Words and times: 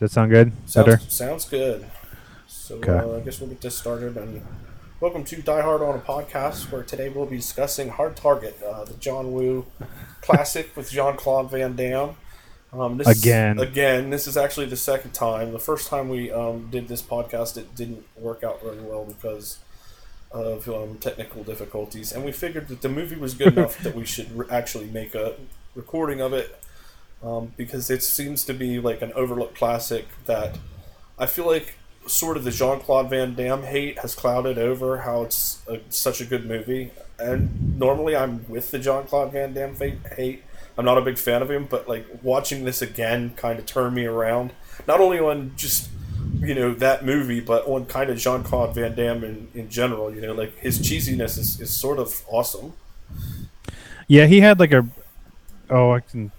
that 0.00 0.10
sound 0.10 0.30
good? 0.30 0.52
Better. 0.74 0.98
Sounds, 0.98 1.14
sounds 1.14 1.44
good. 1.48 1.86
So 2.46 2.76
Okay. 2.76 2.92
uh, 2.92 3.16
I 3.16 3.20
guess 3.20 3.40
we'll 3.40 3.48
get 3.50 3.60
this 3.60 3.76
started. 3.76 4.16
And 4.16 4.42
welcome 5.00 5.24
to 5.24 5.42
Die 5.42 5.60
Hard 5.62 5.82
on 5.82 5.96
a 5.96 6.00
podcast, 6.00 6.70
where 6.70 6.82
today 6.82 7.08
we'll 7.08 7.26
be 7.26 7.36
discussing 7.36 7.88
Hard 7.90 8.16
Target, 8.16 8.58
uh, 8.62 8.84
the 8.84 8.94
John 8.94 9.32
Woo 9.32 9.66
classic 10.22 10.70
with 10.76 10.90
Jean 10.90 11.16
Claude 11.16 11.50
Van 11.50 11.74
Damme. 11.76 12.16
Um, 12.72 12.98
this 12.98 13.08
Again. 13.22 13.58
again. 13.58 14.10
This 14.10 14.26
is 14.26 14.36
actually 14.36 14.66
the 14.66 14.76
second 14.76 15.12
time. 15.12 15.52
The 15.52 15.58
first 15.58 15.88
time 15.88 16.10
we 16.10 16.30
um, 16.30 16.68
did 16.70 16.86
this 16.88 17.00
podcast, 17.00 17.56
it 17.56 17.74
didn't 17.74 18.04
work 18.14 18.44
out 18.44 18.62
very 18.62 18.80
well 18.80 19.06
because 19.06 19.58
of 20.30 20.68
um, 20.68 20.98
technical 20.98 21.42
difficulties, 21.42 22.12
and 22.12 22.22
we 22.26 22.30
figured 22.32 22.68
that 22.68 22.82
the 22.82 22.88
movie 22.90 23.16
was 23.16 23.32
good 23.32 23.52
enough 23.56 23.78
that 23.82 23.94
we 23.94 24.04
should 24.04 24.30
re- 24.36 24.46
actually 24.50 24.84
make 24.88 25.14
a 25.14 25.36
recording 25.74 26.20
of 26.20 26.34
it 26.34 26.60
um, 27.22 27.52
because 27.56 27.90
it 27.90 28.02
seems 28.02 28.44
to 28.44 28.54
be 28.54 28.78
like 28.80 29.02
an 29.02 29.12
overlooked 29.14 29.56
classic 29.56 30.06
that 30.26 30.58
I 31.18 31.26
feel 31.26 31.46
like 31.46 31.74
sort 32.06 32.36
of 32.36 32.44
the 32.44 32.50
Jean 32.50 32.80
Claude 32.80 33.10
Van 33.10 33.34
Damme 33.34 33.62
hate 33.62 33.98
has 33.98 34.14
clouded 34.14 34.58
over 34.58 34.98
how 34.98 35.22
it's 35.22 35.62
a, 35.68 35.80
such 35.90 36.20
a 36.20 36.24
good 36.24 36.46
movie. 36.46 36.90
And 37.18 37.78
normally 37.78 38.16
I'm 38.16 38.48
with 38.48 38.70
the 38.70 38.78
Jean 38.78 39.04
Claude 39.04 39.32
Van 39.32 39.52
Damme 39.52 39.74
hate. 40.16 40.42
I'm 40.76 40.84
not 40.84 40.96
a 40.96 41.02
big 41.02 41.18
fan 41.18 41.42
of 41.42 41.50
him, 41.50 41.66
but 41.68 41.88
like 41.88 42.06
watching 42.22 42.64
this 42.64 42.80
again 42.80 43.34
kind 43.36 43.58
of 43.58 43.66
turned 43.66 43.94
me 43.96 44.06
around. 44.06 44.52
Not 44.86 45.00
only 45.00 45.18
on 45.18 45.52
just 45.56 45.90
you 46.40 46.54
know 46.54 46.72
that 46.74 47.04
movie, 47.04 47.40
but 47.40 47.66
on 47.66 47.86
kind 47.86 48.10
of 48.10 48.18
Jean 48.18 48.44
Claude 48.44 48.74
Van 48.74 48.94
Damme 48.94 49.24
in, 49.24 49.48
in 49.54 49.68
general. 49.68 50.14
You 50.14 50.20
know, 50.20 50.34
like 50.34 50.56
his 50.58 50.78
cheesiness 50.78 51.36
is, 51.38 51.60
is 51.60 51.70
sort 51.70 51.98
of 51.98 52.22
awesome. 52.28 52.74
Yeah, 54.06 54.26
he 54.26 54.40
had 54.40 54.60
like 54.60 54.72
a. 54.72 54.86
Oh, 55.68 55.92
I 55.92 56.00
can. 56.00 56.30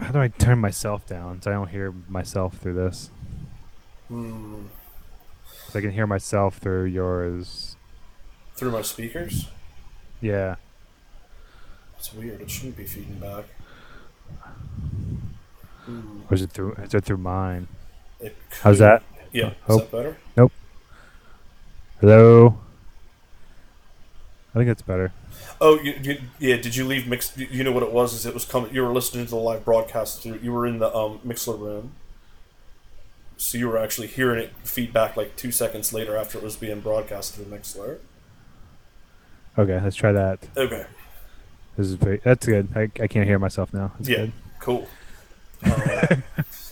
How 0.00 0.12
do 0.12 0.20
I 0.20 0.28
turn 0.28 0.58
myself 0.58 1.06
down 1.06 1.42
so 1.42 1.50
I 1.50 1.54
don't 1.54 1.68
hear 1.68 1.92
myself 2.08 2.56
through 2.56 2.74
this? 2.74 3.10
Hmm. 4.08 4.66
So 5.68 5.78
I 5.78 5.82
can 5.82 5.92
hear 5.92 6.06
myself 6.06 6.56
through 6.58 6.84
yours. 6.84 7.76
Through 8.56 8.72
my 8.72 8.82
speakers, 8.82 9.48
Yeah. 10.20 10.56
it's 11.96 12.12
weird. 12.12 12.40
It 12.40 12.50
shouldn't 12.50 12.76
be 12.76 12.84
feeding 12.84 13.18
back. 13.18 13.44
Hmm. 15.84 16.20
Or 16.30 16.34
is 16.34 16.42
it 16.42 16.50
through? 16.50 16.72
Is 16.74 16.92
it 16.94 17.04
through 17.04 17.16
mine? 17.18 17.68
It 18.20 18.36
How's 18.62 18.78
that? 18.80 19.02
Yeah, 19.32 19.50
is 19.50 19.54
Oh. 19.68 19.78
that 19.78 19.90
better? 19.92 20.16
Nope. 20.36 20.52
Hello. 22.00 22.58
I 24.54 24.58
think 24.58 24.66
that's 24.66 24.82
better. 24.82 25.12
Oh, 25.60 25.78
you, 25.80 25.94
you, 26.02 26.20
yeah. 26.38 26.56
Did 26.56 26.74
you 26.76 26.84
leave 26.86 27.06
mix? 27.06 27.36
You 27.36 27.62
know 27.64 27.72
what 27.72 27.82
it 27.82 27.92
was? 27.92 28.12
Is 28.14 28.24
it 28.26 28.32
was 28.34 28.44
coming? 28.44 28.74
You 28.74 28.82
were 28.82 28.92
listening 28.92 29.24
to 29.26 29.30
the 29.30 29.36
live 29.36 29.64
broadcast. 29.64 30.22
Through, 30.22 30.40
you 30.42 30.52
were 30.52 30.66
in 30.66 30.78
the 30.78 30.94
um, 30.94 31.20
Mixlr 31.26 31.58
room, 31.58 31.92
so 33.36 33.58
you 33.58 33.68
were 33.68 33.78
actually 33.78 34.06
hearing 34.06 34.42
it 34.42 34.52
feedback 34.64 35.16
like 35.16 35.36
two 35.36 35.52
seconds 35.52 35.92
later 35.92 36.16
after 36.16 36.38
it 36.38 36.44
was 36.44 36.56
being 36.56 36.80
broadcast 36.80 37.34
through 37.34 37.44
Mixlr. 37.46 37.98
Okay, 39.58 39.80
let's 39.82 39.96
try 39.96 40.12
that. 40.12 40.38
Okay, 40.56 40.86
This 41.76 41.88
is 41.88 41.94
very, 41.94 42.20
that's 42.24 42.46
good. 42.46 42.68
I, 42.74 42.82
I 43.02 43.06
can't 43.08 43.26
hear 43.26 43.38
myself 43.38 43.74
now. 43.74 43.92
That's 43.98 44.08
Yeah. 44.08 44.16
good. 44.18 44.32
cool. 44.60 44.88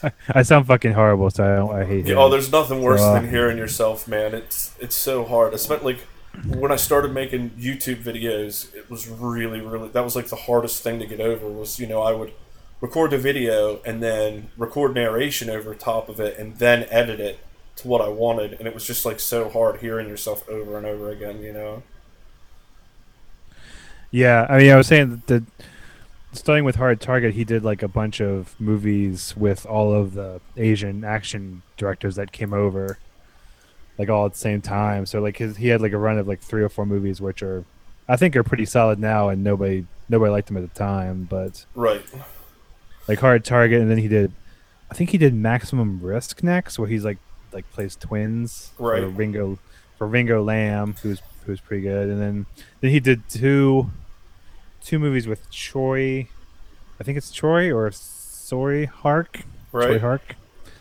Uh, 0.01 0.11
I 0.33 0.43
sound 0.43 0.67
fucking 0.69 0.93
horrible, 0.93 1.29
so 1.29 1.43
I 1.45 1.57
don't, 1.57 1.75
I 1.75 1.85
hate 1.85 2.07
yeah, 2.07 2.15
oh, 2.15 2.31
there's 2.31 2.51
nothing 2.53 2.81
worse 2.83 3.01
Uh, 3.01 3.15
than 3.15 3.29
hearing 3.29 3.59
yourself, 3.59 4.07
man. 4.09 4.33
It's 4.33 4.75
it's 4.79 4.95
so 4.95 5.25
hard. 5.25 5.53
Especially 5.55 5.95
like 5.95 6.07
when 6.47 6.71
I 6.71 6.77
started 6.77 7.13
making 7.13 7.51
YouTube 7.51 8.03
videos, 8.03 8.75
it 8.75 8.91
was 8.91 9.09
really, 9.09 9.61
really 9.61 9.89
that 9.89 10.05
was 10.05 10.17
like 10.17 10.29
the 10.29 10.37
hardest 10.37 10.83
thing 10.83 10.99
to 11.01 11.07
get 11.07 11.21
over. 11.21 11.49
Was 11.49 11.79
you 11.79 11.87
know 11.87 12.03
I 12.03 12.13
would 12.13 12.33
record 12.81 13.11
the 13.11 13.19
video 13.19 13.81
and 13.85 14.03
then 14.03 14.51
record 14.57 14.95
narration 14.95 15.51
over 15.51 15.75
top 15.75 16.09
of 16.09 16.21
it 16.21 16.39
and 16.39 16.57
then 16.57 16.87
edit 16.91 17.19
it 17.21 17.41
to 17.77 17.89
what 17.89 18.01
I 18.01 18.09
wanted, 18.09 18.55
and 18.55 18.67
it 18.67 18.75
was 18.75 18.87
just 18.87 19.05
like 19.05 19.21
so 19.21 19.49
hard 19.49 19.81
hearing 19.81 20.09
yourself 20.09 20.49
over 20.49 20.77
and 20.77 20.87
over 20.87 21.11
again. 21.11 21.43
You 21.43 21.53
know. 21.53 21.83
Yeah, 24.11 24.47
I 24.49 24.59
mean, 24.59 24.71
I 24.71 24.77
was 24.77 24.87
saying 24.87 25.23
that 25.27 25.45
starting 26.33 26.65
with 26.65 26.77
Hard 26.77 27.01
Target, 27.01 27.35
he 27.35 27.45
did 27.45 27.63
like 27.65 27.83
a 27.83 27.89
bunch 27.89 28.21
of 28.21 28.59
movies 28.59 29.37
with 29.37 29.67
all 29.67 29.93
of 29.93 30.15
the 30.15 30.41
Asian 30.57 31.05
action 31.05 31.63
directors 31.77 32.17
that 32.17 32.33
came 32.33 32.53
over, 32.53 32.99
like 33.99 34.09
all 34.09 34.27
at 34.27 34.33
the 34.33 34.39
same 34.39 34.61
time. 34.61 35.07
So 35.07 35.21
like 35.21 35.37
his, 35.37 35.57
he 35.57 35.69
had 35.69 35.81
like 35.81 35.93
a 35.93 35.99
run 35.99 36.19
of 36.19 36.29
like 36.29 36.41
three 36.41 36.63
or 36.63 36.69
four 36.69 36.87
movies, 36.87 37.21
which 37.21 37.43
are, 37.43 37.65
I 38.09 38.17
think, 38.17 38.37
are 38.37 38.45
pretty 38.45 38.65
solid 38.65 38.99
now, 38.99 39.29
and 39.29 39.45
nobody 39.45 39.87
nobody 40.09 40.31
liked 40.31 40.49
them 40.49 40.57
at 40.57 40.63
the 40.63 40.79
time. 40.79 41.27
But 41.29 41.67
Right. 41.75 42.05
like 43.09 43.19
Hard 43.19 43.45
Target, 43.45 43.81
and 43.81 43.91
then 43.91 43.99
he 43.99 44.09
did, 44.09 44.33
I 44.91 44.95
think 44.95 45.11
he 45.11 45.19
did 45.19 45.35
Maximum 45.35 46.01
Risk 46.01 46.43
next, 46.43 46.79
where 46.79 46.89
he's 46.89 47.05
like 47.05 47.19
like 47.53 47.71
plays 47.73 47.97
twins 47.97 48.71
right. 48.79 49.03
for 49.03 49.09
Ringo 49.09 49.59
for 49.97 50.07
Ringo 50.07 50.43
Lam, 50.43 50.95
who's 51.03 51.21
who's 51.45 51.61
pretty 51.61 51.83
good, 51.83 52.09
and 52.09 52.21
then 52.21 52.47
then 52.81 52.91
he 52.91 53.01
did 53.01 53.29
two 53.29 53.91
two 54.81 54.99
movies 54.99 55.27
with 55.27 55.51
Troy, 55.51 56.29
I 57.01 57.05
think 57.05 57.19
it's 57.19 57.31
Troy 57.31 57.73
or 57.73 57.91
Sorry 57.91 58.87
Hark, 58.87 59.41
Troy 59.71 59.99
Hark. 59.99 60.37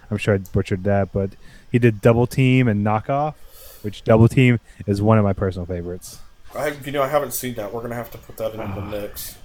I'm 0.09 0.17
sure 0.17 0.35
I 0.35 0.37
butchered 0.37 0.83
that, 0.85 1.11
but 1.11 1.31
he 1.71 1.79
did 1.79 2.01
Double 2.01 2.27
Team 2.27 2.67
and 2.67 2.85
Knockoff, 2.85 3.35
which 3.81 4.03
Double 4.03 4.27
Team 4.27 4.59
is 4.85 5.01
one 5.01 5.17
of 5.17 5.23
my 5.23 5.33
personal 5.33 5.65
favorites 5.65 6.19
I 6.55 6.69
you 6.85 6.91
know 6.91 7.03
I 7.03 7.07
haven't 7.07 7.33
seen 7.33 7.55
that. 7.55 7.73
We're 7.73 7.81
gonna 7.81 7.95
have 7.95 8.11
to 8.11 8.17
put 8.17 8.37
that 8.37 8.53
into 8.53 8.73
the 8.73 8.81
mix. 8.81 9.37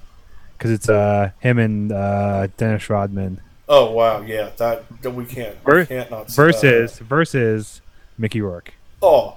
because 0.56 0.70
it's 0.70 0.88
uh 0.88 1.30
him 1.40 1.58
and 1.58 1.92
uh, 1.92 2.48
Dennis 2.56 2.88
Rodman 2.88 3.40
Oh 3.68 3.90
wow, 3.92 4.20
yeah. 4.22 4.50
That, 4.56 4.84
that 5.02 5.12
we 5.12 5.24
can't 5.24 5.56
we 5.64 5.86
can't 5.86 6.10
not 6.10 6.30
see 6.30 6.36
versus 6.36 6.98
versus 6.98 7.80
Mickey 8.18 8.40
Rourke. 8.40 8.74
Oh. 9.00 9.36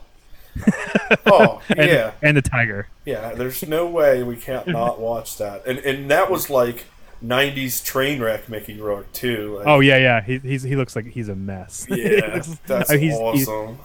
oh 1.26 1.62
and, 1.70 1.90
yeah. 1.90 2.12
and 2.22 2.38
the 2.38 2.42
Tiger. 2.42 2.88
Yeah, 3.06 3.34
there's 3.34 3.68
no 3.68 3.88
way 3.88 4.24
we 4.24 4.36
can't 4.36 4.68
not 4.68 5.00
watch 5.00 5.38
that. 5.38 5.66
And 5.66 5.80
and 5.80 6.10
that 6.12 6.30
was 6.32 6.50
like 6.50 6.86
'90s 7.28 7.84
train 7.84 8.22
wreck 8.22 8.48
Mickey 8.50 8.80
Rourke 8.80 9.12
too. 9.14 9.58
Like, 9.58 9.68
Oh 9.68 9.80
yeah, 9.80 9.98
yeah. 9.98 10.22
He 10.22 10.38
he's, 10.40 10.64
he 10.64 10.76
looks 10.76 10.96
like 10.96 11.06
he's 11.08 11.30
a 11.30 11.36
mess. 11.36 11.86
Yeah, 11.90 12.36
looks- 12.36 12.60
that's 12.68 12.92
I 12.92 12.96
mean, 12.96 13.04
he's, 13.04 13.14
he's 13.14 13.48
awesome. 13.48 13.80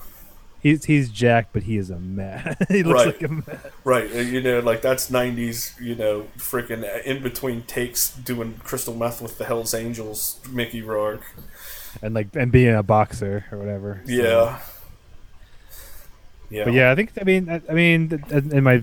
he's 0.62 0.84
he's 0.84 1.08
jacked, 1.10 1.52
but 1.52 1.62
he 1.62 1.76
is 1.76 1.90
a 1.90 1.98
mess. 1.98 2.56
he 2.68 2.82
looks 2.82 3.06
Right. 3.06 3.20
like 3.20 3.22
a 3.30 3.32
mess. 3.32 3.66
right, 3.84 4.10
uh, 4.14 4.18
you 4.18 4.40
know, 4.42 4.60
like 4.60 4.82
that's 4.82 5.10
'90s. 5.10 5.80
You 5.80 5.94
know, 5.94 6.26
freaking 6.36 6.84
in 7.04 7.22
between 7.22 7.62
takes 7.62 8.14
doing 8.14 8.60
crystal 8.64 8.94
meth 8.94 9.20
with 9.22 9.38
the 9.38 9.44
Hell's 9.44 9.74
Angels, 9.74 10.38
Mickey 10.50 10.82
Rourke. 10.82 11.24
and 12.02 12.14
like 12.14 12.28
and 12.34 12.52
being 12.52 12.74
a 12.74 12.82
boxer 12.82 13.44
or 13.50 13.58
whatever. 13.58 14.00
so- 14.06 14.12
Yeah. 14.12 14.58
Yeah. 16.50 16.64
But 16.64 16.72
yeah, 16.74 16.90
I 16.90 16.94
think 16.94 17.12
I 17.20 17.24
mean 17.24 17.48
I, 17.48 17.60
I 17.68 17.72
mean 17.74 18.22
in 18.30 18.52
in 18.52 18.64
my 18.64 18.82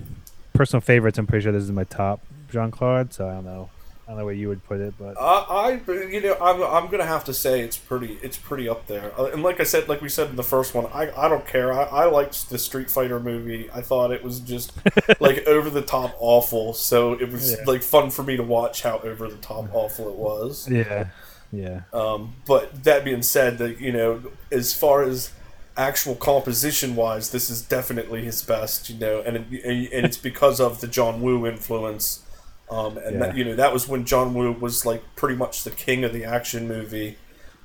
personal 0.54 0.80
favorites, 0.80 1.18
I'm 1.18 1.26
pretty 1.26 1.42
sure 1.44 1.52
this 1.52 1.62
is 1.62 1.70
my 1.70 1.84
top 1.84 2.20
Jean 2.50 2.70
Claude. 2.70 3.12
So 3.12 3.28
I 3.28 3.32
don't 3.34 3.44
know. 3.44 3.70
I 4.08 4.12
don't 4.12 4.20
know 4.20 4.24
where 4.24 4.32
you 4.32 4.48
would 4.48 4.64
put 4.64 4.80
it, 4.80 4.94
but 4.98 5.20
I, 5.20 5.80
I, 5.86 5.92
you 6.06 6.22
know, 6.22 6.34
I'm, 6.40 6.62
I'm 6.62 6.90
gonna 6.90 7.04
have 7.04 7.24
to 7.24 7.34
say 7.34 7.60
it's 7.60 7.76
pretty, 7.76 8.18
it's 8.22 8.38
pretty 8.38 8.66
up 8.66 8.86
there. 8.86 9.12
Uh, 9.20 9.26
And 9.26 9.42
like 9.42 9.60
I 9.60 9.64
said, 9.64 9.86
like 9.86 10.00
we 10.00 10.08
said 10.08 10.30
in 10.30 10.36
the 10.36 10.42
first 10.42 10.74
one, 10.74 10.86
I, 10.86 11.10
I 11.14 11.28
don't 11.28 11.46
care. 11.46 11.74
I, 11.74 11.82
I 11.82 12.04
liked 12.06 12.48
the 12.48 12.56
Street 12.58 12.90
Fighter 12.90 13.20
movie. 13.20 13.68
I 13.70 13.82
thought 13.82 14.10
it 14.10 14.24
was 14.24 14.40
just 14.40 14.72
like 15.20 15.46
over 15.46 15.68
the 15.68 15.82
top 15.82 16.14
awful. 16.20 16.72
So 16.72 17.12
it 17.12 17.30
was 17.30 17.52
Yeah. 17.52 17.58
like 17.66 17.82
fun 17.82 18.08
for 18.08 18.22
me 18.22 18.38
to 18.38 18.42
watch 18.42 18.80
how 18.82 18.98
over 19.00 19.28
the 19.28 19.36
top 19.36 19.66
awful 19.74 20.08
it 20.08 20.14
was. 20.16 20.66
yeah, 20.70 21.08
yeah, 21.52 21.82
Um, 21.92 22.34
but 22.46 22.84
that 22.84 23.04
being 23.04 23.20
said, 23.22 23.58
that 23.58 23.78
you 23.78 23.92
know, 23.92 24.22
as 24.50 24.72
far 24.72 25.02
as 25.02 25.32
actual 25.76 26.14
composition 26.14 26.96
wise, 26.96 27.28
this 27.30 27.50
is 27.50 27.60
definitely 27.60 28.24
his 28.24 28.42
best. 28.42 28.88
You 28.88 28.98
know, 28.98 29.20
and 29.20 29.36
it, 29.52 29.90
and 29.92 30.06
it's 30.06 30.16
because 30.16 30.60
of 30.60 30.80
the 30.80 30.86
John 30.88 31.20
Woo 31.20 31.46
influence. 31.46 32.22
Um, 32.70 32.98
and 32.98 33.22
that, 33.22 33.36
you 33.36 33.44
know 33.44 33.56
that 33.56 33.72
was 33.72 33.88
when 33.88 34.04
John 34.04 34.34
Woo 34.34 34.52
was 34.52 34.84
like 34.84 35.02
pretty 35.16 35.36
much 35.36 35.64
the 35.64 35.70
king 35.70 36.04
of 36.04 36.12
the 36.12 36.24
action 36.24 36.68
movie, 36.68 37.16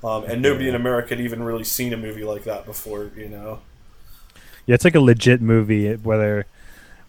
um, 0.03 0.23
and 0.23 0.41
nobody 0.41 0.69
in 0.69 0.75
America 0.75 1.09
had 1.09 1.19
even 1.19 1.43
really 1.43 1.65
seen 1.65 1.93
a 1.93 1.97
movie 1.97 2.23
like 2.23 2.45
that 2.45 2.65
before. 2.65 3.11
You 3.15 3.29
know, 3.29 3.59
yeah. 4.65 4.75
It's 4.75 4.85
like 4.85 4.95
a 4.95 5.01
legit 5.01 5.41
movie. 5.41 5.93
Whether, 5.93 6.45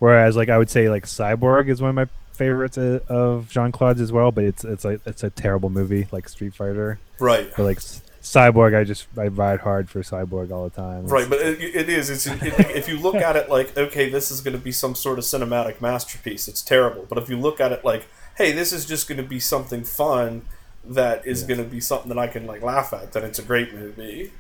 whereas 0.00 0.37
like 0.37 0.49
I 0.49 0.58
would 0.58 0.70
say 0.70 0.88
like 0.88 1.06
Cyborg 1.06 1.69
is 1.69 1.81
one 1.81 1.91
of 1.91 1.94
my 1.94 2.08
favorites 2.32 2.76
uh, 2.76 2.99
of 3.08 3.49
Jean 3.49 3.70
Claude's 3.70 4.00
as 4.00 4.11
well, 4.11 4.32
but 4.32 4.44
it's 4.44 4.64
it's 4.64 4.85
like 4.85 5.00
it's 5.06 5.23
a 5.23 5.31
terrible 5.31 5.70
movie 5.70 6.08
like 6.11 6.29
Street 6.29 6.55
Fighter. 6.55 6.99
right? 7.20 7.50
But 7.56 7.62
like 7.62 7.79
Cyborg, 8.25 8.75
I 8.75 8.85
just 8.85 9.06
I 9.19 9.26
ride 9.29 9.61
hard 9.61 9.91
for 9.91 10.00
Cyborg 10.00 10.50
all 10.50 10.65
the 10.65 10.75
time. 10.75 11.06
Right, 11.06 11.29
but 11.29 11.41
it, 11.41 11.61
it 11.61 11.88
is. 11.91 12.09
It's 12.09 12.26
it, 12.26 12.41
if 12.75 12.88
you 12.88 12.99
look 12.99 13.17
at 13.17 13.37
it 13.37 13.50
like, 13.50 13.76
okay, 13.76 14.09
this 14.09 14.31
is 14.31 14.41
going 14.41 14.56
to 14.56 14.62
be 14.62 14.73
some 14.73 14.94
sort 14.94 15.19
of 15.19 15.25
cinematic 15.26 15.82
masterpiece. 15.82 16.49
It's 16.49 16.62
terrible, 16.62 17.05
but 17.06 17.19
if 17.19 17.29
you 17.29 17.38
look 17.38 17.61
at 17.61 17.71
it 17.71 17.85
like, 17.85 18.06
hey, 18.38 18.50
this 18.53 18.73
is 18.73 18.87
just 18.87 19.09
going 19.09 19.19
to 19.19 19.29
be 19.29 19.38
something 19.38 19.85
fun 19.85 20.43
that 20.87 21.26
is 21.26 21.43
Yeah. 21.43 21.49
going 21.49 21.59
to 21.65 21.67
be 21.71 21.81
something 21.81 22.09
that 22.09 22.19
I 22.19 22.26
can 22.26 22.47
like 22.47 22.62
laugh 22.62 22.94
at, 22.94 23.12
then 23.12 23.25
it's 23.25 23.38
a 23.38 23.43
great 23.43 23.75
movie. 23.75 24.32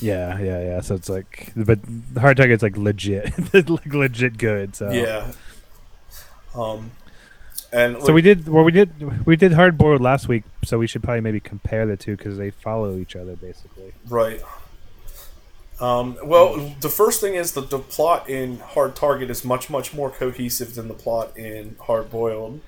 Yeah, 0.00 0.38
yeah, 0.40 0.60
yeah. 0.60 0.80
So 0.80 0.96
it's 0.96 1.08
like, 1.08 1.52
but 1.54 1.78
the 2.12 2.20
hard 2.20 2.36
target's 2.36 2.62
like 2.64 2.76
legit, 2.76 3.32
like 3.70 3.86
legit 3.86 4.36
good. 4.36 4.74
So 4.74 4.90
Yeah. 4.90 5.30
Um, 6.56 6.90
And 7.76 8.02
So 8.02 8.12
we 8.14 8.22
did. 8.22 8.48
Well, 8.48 8.64
we 8.64 8.72
did. 8.72 9.26
We 9.26 9.36
did 9.36 9.52
hard 9.52 9.76
boiled 9.76 10.00
last 10.00 10.28
week, 10.28 10.44
so 10.64 10.78
we 10.78 10.86
should 10.86 11.02
probably 11.02 11.20
maybe 11.20 11.40
compare 11.40 11.84
the 11.84 11.96
two 11.96 12.16
because 12.16 12.38
they 12.38 12.50
follow 12.50 12.96
each 12.96 13.14
other 13.14 13.36
basically. 13.36 13.92
Right. 14.08 14.40
Um, 15.78 16.16
well, 16.24 16.74
the 16.80 16.88
first 16.88 17.20
thing 17.20 17.34
is 17.34 17.52
that 17.52 17.68
the 17.68 17.78
plot 17.78 18.30
in 18.30 18.60
Hard 18.60 18.96
Target 18.96 19.28
is 19.30 19.44
much, 19.44 19.68
much 19.68 19.92
more 19.92 20.08
cohesive 20.08 20.74
than 20.74 20.88
the 20.88 20.94
plot 20.94 21.36
in 21.36 21.76
Hard 21.82 22.10
Boiled. 22.10 22.60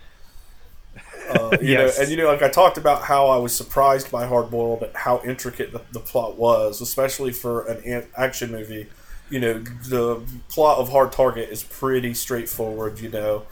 Uh, 1.31 1.57
you 1.63 1.69
Yes. 1.69 1.97
know, 1.97 2.03
and 2.03 2.11
you 2.11 2.19
know, 2.19 2.27
like 2.27 2.43
I 2.43 2.51
talked 2.51 2.77
about 2.77 3.05
how 3.05 3.29
I 3.29 3.39
was 3.39 3.57
surprised 3.57 4.11
by 4.11 4.27
Hard 4.27 4.51
Boiled 4.51 4.83
at 4.83 4.95
how 4.95 5.23
intricate 5.25 5.73
the, 5.73 5.81
the 5.93 6.01
plot 6.01 6.37
was, 6.37 6.83
especially 6.83 7.33
for 7.33 7.67
an 7.67 7.83
an 7.85 8.07
action 8.15 8.53
movie. 8.53 8.89
You 9.31 9.41
know, 9.41 9.59
the 9.89 10.21
plot 10.51 10.77
of 10.79 10.91
Hard 10.91 11.11
Target 11.13 11.49
is 11.49 11.63
pretty 11.63 12.13
straightforward. 12.13 13.01
You 13.01 13.09
know, 13.09 13.45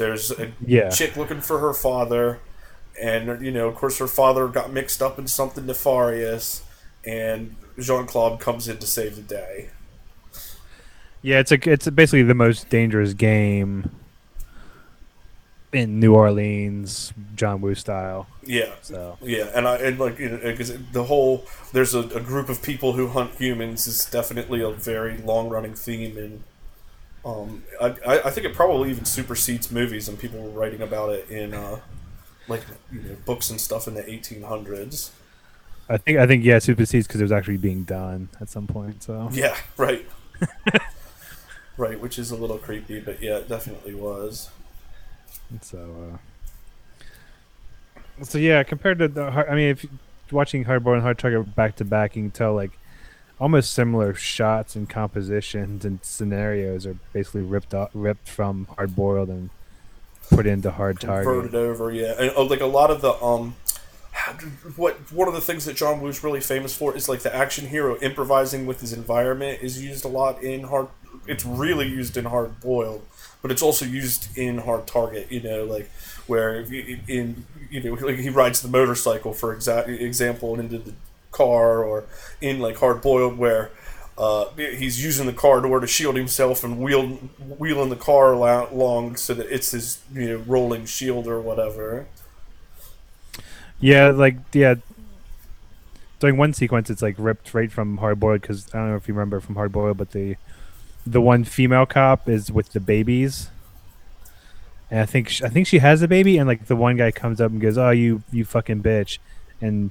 there's 0.00 0.30
a 0.32 0.52
Yeah. 0.66 0.88
chick 0.90 1.16
looking 1.16 1.40
for 1.40 1.58
her 1.60 1.72
father, 1.72 2.40
and 3.00 3.44
you 3.44 3.52
know, 3.52 3.68
of 3.68 3.76
course, 3.76 3.98
her 3.98 4.08
father 4.08 4.48
got 4.48 4.72
mixed 4.72 5.00
up 5.00 5.18
in 5.18 5.28
something 5.28 5.66
nefarious, 5.66 6.62
and 7.04 7.54
Jean 7.78 8.06
Claude 8.06 8.40
comes 8.40 8.66
in 8.66 8.78
to 8.78 8.86
save 8.86 9.14
the 9.16 9.22
day. 9.22 9.68
Yeah, 11.22 11.38
it's 11.40 11.52
a. 11.52 11.58
It's 11.70 11.88
basically 11.90 12.22
the 12.22 12.34
most 12.34 12.70
dangerous 12.70 13.12
game 13.12 13.90
in 15.72 16.00
New 16.00 16.14
Orleans, 16.14 17.12
John 17.36 17.60
Woo 17.60 17.74
style. 17.74 18.26
Yeah, 18.42 18.72
So 18.82 19.18
yeah, 19.22 19.50
and 19.54 19.68
I 19.68 19.76
and 19.76 19.98
like 19.98 20.16
because 20.18 20.72
the 20.92 21.04
whole 21.04 21.44
there's 21.72 21.94
a, 21.94 22.00
a 22.00 22.20
group 22.20 22.48
of 22.48 22.62
people 22.62 22.94
who 22.94 23.08
hunt 23.08 23.34
humans 23.36 23.86
is 23.86 24.06
definitely 24.06 24.62
a 24.62 24.70
very 24.70 25.18
long 25.18 25.48
running 25.48 25.74
theme, 25.74 26.16
and 26.16 26.42
um, 27.24 27.62
I 27.80 28.20
I 28.24 28.30
think 28.30 28.46
it 28.46 28.54
probably 28.54 28.90
even 28.90 29.04
supersedes 29.04 29.70
movies, 29.70 30.08
and 30.08 30.18
people 30.18 30.40
were 30.40 30.50
writing 30.50 30.80
about 30.80 31.10
it 31.10 31.28
in 31.30 31.54
uh, 31.54 31.80
like 32.48 32.62
you 32.92 33.00
know 33.00 33.16
books 33.24 33.50
and 33.50 33.60
stuff 33.60 33.86
in 33.86 33.94
the 33.94 34.02
1800s. 34.02 35.10
I 35.88 35.96
think 35.96 36.18
I 36.18 36.26
think 36.26 36.44
yeah, 36.44 36.58
supersedes 36.58 37.06
because 37.06 37.20
it 37.20 37.24
was 37.24 37.32
actually 37.32 37.58
being 37.58 37.84
done 37.84 38.28
at 38.40 38.48
some 38.48 38.66
point. 38.66 39.02
So 39.02 39.28
Yeah, 39.32 39.56
right. 39.76 40.06
right, 41.76 42.00
which 42.00 42.18
is 42.18 42.30
a 42.30 42.36
little 42.36 42.58
creepy, 42.58 43.00
but 43.00 43.22
yeah, 43.22 43.38
it 43.38 43.48
definitely 43.48 43.94
was. 43.94 44.50
So, 45.62 46.18
uh, 47.02 48.24
so 48.24 48.38
yeah, 48.38 48.62
compared 48.62 48.98
to 49.00 49.08
the, 49.08 49.24
I 49.24 49.54
mean, 49.54 49.70
if 49.70 49.84
watching 50.30 50.64
Hardboiled 50.64 50.94
and 50.94 51.02
Hard 51.02 51.18
Target 51.18 51.54
back 51.54 51.76
to 51.76 51.84
back, 51.84 52.14
you 52.14 52.22
can 52.22 52.30
tell 52.30 52.54
like 52.54 52.70
almost 53.40 53.72
similar 53.72 54.14
shots 54.14 54.76
and 54.76 54.88
compositions 54.88 55.84
and 55.84 55.98
scenarios 56.04 56.86
are 56.86 56.96
basically 57.12 57.40
ripped 57.40 57.74
off, 57.74 57.90
ripped 57.94 58.28
from 58.28 58.66
Hardboiled 58.76 59.30
and 59.30 59.50
put 60.30 60.46
into 60.46 60.70
Hard 60.70 61.00
Target. 61.00 61.24
converted 61.26 61.54
over. 61.54 61.90
Yeah, 61.90 62.14
and 62.18 62.32
oh, 62.36 62.44
like 62.44 62.60
a 62.60 62.66
lot 62.66 62.90
of 62.90 63.00
the 63.00 63.12
um, 63.24 63.56
what 64.76 64.94
one 65.12 65.26
of 65.26 65.34
the 65.34 65.40
things 65.40 65.64
that 65.64 65.74
John 65.76 66.00
Woo's 66.00 66.22
really 66.22 66.40
famous 66.40 66.74
for 66.76 66.94
is 66.96 67.08
like 67.08 67.20
the 67.20 67.34
action 67.34 67.66
hero 67.68 67.98
improvising 68.00 68.66
with 68.66 68.80
his 68.80 68.92
environment 68.92 69.60
is 69.62 69.82
used 69.82 70.04
a 70.04 70.08
lot 70.08 70.42
in 70.42 70.64
hard. 70.64 70.88
It's 71.26 71.44
really 71.44 71.88
used 71.88 72.16
in 72.16 72.26
Hard 72.26 72.60
Boiled, 72.60 73.04
but 73.42 73.50
it's 73.50 73.62
also 73.62 73.84
used 73.84 74.36
in 74.36 74.58
Hard 74.58 74.86
Target. 74.86 75.32
You 75.32 75.40
know, 75.40 75.64
like 75.64 75.90
where 76.26 76.60
in- 76.60 77.44
you 77.70 77.82
know 77.82 77.94
like 77.94 78.16
he 78.18 78.28
rides 78.28 78.60
the 78.62 78.68
motorcycle 78.68 79.32
for 79.32 79.54
exa- 79.56 79.88
example 79.88 80.54
and 80.54 80.72
into 80.72 80.78
the 80.90 80.94
car, 81.40 81.82
or 81.84 82.04
in 82.40 82.58
like 82.60 82.76
Hard 82.78 83.00
Boiled 83.02 83.38
where. 83.38 83.70
Uh, 84.18 84.50
he's 84.56 85.02
using 85.02 85.24
the 85.24 85.32
car 85.32 85.62
door 85.62 85.80
to 85.80 85.86
shield 85.86 86.14
himself 86.14 86.62
and 86.62 86.78
wheel, 86.78 87.06
wheeling 87.58 87.88
the 87.88 87.96
car 87.96 88.34
along, 88.34 89.16
so 89.16 89.32
that 89.32 89.46
it's 89.50 89.70
his 89.70 90.02
you 90.12 90.28
know 90.28 90.36
rolling 90.46 90.84
shield 90.84 91.26
or 91.26 91.40
whatever. 91.40 92.06
Yeah, 93.80 94.10
like 94.10 94.36
yeah. 94.52 94.74
During 96.18 96.36
one 96.36 96.52
sequence, 96.52 96.90
it's 96.90 97.00
like 97.00 97.14
ripped 97.16 97.54
right 97.54 97.72
from 97.72 97.96
Hard 97.96 98.20
Boiled 98.20 98.42
because 98.42 98.66
I 98.74 98.78
don't 98.78 98.90
know 98.90 98.96
if 98.96 99.08
you 99.08 99.14
remember 99.14 99.40
from 99.40 99.54
Hard 99.54 99.72
Boiled, 99.72 99.96
but 99.96 100.10
the 100.10 100.36
the 101.06 101.20
one 101.20 101.44
female 101.44 101.86
cop 101.86 102.28
is 102.28 102.52
with 102.52 102.72
the 102.74 102.80
babies, 102.80 103.48
and 104.90 105.00
I 105.00 105.06
think 105.06 105.30
sh- 105.30 105.42
I 105.42 105.48
think 105.48 105.66
she 105.66 105.78
has 105.78 106.02
a 106.02 106.08
baby, 106.08 106.36
and 106.36 106.46
like 106.46 106.66
the 106.66 106.76
one 106.76 106.98
guy 106.98 107.10
comes 107.10 107.40
up 107.40 107.50
and 107.50 107.60
goes, 107.60 107.78
"Oh, 107.78 107.90
you 107.90 108.22
you 108.30 108.44
fucking 108.44 108.82
bitch," 108.82 109.18
and 109.62 109.90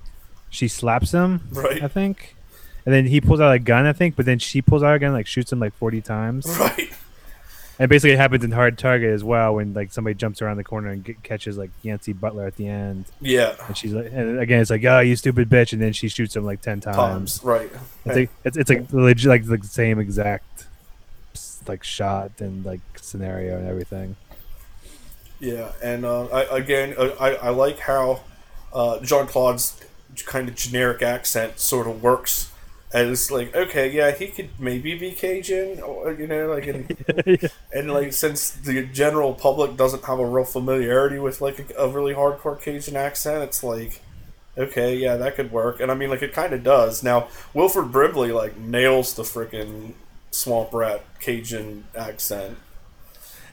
she 0.50 0.68
slaps 0.68 1.12
him. 1.12 1.42
Right. 1.51 1.84
I 1.84 1.88
think, 1.88 2.36
and 2.86 2.94
then 2.94 3.06
he 3.06 3.22
pulls 3.22 3.40
out 3.40 3.54
a 3.54 3.60
gun. 3.60 3.86
I 3.86 3.94
think, 3.94 4.16
but 4.16 4.25
then 4.25 4.40
she 4.40 4.62
pulls 4.62 4.84
out 4.84 4.96
a 4.96 5.00
gun, 5.00 5.13
like 5.13 5.28
shoots 5.28 5.51
him 5.51 5.60
like 5.60 5.74
forty 5.75 6.01
times. 6.01 6.46
Right. 6.60 6.92
And 7.81 7.88
basically, 7.88 8.12
it 8.12 8.18
happens 8.18 8.44
in 8.44 8.51
Hard 8.51 8.78
Target 8.78 9.13
as 9.13 9.24
well 9.24 9.56
when 9.56 9.74
like 9.74 9.94
somebody 9.94 10.13
jumps 10.13 10.42
around 10.42 10.57
the 10.57 10.66
corner 10.66 10.90
and 10.90 11.01
get, 11.01 11.24
catches 11.24 11.57
like 11.57 11.69
Yancey 11.81 12.12
Butler 12.12 12.46
at 12.46 12.57
the 12.57 12.68
end. 12.68 13.06
Yeah. 13.22 13.56
And 13.68 13.78
she's 13.78 13.94
like, 13.94 14.07
and 14.12 14.38
again, 14.40 14.60
it's 14.60 14.69
like, 14.69 14.84
oh, 14.84 15.00
you 15.00 15.16
stupid 15.16 15.50
bitch, 15.50 15.72
and 15.72 15.81
then 15.81 15.94
she 15.94 16.10
shoots 16.10 16.36
him 16.36 16.44
like 16.44 16.62
ten 16.62 16.81
times. 16.81 16.98
Times. 16.98 17.42
Right. 17.42 17.72
It's 18.06 18.16
like 18.16 18.30
it's, 18.44 18.57
it's 18.57 18.69
like 18.69 18.92
legit, 18.92 19.30
like 19.30 19.46
the 19.46 19.60
same 19.66 19.98
exact 19.98 20.66
like 21.68 21.84
shot 21.84 22.31
and 22.40 22.66
like 22.66 22.81
scenario 22.98 23.57
and 23.57 23.68
everything. 23.68 24.16
Yeah, 25.40 25.72
and 25.81 26.04
uh, 26.04 26.25
I, 26.25 26.57
again, 26.57 26.96
I, 26.98 27.36
I 27.36 27.50
like 27.51 27.80
how 27.80 28.24
uh, 28.74 29.00
Jean 29.00 29.25
Claude's 29.25 29.80
kind 30.25 30.50
of 30.50 30.56
generic 30.56 31.01
accent 31.01 31.59
sort 31.59 31.88
of 31.88 32.01
works 32.03 32.51
as 32.91 33.29
like, 33.29 33.56
okay, 33.56 33.91
yeah, 33.91 34.11
he 34.11 34.27
could 34.27 34.50
maybe 34.59 34.97
be 34.97 35.11
Cajun, 35.11 35.79
or 35.81 36.13
you 36.13 36.27
know, 36.27 36.47
like, 36.47 36.67
and, 36.67 37.51
and 37.73 37.91
like 37.91 38.13
since 38.13 38.50
the 38.51 38.85
general 38.88 39.33
public 39.33 39.77
doesn't 39.77 40.06
have 40.06 40.19
a 40.19 40.25
real 40.25 40.45
familiarity 40.45 41.19
with 41.19 41.39
like 41.39 41.71
a, 41.71 41.83
a 41.83 41.88
really 41.88 42.13
hardcore 42.13 42.59
Cajun 42.59 42.95
accent, 42.95 43.44
it's 43.44 43.63
like, 43.63 44.01
okay, 44.57 44.95
yeah, 44.95 45.17
that 45.17 45.35
could 45.35 45.51
work, 45.51 45.79
and 45.79 45.91
I 45.91 45.95
mean, 45.95 46.09
like, 46.09 46.23
it 46.23 46.33
kind 46.33 46.53
of 46.53 46.63
does. 46.63 47.03
Now, 47.03 47.27
Wilford 47.53 47.91
Brimley 47.91 48.31
like 48.31 48.57
nails 48.57 49.13
the 49.13 49.23
freaking 49.23 49.94
swamp 50.31 50.73
rat 50.73 51.03
Cajun 51.19 51.85
accent. 51.95 52.57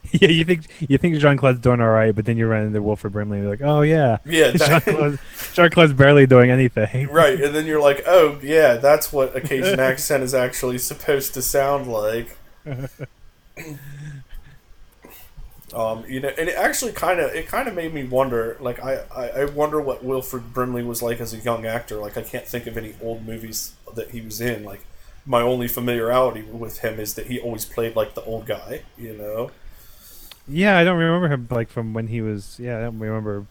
yeah, 0.11 0.29
you 0.29 0.43
think 0.43 0.65
you 0.79 0.97
think 0.97 1.17
Jean 1.17 1.37
Claude's 1.37 1.59
doing 1.59 1.81
all 1.81 1.89
right, 1.89 2.15
but 2.15 2.25
then 2.25 2.37
you 2.37 2.47
run 2.47 2.63
into 2.63 2.81
Wilford 2.81 3.13
Brimley, 3.13 3.37
and 3.37 3.45
you're 3.45 3.53
like, 3.53 3.61
oh 3.61 3.81
yeah, 3.81 4.17
Yeah, 4.25 4.51
Jean 5.53 5.69
Claude's 5.69 5.93
barely 5.93 6.25
doing 6.25 6.51
anything. 6.51 7.07
Right, 7.17 7.39
and 7.41 7.55
then 7.55 7.65
you're 7.65 7.81
like, 7.81 8.03
oh 8.05 8.39
yeah, 8.43 8.75
that's 8.75 9.11
what 9.11 9.35
a 9.35 9.41
Cajun 9.41 9.79
accent 9.79 10.23
is 10.23 10.33
actually 10.33 10.77
supposed 10.77 11.33
to 11.33 11.41
sound 11.41 11.87
like. 11.87 12.37
um, 15.73 16.03
you 16.07 16.19
know, 16.19 16.29
and 16.37 16.49
it 16.49 16.55
actually 16.55 16.91
kind 16.91 17.19
of 17.19 17.33
it 17.33 17.47
kind 17.47 17.67
of 17.67 17.73
made 17.73 17.93
me 17.93 18.03
wonder. 18.03 18.57
Like, 18.59 18.83
I, 18.83 19.03
I 19.15 19.29
I 19.29 19.45
wonder 19.45 19.81
what 19.81 20.03
Wilford 20.03 20.53
Brimley 20.53 20.83
was 20.83 21.01
like 21.01 21.19
as 21.19 21.33
a 21.33 21.37
young 21.37 21.65
actor. 21.65 21.95
Like, 21.97 22.17
I 22.17 22.21
can't 22.21 22.45
think 22.45 22.67
of 22.67 22.77
any 22.77 22.95
old 23.01 23.25
movies 23.25 23.73
that 23.95 24.11
he 24.11 24.21
was 24.21 24.39
in. 24.41 24.63
Like, 24.63 24.81
my 25.25 25.41
only 25.41 25.67
familiarity 25.67 26.43
with 26.43 26.79
him 26.79 26.99
is 26.99 27.15
that 27.15 27.27
he 27.27 27.39
always 27.39 27.65
played 27.65 27.95
like 27.95 28.13
the 28.13 28.23
old 28.23 28.45
guy. 28.45 28.83
You 28.97 29.13
know. 29.17 29.51
Yeah, 30.47 30.77
I 30.77 30.83
don't 30.83 30.97
remember 30.97 31.27
him 31.27 31.47
like 31.51 31.69
from 31.69 31.93
when 31.93 32.07
he 32.07 32.21
was. 32.21 32.57
Yeah, 32.59 32.77
I 32.77 32.81
don't 32.81 32.99
remember 32.99 33.45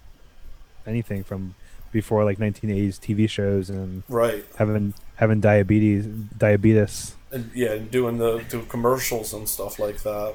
anything 0.86 1.24
from 1.24 1.54
before 1.92 2.24
like 2.24 2.38
1980s 2.38 2.98
TV 2.98 3.28
shows 3.28 3.70
and 3.70 4.02
Right. 4.08 4.44
having 4.56 4.94
having 5.16 5.40
diabetes 5.40 6.06
diabetes 6.06 7.14
And 7.32 7.50
yeah, 7.54 7.76
doing 7.76 8.18
the 8.18 8.38
do 8.48 8.62
commercials 8.62 9.32
and 9.32 9.48
stuff 9.48 9.78
like 9.78 10.02
that. 10.02 10.34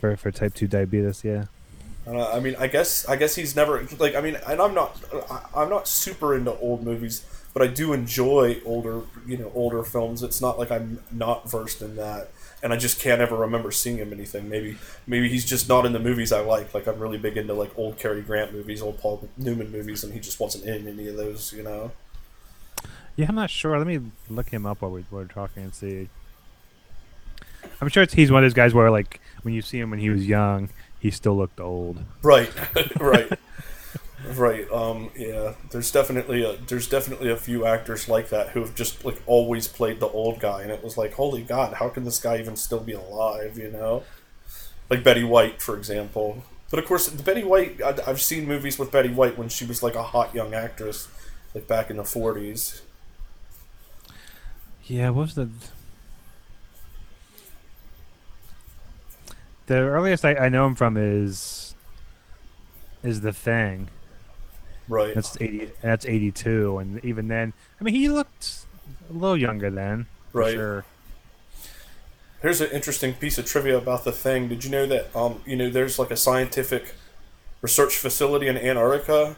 for 0.00 0.16
for 0.16 0.30
type 0.30 0.54
two 0.54 0.66
diabetes. 0.66 1.24
Yeah. 1.24 1.46
Uh, 2.06 2.30
I 2.32 2.40
mean, 2.40 2.56
I 2.58 2.66
guess 2.66 3.06
I 3.08 3.14
guess 3.16 3.34
he's 3.36 3.54
never 3.54 3.84
like 3.98 4.14
I 4.14 4.20
mean, 4.20 4.36
and 4.46 4.60
I'm 4.60 4.74
not 4.74 5.00
I'm 5.54 5.68
not 5.68 5.86
super 5.88 6.34
into 6.34 6.56
old 6.58 6.82
movies, 6.84 7.24
but 7.54 7.62
I 7.62 7.68
do 7.68 7.92
enjoy 7.92 8.60
older 8.64 9.02
you 9.26 9.36
know 9.38 9.50
older 9.54 9.82
films. 9.84 10.22
It's 10.22 10.40
not 10.40 10.58
like 10.58 10.70
I'm 10.70 11.00
not 11.12 11.48
versed 11.50 11.80
in 11.80 11.94
that, 11.96 12.28
and 12.62 12.72
I 12.72 12.76
just 12.76 13.00
can't 13.00 13.20
ever 13.20 13.36
remember 13.36 13.70
seeing 13.70 13.98
him 13.98 14.12
anything. 14.12 14.48
Maybe 14.48 14.76
maybe 15.06 15.28
he's 15.28 15.44
just 15.44 15.68
not 15.68 15.84
in 15.84 15.92
the 15.92 15.98
movies 15.98 16.32
I 16.32 16.40
like. 16.40 16.72
Like 16.74 16.86
I'm 16.86 16.98
really 16.98 17.18
big 17.18 17.36
into 17.36 17.54
like 17.54 17.76
old 17.76 17.98
Cary 17.98 18.22
Grant 18.22 18.52
movies, 18.52 18.80
old 18.80 18.98
Paul 18.98 19.28
Newman 19.36 19.72
movies, 19.72 20.04
and 20.04 20.12
he 20.12 20.20
just 20.20 20.38
wasn't 20.38 20.64
in 20.64 20.86
any 20.86 21.08
of 21.08 21.16
those. 21.16 21.52
You 21.52 21.64
know. 21.64 21.92
Yeah, 23.16 23.26
I'm 23.28 23.34
not 23.34 23.50
sure. 23.50 23.76
Let 23.76 23.86
me 23.86 24.00
look 24.30 24.48
him 24.48 24.64
up 24.64 24.80
while 24.80 24.90
we're, 24.90 25.02
while 25.10 25.22
we're 25.22 25.28
talking 25.28 25.64
and 25.64 25.74
see. 25.74 26.08
I'm 27.80 27.88
sure 27.88 28.02
it's, 28.02 28.14
he's 28.14 28.32
one 28.32 28.42
of 28.42 28.48
those 28.48 28.54
guys 28.54 28.72
where, 28.72 28.90
like, 28.90 29.20
when 29.42 29.54
you 29.54 29.60
see 29.60 29.78
him 29.78 29.90
when 29.90 29.98
he 29.98 30.08
was 30.08 30.26
young, 30.26 30.70
he 30.98 31.10
still 31.10 31.36
looked 31.36 31.60
old. 31.60 32.02
Right, 32.22 32.50
right, 33.00 33.30
right. 34.36 34.70
Um, 34.70 35.10
yeah, 35.16 35.54
there's 35.70 35.90
definitely 35.90 36.44
a 36.44 36.56
there's 36.56 36.88
definitely 36.88 37.30
a 37.30 37.36
few 37.36 37.66
actors 37.66 38.08
like 38.08 38.28
that 38.30 38.50
who 38.50 38.60
have 38.60 38.74
just 38.74 39.04
like 39.04 39.20
always 39.26 39.68
played 39.68 40.00
the 40.00 40.08
old 40.08 40.40
guy, 40.40 40.62
and 40.62 40.70
it 40.70 40.82
was 40.82 40.96
like, 40.96 41.14
holy 41.14 41.42
god, 41.42 41.74
how 41.74 41.88
can 41.88 42.04
this 42.04 42.18
guy 42.20 42.38
even 42.38 42.56
still 42.56 42.80
be 42.80 42.92
alive? 42.92 43.58
You 43.58 43.70
know, 43.70 44.04
like 44.90 45.04
Betty 45.04 45.24
White, 45.24 45.62
for 45.62 45.76
example. 45.76 46.44
But 46.70 46.78
of 46.80 46.86
course, 46.86 47.08
Betty 47.10 47.44
White, 47.44 47.82
I- 47.82 47.98
I've 48.06 48.20
seen 48.22 48.46
movies 48.48 48.78
with 48.78 48.90
Betty 48.92 49.10
White 49.10 49.38
when 49.38 49.48
she 49.48 49.64
was 49.66 49.82
like 49.82 49.94
a 49.94 50.02
hot 50.02 50.34
young 50.34 50.54
actress, 50.54 51.08
like 51.54 51.68
back 51.68 51.90
in 51.90 51.96
the 51.98 52.04
'40s. 52.04 52.82
Yeah, 54.84 55.10
what 55.10 55.22
was 55.22 55.34
the. 55.34 55.48
The 59.66 59.74
earliest 59.76 60.24
I, 60.24 60.34
I 60.34 60.48
know 60.48 60.66
him 60.66 60.74
from 60.74 60.96
is 60.96 61.74
is 63.02 63.20
the 63.20 63.32
thing. 63.32 63.88
Right. 64.88 65.14
That's 65.14 65.40
eighty. 65.40 65.70
That's 65.80 66.06
eighty-two, 66.06 66.78
and 66.78 67.04
even 67.04 67.28
then, 67.28 67.52
I 67.80 67.84
mean, 67.84 67.94
he 67.94 68.08
looked 68.08 68.66
a 69.08 69.12
little 69.12 69.36
younger 69.36 69.70
then. 69.70 70.06
For 70.32 70.40
Right. 70.40 70.54
Sure. 70.54 70.84
Here's 72.40 72.60
an 72.60 72.70
interesting 72.70 73.14
piece 73.14 73.38
of 73.38 73.46
trivia 73.46 73.78
about 73.78 74.04
the 74.04 74.10
thing. 74.10 74.48
Did 74.48 74.64
you 74.64 74.70
know 74.70 74.86
that 74.86 75.14
um, 75.14 75.40
you 75.46 75.54
know 75.56 75.70
there's 75.70 75.98
like 75.98 76.10
a 76.10 76.16
scientific 76.16 76.94
research 77.60 77.96
facility 77.96 78.48
in 78.48 78.58
Antarctica, 78.58 79.36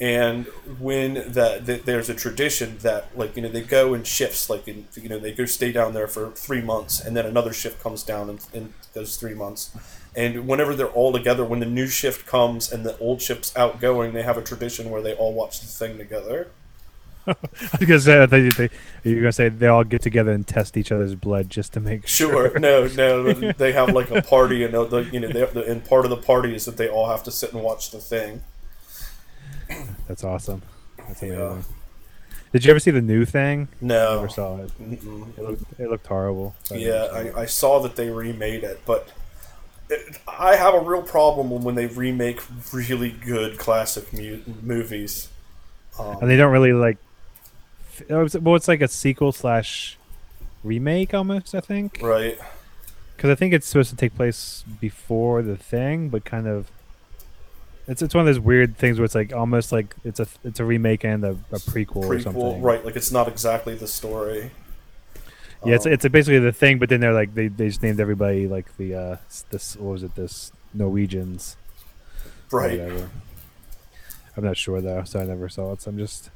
and 0.00 0.46
when 0.78 1.14
that, 1.32 1.66
that 1.66 1.84
there's 1.84 2.08
a 2.08 2.14
tradition 2.14 2.78
that 2.78 3.16
like 3.16 3.36
you 3.36 3.42
know 3.42 3.50
they 3.50 3.60
go 3.60 3.92
in 3.92 4.04
shifts, 4.04 4.48
like 4.48 4.66
in 4.66 4.86
you 4.94 5.10
know 5.10 5.18
they 5.18 5.32
go 5.32 5.44
stay 5.44 5.70
down 5.70 5.92
there 5.92 6.08
for 6.08 6.30
three 6.30 6.62
months, 6.62 6.98
and 6.98 7.14
then 7.14 7.26
another 7.26 7.52
shift 7.52 7.82
comes 7.82 8.02
down 8.02 8.30
in, 8.30 8.38
in 8.54 8.74
those 8.94 9.18
three 9.18 9.34
months, 9.34 9.76
and 10.16 10.46
whenever 10.46 10.74
they're 10.74 10.86
all 10.88 11.12
together, 11.12 11.44
when 11.44 11.60
the 11.60 11.66
new 11.66 11.86
shift 11.88 12.26
comes 12.26 12.72
and 12.72 12.84
the 12.84 12.96
old 12.98 13.20
shift's 13.22 13.56
outgoing, 13.56 14.12
they 14.12 14.22
have 14.22 14.36
a 14.38 14.42
tradition 14.42 14.90
where 14.90 15.02
they 15.02 15.14
all 15.14 15.32
watch 15.32 15.60
the 15.60 15.66
thing 15.66 15.98
together. 15.98 16.48
I 17.26 17.34
was 17.80 17.88
gonna 17.88 18.00
say, 18.00 18.22
I 18.22 18.26
thought 18.26 18.36
you 18.36 18.50
they, 18.50 18.68
you 19.02 19.14
were 19.16 19.22
gonna 19.22 19.32
say 19.32 19.48
they 19.48 19.66
all 19.66 19.82
get 19.82 20.02
together 20.02 20.30
and 20.32 20.46
test 20.46 20.76
each 20.76 20.92
other's 20.92 21.14
blood 21.14 21.48
just 21.48 21.72
to 21.72 21.80
make 21.80 22.06
sure. 22.06 22.50
Sure. 22.50 22.58
No, 22.58 22.86
no. 22.88 23.32
They 23.56 23.72
have 23.72 23.94
like 23.94 24.10
a 24.10 24.20
party, 24.20 24.62
and 24.62 24.74
the, 24.74 24.84
the- 24.84 25.04
you 25.04 25.20
know, 25.20 25.28
they, 25.28 25.44
the, 25.46 25.64
and 25.64 25.82
part 25.82 26.04
of 26.04 26.10
the 26.10 26.18
party 26.18 26.54
is 26.54 26.66
that 26.66 26.76
they 26.76 26.88
all 26.88 27.08
have 27.08 27.22
to 27.24 27.30
sit 27.30 27.52
and 27.54 27.62
watch 27.62 27.90
the 27.92 27.98
thing. 27.98 28.42
That's 30.06 30.22
awesome. 30.22 30.62
That's 30.98 31.22
Yeah. 31.22 31.62
Did 32.52 32.64
you 32.64 32.70
ever 32.70 32.78
see 32.78 32.90
the 32.92 33.00
new 33.02 33.24
thing? 33.24 33.68
No. 33.80 34.12
I 34.12 34.14
Never 34.16 34.28
saw 34.28 34.58
it. 34.58 34.70
It 34.78 35.02
looked, 35.38 35.80
it 35.80 35.90
looked 35.90 36.06
horrible. 36.06 36.54
so 36.64 36.74
I 36.76 36.78
never 36.78 36.90
Yeah. 37.24 37.32
I, 37.36 37.40
I 37.42 37.46
saw 37.46 37.80
that 37.80 37.96
they 37.96 38.10
remade 38.10 38.62
it, 38.64 38.80
but 38.86 39.08
I 40.26 40.56
have 40.56 40.74
a 40.74 40.80
real 40.80 41.02
problem 41.02 41.62
when 41.62 41.74
they 41.74 41.86
remake 41.86 42.40
really 42.72 43.10
good 43.10 43.58
classic 43.58 44.12
mu- 44.12 44.40
movies. 44.62 45.28
Um, 45.98 46.18
and 46.22 46.30
they 46.30 46.36
don't 46.36 46.52
really 46.52 46.72
like. 46.72 46.96
oh, 48.10 48.26
Well, 48.40 48.56
it's 48.56 48.68
like 48.68 48.80
a 48.80 48.88
sequel 48.88 49.32
slash 49.32 49.98
remake 50.62 51.14
almost. 51.14 51.54
I 51.54 51.60
think 51.60 52.00
right. 52.02 52.38
because 53.16 53.30
I 53.30 53.34
think 53.34 53.52
it's 53.52 53.66
supposed 53.66 53.90
to 53.90 53.96
take 53.96 54.14
place 54.16 54.64
before 54.80 55.42
the 55.42 55.56
thing, 55.56 56.08
but 56.08 56.24
kind 56.24 56.46
of. 56.46 56.70
It's 57.86 58.00
it's 58.00 58.14
one 58.14 58.22
of 58.22 58.26
those 58.26 58.40
weird 58.40 58.78
things 58.78 58.98
where 58.98 59.04
it's 59.04 59.14
like 59.14 59.34
almost 59.34 59.70
like 59.70 59.94
it's 60.04 60.18
a 60.18 60.26
it's 60.42 60.58
a 60.58 60.64
remake 60.64 61.04
and 61.04 61.22
a, 61.22 61.30
a 61.52 61.58
prequel, 61.58 61.96
or 61.96 62.14
Prequel, 62.14 62.22
something. 62.22 62.62
right? 62.62 62.82
Like 62.82 62.96
it's 62.96 63.12
not 63.12 63.28
exactly 63.28 63.74
the 63.74 63.86
story. 63.86 64.50
Yeah, 65.66 65.76
it's 65.76 65.86
Um, 65.86 65.92
it's 65.92 66.08
basically 66.08 66.38
the 66.38 66.52
thing, 66.52 66.78
but 66.78 66.88
then 66.88 67.00
they're 67.00 67.12
like 67.12 67.34
they, 67.34 67.48
they 67.48 67.68
just 67.68 67.82
named 67.82 68.00
everybody 68.00 68.46
like 68.46 68.76
the 68.76 68.94
uh 68.94 69.16
this 69.50 69.76
what 69.76 69.92
was 69.92 70.02
it 70.02 70.14
this 70.14 70.52
Norwegians 70.72 71.56
right. 72.50 72.80
I'm 74.36 74.44
not 74.44 74.56
sure 74.56 74.80
though, 74.80 75.04
so 75.04 75.20
I 75.20 75.24
never 75.24 75.48
saw 75.48 75.72
it. 75.72 75.82
So 75.82 75.90
I'm 75.90 75.98
just 75.98 76.30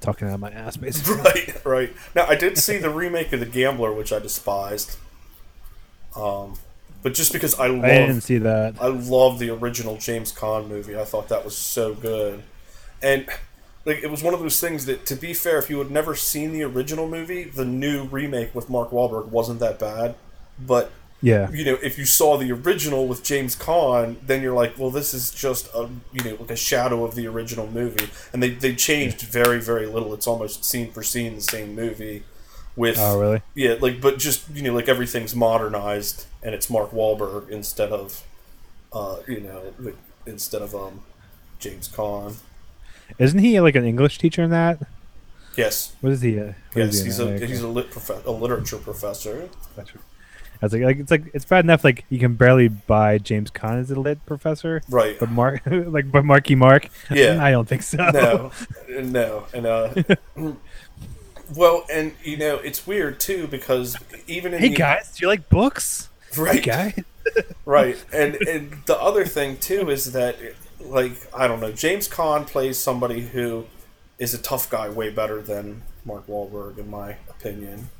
talking 0.00 0.28
out 0.28 0.34
of 0.34 0.40
my 0.40 0.50
ass 0.50 0.76
basically. 0.78 1.16
Right, 1.16 1.64
right. 1.64 1.92
Now 2.14 2.26
I 2.26 2.34
did 2.34 2.58
see 2.58 2.78
the 2.78 2.90
remake 2.90 3.32
of 3.32 3.40
The 3.40 3.46
Gambler, 3.46 3.92
which 3.92 4.12
I 4.12 4.18
despised. 4.18 4.96
Um, 6.16 6.54
but 7.02 7.14
just 7.14 7.32
because 7.32 7.58
I 7.58 7.68
love 7.68 7.84
I 7.84 7.88
didn't 7.88 8.22
see 8.22 8.38
that. 8.38 8.76
I 8.80 8.88
love 8.88 9.38
the 9.38 9.50
original 9.50 9.96
James 9.98 10.32
Caan 10.32 10.68
movie. 10.68 10.98
I 10.98 11.04
thought 11.04 11.28
that 11.28 11.44
was 11.44 11.56
so 11.56 11.94
good. 11.94 12.42
And 13.00 13.28
like 13.88 14.02
it 14.02 14.10
was 14.10 14.22
one 14.22 14.34
of 14.34 14.40
those 14.40 14.60
things 14.60 14.86
that 14.86 15.06
to 15.06 15.16
be 15.16 15.34
fair, 15.34 15.58
if 15.58 15.70
you 15.70 15.78
had 15.78 15.90
never 15.90 16.14
seen 16.14 16.52
the 16.52 16.62
original 16.64 17.08
movie, 17.08 17.44
the 17.44 17.64
new 17.64 18.04
remake 18.04 18.54
with 18.54 18.70
Mark 18.70 18.90
Wahlberg 18.90 19.28
wasn't 19.28 19.60
that 19.60 19.78
bad. 19.78 20.16
But 20.58 20.92
Yeah, 21.20 21.50
you 21.50 21.64
know, 21.64 21.78
if 21.82 21.98
you 21.98 22.04
saw 22.04 22.36
the 22.36 22.52
original 22.52 23.08
with 23.08 23.24
James 23.24 23.56
Caan, 23.56 24.16
then 24.24 24.42
you're 24.42 24.54
like, 24.54 24.78
well, 24.78 24.90
this 24.90 25.14
is 25.14 25.30
just 25.30 25.68
a 25.74 25.88
you 26.12 26.24
know 26.24 26.36
like 26.40 26.50
a 26.50 26.56
shadow 26.56 27.04
of 27.04 27.14
the 27.16 27.26
original 27.26 27.66
movie, 27.66 28.10
and 28.32 28.42
they 28.42 28.50
they 28.50 28.74
changed 28.74 29.22
very 29.22 29.60
very 29.60 29.86
little. 29.86 30.14
It's 30.14 30.26
almost 30.28 30.64
scene 30.64 30.92
for 30.92 31.02
scene 31.02 31.34
the 31.36 31.40
same 31.42 31.74
movie. 31.74 32.24
With 32.76 32.98
Oh 32.98 33.18
really? 33.18 33.42
yeah, 33.54 33.74
like 33.80 34.00
but 34.00 34.18
just 34.18 34.48
you 34.54 34.62
know 34.62 34.74
like 34.74 34.88
everything's 34.88 35.34
modernized 35.34 36.26
and 36.42 36.54
it's 36.54 36.70
Mark 36.70 36.92
Wahlberg 36.92 37.48
instead 37.50 37.90
of, 37.90 38.24
uh, 38.92 39.18
you 39.26 39.40
know, 39.40 39.74
instead 40.26 40.62
of 40.62 40.74
um, 40.74 41.02
James 41.58 41.88
Caan. 41.88 42.36
Isn't 43.18 43.38
he 43.40 43.60
like 43.60 43.74
an 43.74 43.84
English 43.84 44.18
teacher 44.18 44.42
in 44.42 44.50
that? 44.50 44.78
Yes, 45.56 45.92
What 46.00 46.12
is 46.12 46.20
he? 46.20 46.38
Uh, 46.38 46.52
what 46.72 46.82
is 46.82 46.96
yes, 46.96 46.98
he 46.98 47.04
he's 47.06 47.18
a 47.20 47.34
Okay. 47.34 47.46
he's 47.46 47.62
a 47.62 47.68
lit 47.68 47.90
prof- 47.90 48.24
a 48.26 48.30
literature 48.30 48.76
professor. 48.78 49.48
I 49.76 50.66
was 50.66 50.72
like, 50.72 50.82
like 50.82 50.98
it's 50.98 51.10
like 51.10 51.24
it's 51.34 51.44
bad 51.44 51.64
enough 51.64 51.82
like 51.84 52.04
you 52.10 52.18
can 52.18 52.34
barely 52.34 52.68
buy 52.68 53.18
James 53.18 53.50
Caan 53.50 53.80
as 53.80 53.90
a 53.90 53.98
lit 53.98 54.24
professor, 54.26 54.82
Right. 54.88 55.18
but 55.18 55.30
Mark 55.30 55.62
like 55.66 56.10
but 56.12 56.24
Marky 56.24 56.54
Mark, 56.54 56.88
Yeah. 57.10 57.42
I 57.44 57.50
don't 57.50 57.66
think 57.68 57.82
so. 57.82 57.96
no, 58.10 58.52
no, 59.00 59.46
and 59.54 59.66
uh, 59.66 59.94
well, 61.54 61.84
and 61.92 62.12
you 62.22 62.36
know 62.36 62.56
it's 62.56 62.86
weird 62.86 63.18
too 63.20 63.46
because 63.48 63.96
even 64.26 64.52
in 64.54 64.60
Hey 64.60 64.68
the, 64.68 64.76
guys, 64.76 65.12
do 65.16 65.22
you 65.22 65.28
like 65.28 65.48
books? 65.48 66.08
Hey 66.34 66.42
right, 66.42 66.62
guy. 66.62 66.94
right, 67.64 67.96
and 68.12 68.34
and 68.46 68.82
the 68.86 68.96
other 69.00 69.24
thing 69.24 69.56
too 69.56 69.90
is 69.90 70.12
that 70.12 70.36
like 70.80 71.12
I 71.34 71.46
don't 71.46 71.60
know, 71.60 71.72
James 71.72 72.08
Caan 72.08 72.46
plays 72.46 72.78
somebody 72.78 73.20
who 73.20 73.66
is 74.18 74.34
a 74.34 74.38
tough 74.38 74.68
guy 74.70 74.88
way 74.88 75.10
better 75.10 75.40
than 75.40 75.82
Mark 76.04 76.26
Wahlberg 76.26 76.78
in 76.78 76.90
my 76.90 77.16
opinion. 77.28 77.90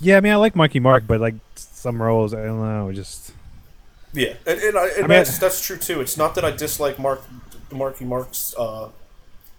Yeah, 0.00 0.16
I 0.16 0.20
mean 0.20 0.32
I 0.32 0.36
like 0.36 0.56
Marky 0.56 0.80
Mark, 0.80 1.04
but 1.06 1.20
like 1.20 1.34
some 1.54 2.02
roles, 2.02 2.34
I 2.34 2.44
don't 2.44 2.60
know, 2.60 2.92
just 2.92 3.32
Yeah, 4.12 4.34
and, 4.46 4.60
and, 4.60 4.78
I, 4.78 4.86
and 4.88 4.98
mean- 5.00 5.08
that's 5.08 5.38
that's 5.38 5.64
true 5.64 5.76
too. 5.78 6.00
It's 6.00 6.16
not 6.16 6.34
that 6.34 6.44
I 6.44 6.50
dislike 6.50 6.98
Mark 6.98 7.22
Marky 7.70 8.04
Mark's 8.04 8.54
uh, 8.58 8.88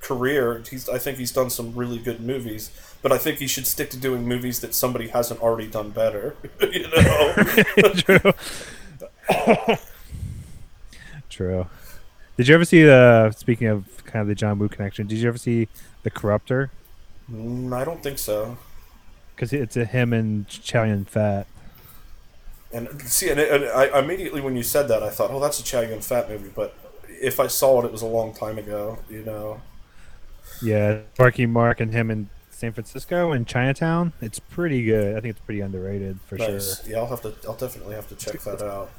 career. 0.01 0.61
He's 0.69 0.87
I 0.89 0.97
think 0.97 1.17
he's 1.17 1.31
done 1.31 1.49
some 1.49 1.73
really 1.73 1.97
good 1.97 2.19
movies, 2.21 2.69
but 3.01 3.11
I 3.11 3.17
think 3.17 3.39
he 3.39 3.47
should 3.47 3.65
stick 3.65 3.89
to 3.91 3.97
doing 3.97 4.27
movies 4.27 4.59
that 4.59 4.75
somebody 4.75 5.07
hasn't 5.07 5.41
already 5.41 5.67
done 5.67 5.89
better. 5.91 6.35
you 6.61 6.87
know? 6.89 7.33
true. 7.95 8.33
True. 11.29 11.65
Did 12.37 12.47
you 12.47 12.55
ever 12.55 12.65
see 12.65 12.83
the? 12.83 13.31
Speaking 13.31 13.67
of 13.67 14.03
kind 14.05 14.21
of 14.21 14.27
the 14.27 14.35
John 14.35 14.57
Woo 14.59 14.67
connection, 14.67 15.07
did 15.07 15.19
you 15.19 15.27
ever 15.27 15.37
see 15.37 15.67
the 16.03 16.09
Corruptor? 16.11 16.69
Mm, 17.31 17.73
I 17.73 17.83
don't 17.85 18.01
think 18.01 18.17
so. 18.17 18.57
Because 19.35 19.53
it's 19.53 19.77
a 19.77 19.85
him 19.85 20.13
and 20.13 20.47
Chow 20.47 20.83
Yun 20.83 21.05
Fat. 21.05 21.47
And 22.71 23.01
see, 23.03 23.29
and, 23.29 23.39
and 23.39 23.65
I 23.65 23.99
immediately 23.99 24.41
when 24.41 24.55
you 24.55 24.63
said 24.63 24.87
that, 24.87 25.03
I 25.03 25.09
thought, 25.09 25.29
oh, 25.31 25.39
that's 25.39 25.59
a 25.59 25.63
Chow 25.63 25.81
Yun 25.81 26.01
Fat 26.01 26.29
movie. 26.29 26.51
But 26.53 26.75
if 27.07 27.39
I 27.39 27.47
saw 27.47 27.81
it, 27.81 27.85
it 27.85 27.91
was 27.91 28.01
a 28.01 28.07
long 28.07 28.33
time 28.33 28.57
ago. 28.57 28.97
You 29.09 29.23
know. 29.23 29.61
Yeah, 30.61 31.01
Marky 31.19 31.45
Mark 31.45 31.79
and 31.79 31.91
him 31.93 32.09
in 32.09 32.29
San 32.49 32.73
Francisco 32.73 33.31
and 33.31 33.47
Chinatown. 33.47 34.13
It's 34.21 34.39
pretty 34.39 34.83
good. 34.83 35.15
I 35.17 35.21
think 35.21 35.31
it's 35.35 35.45
pretty 35.45 35.61
underrated 35.61 36.19
for 36.27 36.37
Nice. 36.37 36.83
sure. 36.83 36.91
Yeah, 36.91 36.97
I'll 36.99 37.07
have 37.07 37.21
to. 37.21 37.33
I'll 37.47 37.55
definitely 37.55 37.95
have 37.95 38.07
to 38.09 38.15
check 38.15 38.41
that 38.41 38.61
out. 38.61 38.89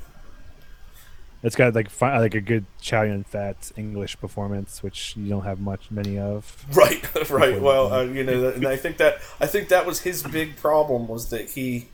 It's 1.44 1.56
got 1.56 1.74
like 1.74 1.90
fi- 1.90 2.18
like 2.18 2.34
a 2.34 2.40
good 2.40 2.64
Chow 2.80 3.02
Yun 3.02 3.22
Fat 3.22 3.70
English 3.76 4.18
performance, 4.18 4.82
which 4.82 5.14
you 5.14 5.28
don't 5.28 5.44
have 5.44 5.60
much 5.60 5.90
many 5.90 6.18
of. 6.18 6.64
Right, 6.74 7.04
right. 7.30 7.60
Well, 7.60 7.92
uh, 7.92 8.02
you 8.02 8.24
know, 8.24 8.48
and 8.48 8.66
I 8.66 8.76
think 8.76 8.96
that 8.96 9.18
I 9.38 9.46
think 9.46 9.68
that 9.68 9.84
was 9.84 10.00
his 10.00 10.22
big 10.22 10.56
problem 10.56 11.06
was 11.06 11.28
that 11.28 11.50
he 11.50 11.88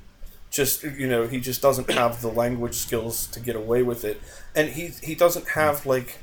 just 0.50 0.84
you 0.84 1.08
know 1.08 1.26
he 1.26 1.40
just 1.40 1.60
doesn't 1.60 1.90
have 1.90 2.22
the 2.22 2.28
language 2.28 2.74
skills 2.74 3.26
to 3.28 3.40
get 3.40 3.56
away 3.56 3.82
with 3.82 4.04
it, 4.04 4.20
and 4.54 4.70
he 4.70 4.92
he 5.02 5.14
doesn't 5.14 5.48
have 5.50 5.84
like. 5.84 6.18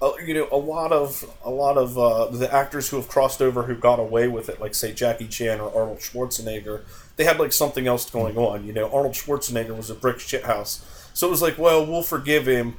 Uh, 0.00 0.12
you 0.24 0.32
know, 0.32 0.46
a 0.52 0.56
lot 0.56 0.92
of 0.92 1.24
a 1.44 1.50
lot 1.50 1.76
of 1.76 1.98
uh, 1.98 2.26
the 2.26 2.52
actors 2.54 2.88
who 2.88 2.96
have 2.96 3.08
crossed 3.08 3.42
over 3.42 3.64
who 3.64 3.74
got 3.74 3.98
away 3.98 4.28
with 4.28 4.48
it, 4.48 4.60
like 4.60 4.72
say 4.72 4.92
Jackie 4.92 5.26
Chan 5.26 5.58
or 5.58 5.74
Arnold 5.74 5.98
Schwarzenegger, 5.98 6.82
they 7.18 7.24
had 7.24 7.38
like 7.38 7.52
something 7.52 7.86
else 7.86 8.08
going 8.08 8.38
on. 8.38 8.64
You 8.66 8.72
know, 8.72 8.86
Arnold 8.86 9.14
Schwarzenegger 9.14 9.76
was 9.76 9.90
a 9.90 9.94
brick 9.94 10.16
shithouse, 10.16 10.80
so 11.12 11.26
it 11.26 11.30
was 11.30 11.42
like, 11.42 11.58
well, 11.58 11.84
we'll 11.84 12.02
forgive 12.02 12.46
him 12.48 12.76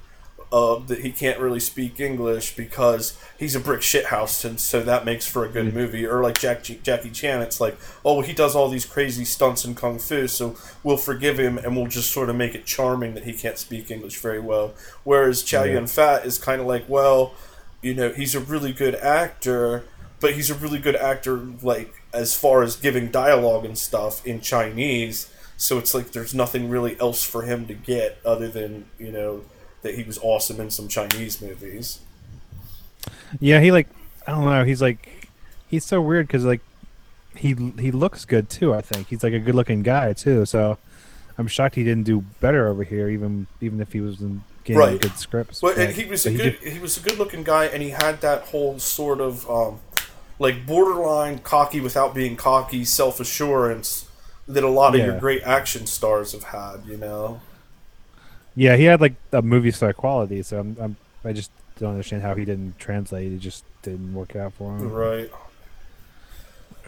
uh, 0.52 0.80
that 0.88 1.02
he 1.02 1.12
can't 1.12 1.40
really 1.40 1.60
speak 1.60 2.00
English 2.00 2.56
because 2.56 3.16
he's 3.38 3.54
a 3.54 3.60
brick 3.60 3.82
shithouse, 3.82 4.44
and 4.44 4.60
so 4.60 4.82
that 4.82 5.06
makes 5.06 5.28
for 5.28 5.46
a 5.46 5.50
good 5.50 5.74
movie. 5.74 6.06
Or 6.06 6.24
like 6.24 6.40
Jack, 6.40 6.64
Jackie 6.64 7.12
Chan, 7.12 7.42
it's 7.42 7.62
like, 7.62 7.78
oh, 8.04 8.22
he 8.22 8.34
does 8.34 8.56
all 8.56 8.70
these 8.70 8.86
crazy 8.86 9.26
stunts 9.26 9.64
in 9.66 9.76
kung 9.76 10.00
fu, 10.00 10.28
so 10.28 10.56
we'll 10.84 10.98
forgive 10.98 11.40
him 11.40 11.58
and 11.58 11.76
we'll 11.76 11.88
just 11.88 12.12
sort 12.12 12.30
of 12.30 12.36
make 12.36 12.56
it 12.56 12.66
charming 12.66 13.14
that 13.14 13.26
he 13.26 13.34
can't 13.34 13.58
speak 13.58 13.92
English 13.92 14.20
very 14.20 14.40
well. 14.40 14.74
Whereas 15.04 15.44
Chow 15.44 15.64
Yeah. 15.66 15.74
Yun 15.74 15.88
Fat 15.88 16.26
is 16.26 16.40
kind 16.40 16.62
of 16.62 16.66
like, 16.66 16.88
well, 16.88 17.34
you 17.82 17.94
know, 17.94 18.12
he's 18.12 18.34
a 18.34 18.40
really 18.40 18.74
good 18.74 18.96
actor, 18.96 19.84
but 20.20 20.34
he's 20.34 20.50
a 20.50 20.56
really 20.56 20.80
good 20.80 20.96
actor, 20.96 21.38
like 21.62 21.99
as 22.14 22.36
far 22.36 22.64
as 22.64 22.76
giving 22.76 23.10
dialogue 23.12 23.66
and 23.66 23.78
stuff 23.78 24.26
in 24.26 24.42
Chinese. 24.42 25.30
So 25.58 25.78
it's 25.78 25.94
like 25.94 26.12
there's 26.12 26.34
nothing 26.34 26.70
really 26.70 27.00
else 27.00 27.24
for 27.24 27.44
him 27.44 27.68
to 27.68 27.74
get 27.74 28.18
other 28.26 28.48
than 28.48 28.86
you 28.98 29.12
know 29.12 29.42
that 29.82 29.96
he 29.96 30.04
was 30.04 30.18
awesome 30.22 30.60
in 30.60 30.72
some 30.72 30.88
Chinese 30.88 31.42
movies. 31.42 32.00
Yeah, 33.40 33.60
he 33.60 33.72
like 33.72 33.88
I 34.28 34.32
don't 34.32 34.46
know. 34.46 34.64
He's 34.64 34.82
like 34.82 35.30
he's 35.68 35.86
so 35.86 36.02
weird 36.02 36.28
because 36.28 36.46
like 36.46 36.62
he 37.36 37.56
he 37.80 37.92
looks 37.92 38.26
good 38.26 38.50
too. 38.50 38.74
I 38.74 38.82
think 38.82 39.08
he's 39.08 39.24
like 39.24 39.34
a 39.34 39.40
good 39.40 39.56
looking 39.56 39.84
guy 39.84 40.14
too. 40.14 40.46
So 40.46 40.78
I'm 41.38 41.48
shocked 41.48 41.76
he 41.76 41.84
didn't 41.84 42.04
do 42.04 42.22
better 42.42 42.68
over 42.68 42.84
here, 42.84 43.10
even 43.10 43.48
even 43.62 43.80
if 43.82 43.94
he 43.94 44.02
was 44.02 44.22
in 44.22 44.44
getting 44.64 44.80
Right. 44.80 45.02
good 45.02 45.18
scripts. 45.18 45.62
Well, 45.62 45.74
and 45.78 45.88
But- 45.90 45.96
he 45.96 46.06
was 46.10 46.24
but 46.24 46.30
a 46.30 46.32
he 46.32 46.38
good 46.38 46.60
did- 46.62 46.74
he 46.74 46.80
was 46.80 46.98
a 46.98 47.02
good 47.02 47.18
looking 47.18 47.44
guy, 47.44 47.66
and 47.66 47.82
he 47.84 47.90
had 47.92 48.22
that 48.22 48.44
whole 48.44 48.80
sort 48.80 49.22
of 49.22 49.50
um, 49.50 49.80
like 50.40 50.66
borderline 50.66 51.40
cocky 51.40 51.80
without 51.82 52.16
being 52.16 52.36
cocky 52.36 52.84
self 52.86 53.20
assurance 53.20 54.08
that 54.48 54.64
a 54.64 54.70
lot 54.70 54.96
of 54.96 55.02
your 55.06 55.20
great 55.20 55.44
action 55.44 55.86
stars 55.86 56.32
have 56.32 56.46
had. 56.46 56.86
You 56.88 56.98
know, 56.98 57.42
yeah, 58.56 58.76
he 58.76 58.86
had 58.86 59.00
like 59.02 59.14
a 59.32 59.42
movie 59.42 59.72
star 59.72 59.94
quality. 59.94 60.42
So 60.42 60.60
I'm, 60.60 60.78
I'm 60.80 60.98
I 61.24 61.34
just 61.34 61.52
don't 61.78 61.92
understand 61.92 62.22
how 62.24 62.34
he 62.36 62.46
didn't 62.46 62.80
translate. 62.80 63.32
It 63.32 63.40
just 63.40 63.64
didn't 63.84 64.14
work 64.14 64.36
out 64.36 64.54
for 64.54 64.76
him. 64.76 64.92
right? 64.92 65.32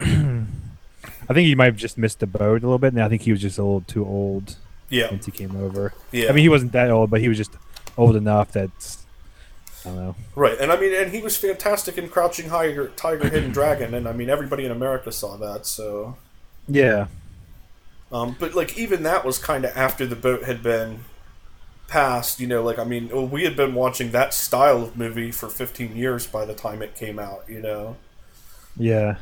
I 0.00 1.34
think 1.34 1.46
he 1.46 1.54
might 1.54 1.66
have 1.66 1.76
just 1.76 1.96
missed 1.98 2.20
the 2.20 2.26
boat 2.26 2.62
a 2.62 2.66
little 2.66 2.78
bit, 2.78 2.92
and 2.92 3.02
I 3.02 3.08
think 3.08 3.22
he 3.22 3.32
was 3.32 3.40
just 3.40 3.58
a 3.58 3.62
little 3.62 3.80
too 3.82 4.04
old 4.04 4.56
Yeah, 4.90 5.10
once 5.10 5.26
he 5.26 5.32
came 5.32 5.56
over. 5.56 5.92
yeah. 6.10 6.28
I 6.28 6.32
mean, 6.32 6.42
he 6.42 6.48
wasn't 6.48 6.72
that 6.72 6.90
old, 6.90 7.10
but 7.10 7.20
he 7.20 7.28
was 7.28 7.38
just 7.38 7.52
old 7.96 8.16
enough 8.16 8.52
that 8.52 8.70
I 9.84 9.90
know. 9.90 10.16
Right, 10.34 10.58
and 10.60 10.70
I 10.72 10.78
mean, 10.80 10.94
and 10.94 11.10
he 11.12 11.20
was 11.20 11.36
fantastic 11.36 11.98
in 11.98 12.08
Crouching 12.08 12.48
Tiger, 12.48 12.88
Tiger, 12.96 13.28
Hidden 13.28 13.52
Dragon, 13.52 13.94
and 13.94 14.08
I 14.08 14.12
mean, 14.12 14.30
everybody 14.30 14.64
in 14.64 14.70
America 14.70 15.12
saw 15.12 15.36
that. 15.38 15.66
So, 15.66 16.16
Yeah, 16.68 17.06
um, 18.10 18.36
but 18.38 18.54
like 18.54 18.76
even 18.76 19.02
that 19.04 19.24
was 19.24 19.38
kind 19.38 19.64
of 19.64 19.76
after 19.76 20.06
the 20.06 20.16
boat 20.16 20.44
had 20.44 20.62
been 20.62 21.04
passed. 21.88 22.40
You 22.40 22.46
know, 22.46 22.62
like 22.62 22.78
I 22.78 22.84
mean, 22.84 23.30
we 23.30 23.44
had 23.44 23.56
been 23.56 23.74
watching 23.74 24.12
that 24.12 24.34
style 24.34 24.82
of 24.82 24.96
movie 24.96 25.32
for 25.32 25.48
15 25.48 25.96
years 25.96 26.26
by 26.26 26.44
the 26.44 26.54
time 26.54 26.82
it 26.82 26.94
came 26.94 27.18
out. 27.18 27.44
You 27.48 27.60
know, 27.60 27.96
yeah, 28.76 29.16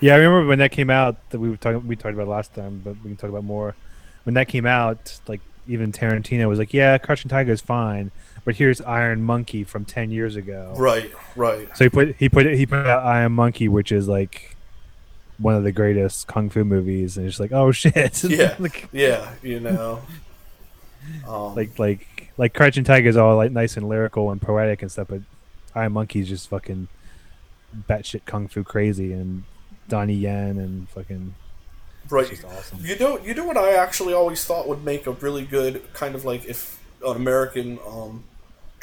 yeah. 0.00 0.14
I 0.14 0.16
remember 0.18 0.46
when 0.46 0.58
that 0.58 0.72
came 0.72 0.90
out 0.90 1.30
that 1.30 1.38
we 1.38 1.48
were 1.50 1.56
talking. 1.56 1.86
We 1.86 1.96
talked 1.96 2.14
about 2.14 2.28
last 2.28 2.54
time, 2.54 2.80
but 2.84 2.96
we 3.02 3.10
can 3.10 3.16
talk 3.16 3.30
about 3.30 3.44
more. 3.44 3.76
When 4.24 4.34
that 4.34 4.48
came 4.48 4.66
out, 4.66 5.18
like 5.26 5.40
even 5.66 5.92
Tarantino 5.92 6.48
was 6.48 6.58
like, 6.58 6.72
"Yeah, 6.74 6.98
Crouching 6.98 7.28
Tiger 7.28 7.52
is 7.52 7.60
fine, 7.60 8.10
but 8.44 8.56
here's 8.56 8.80
Iron 8.80 9.22
Monkey 9.22 9.64
from 9.64 9.84
ten 9.84 10.10
years 10.10 10.36
ago." 10.36 10.74
right, 10.76 11.10
right, 11.36 11.68
So 11.76 11.84
he 11.84 11.88
put 11.90 12.16
he 12.16 12.28
put 12.28 12.46
he 12.46 12.66
put 12.66 12.86
out 12.86 13.04
Iron 13.04 13.32
Monkey, 13.32 13.68
which 13.68 13.90
is 13.92 14.08
like 14.08 14.56
one 15.38 15.54
of 15.54 15.64
the 15.64 15.72
greatest 15.72 16.26
kung 16.28 16.48
fu 16.50 16.64
movies, 16.64 17.16
and 17.16 17.26
it's 17.26 17.40
like, 17.40 17.52
oh 17.52 17.72
shit, 17.72 18.22
Yeah. 18.24 18.54
like 18.58 18.88
yeah, 18.92 19.30
you 19.42 19.60
know, 19.60 20.00
um, 21.26 21.54
like 21.54 21.78
like 21.78 22.32
like 22.36 22.54
Crouching 22.54 22.84
Tiger 22.84 23.08
is 23.08 23.16
all 23.16 23.36
like 23.36 23.52
nice 23.52 23.76
and 23.76 23.88
lyrical 23.88 24.30
and 24.30 24.40
poetic 24.40 24.82
and 24.82 24.90
stuff, 24.90 25.08
but 25.08 25.20
Iron 25.74 25.92
Monkey's 25.92 26.28
just 26.28 26.48
fucking 26.48 26.88
batshit 27.88 28.24
kung 28.26 28.48
fu 28.48 28.62
crazy, 28.62 29.12
and 29.12 29.44
Donnie 29.88 30.14
Yen 30.14 30.58
and 30.58 30.88
fucking 30.90 31.34
right. 32.10 32.44
awesome. 32.44 32.78
You 32.82 32.96
know, 32.98 33.18
you 33.18 33.34
know 33.34 33.44
what 33.44 33.56
I 33.56 33.74
actually 33.74 34.14
always 34.14 34.44
thought 34.44 34.68
would 34.68 34.84
make 34.84 35.06
a 35.06 35.12
really 35.12 35.44
good 35.44 35.92
kind 35.94 36.14
of 36.14 36.24
like 36.24 36.44
if 36.46 36.80
an 37.04 37.16
American 37.16 37.78
um, 37.86 38.24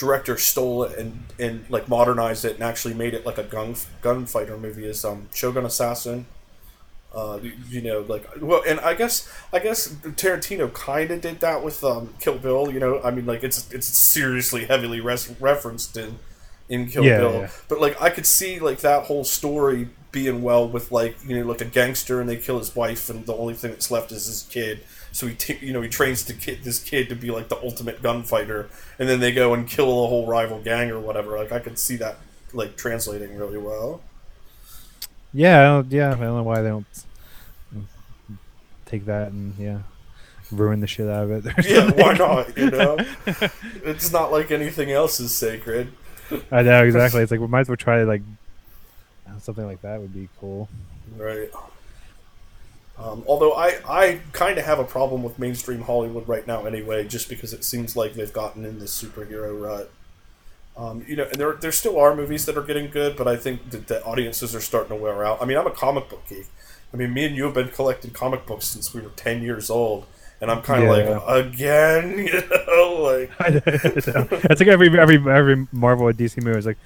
director 0.02 0.36
stole 0.38 0.84
it 0.84 0.98
and 0.98 1.24
and 1.40 1.64
like 1.70 1.88
modernized 1.88 2.44
it 2.44 2.56
and 2.56 2.64
actually 2.64 2.96
made 2.96 3.14
it 3.14 3.24
like 3.26 3.38
a 3.38 3.44
gun 3.44 3.76
gunfighter 4.02 4.58
movie 4.58 4.86
is 4.86 5.06
um, 5.06 5.30
Shogun 5.34 5.66
Assassin. 5.66 6.26
Uh, 7.14 7.40
you, 7.70 7.82
know, 7.82 8.00
like 8.08 8.26
well, 8.42 8.64
and 8.66 8.80
I 8.80 8.94
guess 8.94 9.30
I 9.52 9.60
guess 9.60 9.90
Tarantino 10.22 10.74
kind 10.74 11.12
of 11.12 11.20
did 11.20 11.42
that 11.42 11.62
with 11.62 11.84
um, 11.84 12.14
Kill 12.22 12.38
Bill. 12.38 12.72
You 12.72 12.80
know, 12.80 13.02
I 13.04 13.12
mean, 13.12 13.26
like 13.26 13.44
it's 13.44 13.70
it's 13.72 13.88
seriously 13.88 14.64
heavily 14.66 15.02
res- 15.02 15.30
referenced 15.42 15.98
in 15.98 16.20
in 16.70 16.88
Kill 16.88 17.04
Yeah, 17.04 17.18
Bill. 17.20 17.34
yeah. 17.34 17.50
But 17.68 17.82
like 17.82 18.02
I 18.02 18.10
could 18.10 18.26
see 18.26 18.60
like 18.60 18.80
that 18.80 19.04
whole 19.04 19.26
story 19.26 19.90
being 20.14 20.42
well 20.42 20.68
with 20.68 20.92
like 20.92 21.18
you 21.28 21.38
know 21.38 21.46
like 21.46 21.60
a 21.62 21.66
gangster 21.66 22.22
and 22.22 22.30
they 22.30 22.38
kill 22.38 22.60
his 22.60 22.76
wife 22.76 23.10
and 23.10 23.26
the 23.26 23.36
only 23.36 23.54
thing 23.56 23.72
that's 23.72 23.92
left 23.92 24.12
is 24.14 24.26
his 24.28 24.44
kid. 24.50 24.80
So 25.12 25.28
he 25.28 25.36
t- 25.36 25.58
you 25.62 25.74
know 25.74 25.82
he 25.82 25.90
trains 25.90 26.24
to 26.26 26.34
kid 26.34 26.64
this 26.64 26.80
kid 26.80 27.10
to 27.10 27.16
be 27.16 27.32
like 27.32 27.50
the 27.50 27.58
ultimate 27.62 28.02
gunfighter, 28.02 28.70
and 28.98 29.10
then 29.10 29.20
they 29.20 29.32
go 29.32 29.54
and 29.54 29.68
kill 29.68 30.06
a 30.06 30.08
whole 30.08 30.26
rival 30.26 30.60
gang 30.60 30.90
or 30.90 31.00
whatever. 31.00 31.38
Like 31.38 31.52
I 31.52 31.60
could 31.60 31.78
see 31.78 31.98
that 31.98 32.18
like 32.54 32.78
translating 32.78 33.38
really 33.38 33.58
well. 33.58 34.02
Yeah, 35.34 35.84
yeah. 35.90 36.12
I 36.12 36.16
don't 36.16 36.22
know 36.22 36.44
why 36.44 36.62
they 36.62 36.70
don't 36.70 36.86
take 38.86 39.06
that 39.06 39.32
and 39.32 39.56
yeah, 39.58 39.80
ruin 40.52 40.82
the 40.82 40.88
shit 40.88 41.08
out 41.08 41.30
of 41.30 41.46
it. 41.46 41.66
Yeah, 41.66 41.92
why 41.92 42.14
not? 42.14 42.58
You 42.58 42.70
know, 42.72 42.98
it's 43.84 44.12
not 44.12 44.32
like 44.32 44.52
anything 44.52 44.92
else 44.92 45.20
is 45.20 45.36
sacred. 45.36 45.92
I 46.52 46.62
know 46.62 46.84
exactly. 46.84 47.22
It's 47.22 47.32
like 47.32 47.40
we 47.40 47.48
might 47.48 47.62
as 47.62 47.70
well 47.70 47.78
try 47.78 48.04
like 48.04 48.22
something 49.40 49.66
like 49.66 49.82
that 49.82 50.00
would 50.00 50.14
be 50.14 50.30
cool. 50.40 50.70
Right. 51.18 51.50
Um, 53.04 53.24
although 53.28 53.54
I, 53.54 53.80
I 53.88 54.20
kind 54.32 54.58
of 54.60 54.66
have 54.66 54.78
a 54.80 54.84
problem 54.84 55.24
with 55.24 55.40
mainstream 55.40 55.82
Hollywood 55.82 56.28
right 56.28 56.46
now 56.46 56.66
anyway, 56.66 57.08
just 57.08 57.30
because 57.30 57.52
it 57.54 57.64
seems 57.64 57.96
like 57.96 58.14
they've 58.14 58.32
gotten 58.32 58.64
in 58.66 58.80
this 58.80 59.02
superhero 59.02 59.60
rut. 59.60 59.90
Um, 60.78 61.04
you 61.08 61.16
know, 61.16 61.24
and 61.24 61.36
there, 61.36 61.54
there 61.54 61.72
still 61.72 62.00
are 62.00 62.16
movies 62.16 62.46
that 62.46 62.58
are 62.58 62.62
getting 62.62 62.90
good, 62.92 63.18
but 63.18 63.28
I 63.28 63.36
think 63.36 63.72
that 63.72 63.88
the 63.88 64.04
audiences 64.04 64.56
are 64.56 64.62
starting 64.62 64.90
to 64.96 65.02
wear 65.02 65.26
out. 65.26 65.42
I 65.42 65.46
mean, 65.46 65.58
I'm 65.58 65.68
a 65.68 65.72
comic 65.72 66.10
book 66.10 66.22
geek. 66.30 66.46
I 66.94 66.98
mean, 66.98 67.14
me 67.14 67.26
and 67.26 67.36
you 67.36 67.46
have 67.46 67.54
been 67.54 67.70
collecting 67.70 68.12
comic 68.12 68.46
books 68.46 68.66
since 68.66 68.94
we 68.94 69.02
were 69.02 69.10
10 69.16 69.42
years 69.42 69.70
old, 69.70 70.06
and 70.40 70.52
I'm 70.52 70.62
kind 70.62 70.84
of 70.84 70.90
Yeah. 70.98 71.18
like, 71.18 71.46
again, 71.46 72.18
you 72.28 72.42
know, 72.50 72.98
like. 73.02 73.32
It's 73.66 74.60
like 74.60 74.68
every 74.68 74.98
every 75.00 75.16
every 75.30 75.68
Marvel 75.72 76.08
or 76.08 76.14
DC 76.14 76.42
movie 76.44 76.60
is 76.60 76.66
like 76.66 76.78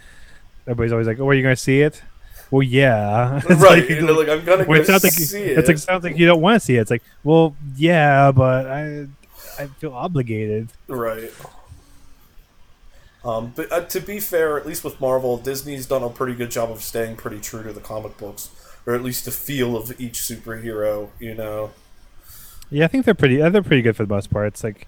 everybody's 0.65 0.91
always 0.91 1.07
like, 1.07 1.19
"Oh, 1.19 1.27
are 1.29 1.33
you 1.33 1.41
going 1.43 1.55
to 1.55 1.61
see 1.61 1.81
it?" 1.81 2.01
Well, 2.51 2.63
yeah. 2.63 3.37
It's 3.49 3.61
right, 3.61 3.79
like- 3.79 3.89
you 3.89 4.01
know, 4.01 4.13
like, 4.13 4.29
I'm 4.29 4.43
gonna 4.45 4.65
Well, 4.65 4.79
go 4.79 4.83
sounds 4.85 5.03
like 5.03 5.13
see 5.13 5.41
it's 5.41 5.67
it. 5.67 5.67
like 5.67 5.77
sounds 5.77 6.03
like 6.03 6.17
you 6.17 6.25
don't 6.27 6.41
want 6.41 6.55
to 6.55 6.59
see 6.65 6.77
it. 6.77 6.81
It's 6.81 6.91
like, 6.91 7.03
well, 7.23 7.55
yeah, 7.75 8.31
but 8.31 8.67
I 8.67 9.07
I 9.59 9.67
feel 9.79 9.93
obligated. 9.93 10.69
Right. 10.87 11.31
Um, 13.23 13.53
but 13.55 13.71
uh, 13.71 13.81
to 13.85 13.99
be 13.99 14.19
fair, 14.19 14.57
at 14.57 14.65
least 14.67 14.83
with 14.83 15.01
Marvel, 15.01 15.37
Disney's 15.37 15.87
done 15.87 16.03
a 16.03 16.09
pretty 16.09 16.35
good 16.35 16.51
job 16.51 16.69
of 16.69 16.81
staying 16.81 17.15
pretty 17.15 17.39
true 17.39 17.63
to 17.63 17.73
the 17.73 17.79
comic 17.81 18.17
books, 18.17 18.49
or 18.85 18.93
at 18.93 19.01
least 19.03 19.25
the 19.25 19.31
feel 19.31 19.75
of 19.75 19.99
each 19.99 20.19
superhero. 20.19 21.09
You 21.19 21.33
know. 21.33 21.71
Yeah, 22.69 22.85
I 22.85 22.87
think 22.87 23.05
they're 23.05 23.15
pretty. 23.15 23.41
uh, 23.41 23.49
They're 23.49 23.63
pretty 23.63 23.81
good 23.81 23.95
for 23.95 24.05
the 24.05 24.13
most 24.13 24.29
part. 24.29 24.47
It's 24.47 24.63
like, 24.63 24.87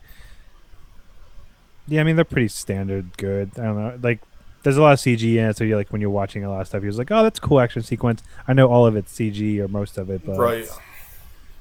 yeah, 1.88 2.02
I 2.02 2.04
mean 2.04 2.15
they're 2.15 2.26
pretty 2.26 2.50
standard 2.50 3.17
good. 3.17 3.52
I 3.58 3.63
don't 3.63 3.78
know, 3.78 4.00
like 4.04 4.20
there's 4.68 4.76
a 4.76 4.82
lot 4.82 4.92
of 4.92 5.00
CG 5.00 5.24
in 5.24 5.46
it, 5.46 5.56
so 5.56 5.64
you're 5.64 5.78
like 5.78 5.94
when 5.94 6.02
you're 6.02 6.10
watching 6.10 6.44
a 6.44 6.50
lot 6.50 6.60
of 6.60 6.68
stuff, 6.68 6.82
you're 6.82 6.92
just 6.92 7.00
like, 7.00 7.10
oh, 7.10 7.24
that's 7.24 7.40
a 7.40 7.42
cool 7.42 7.62
action 7.62 7.82
sequence. 7.82 8.22
I 8.50 8.52
know 8.52 8.68
all 8.68 8.86
of 8.86 8.98
it's 8.98 9.18
CG 9.18 9.60
or 9.60 9.70
most 9.70 9.98
of 9.98 10.10
it, 10.10 10.26
but 10.26 10.38
Right. 10.38 10.68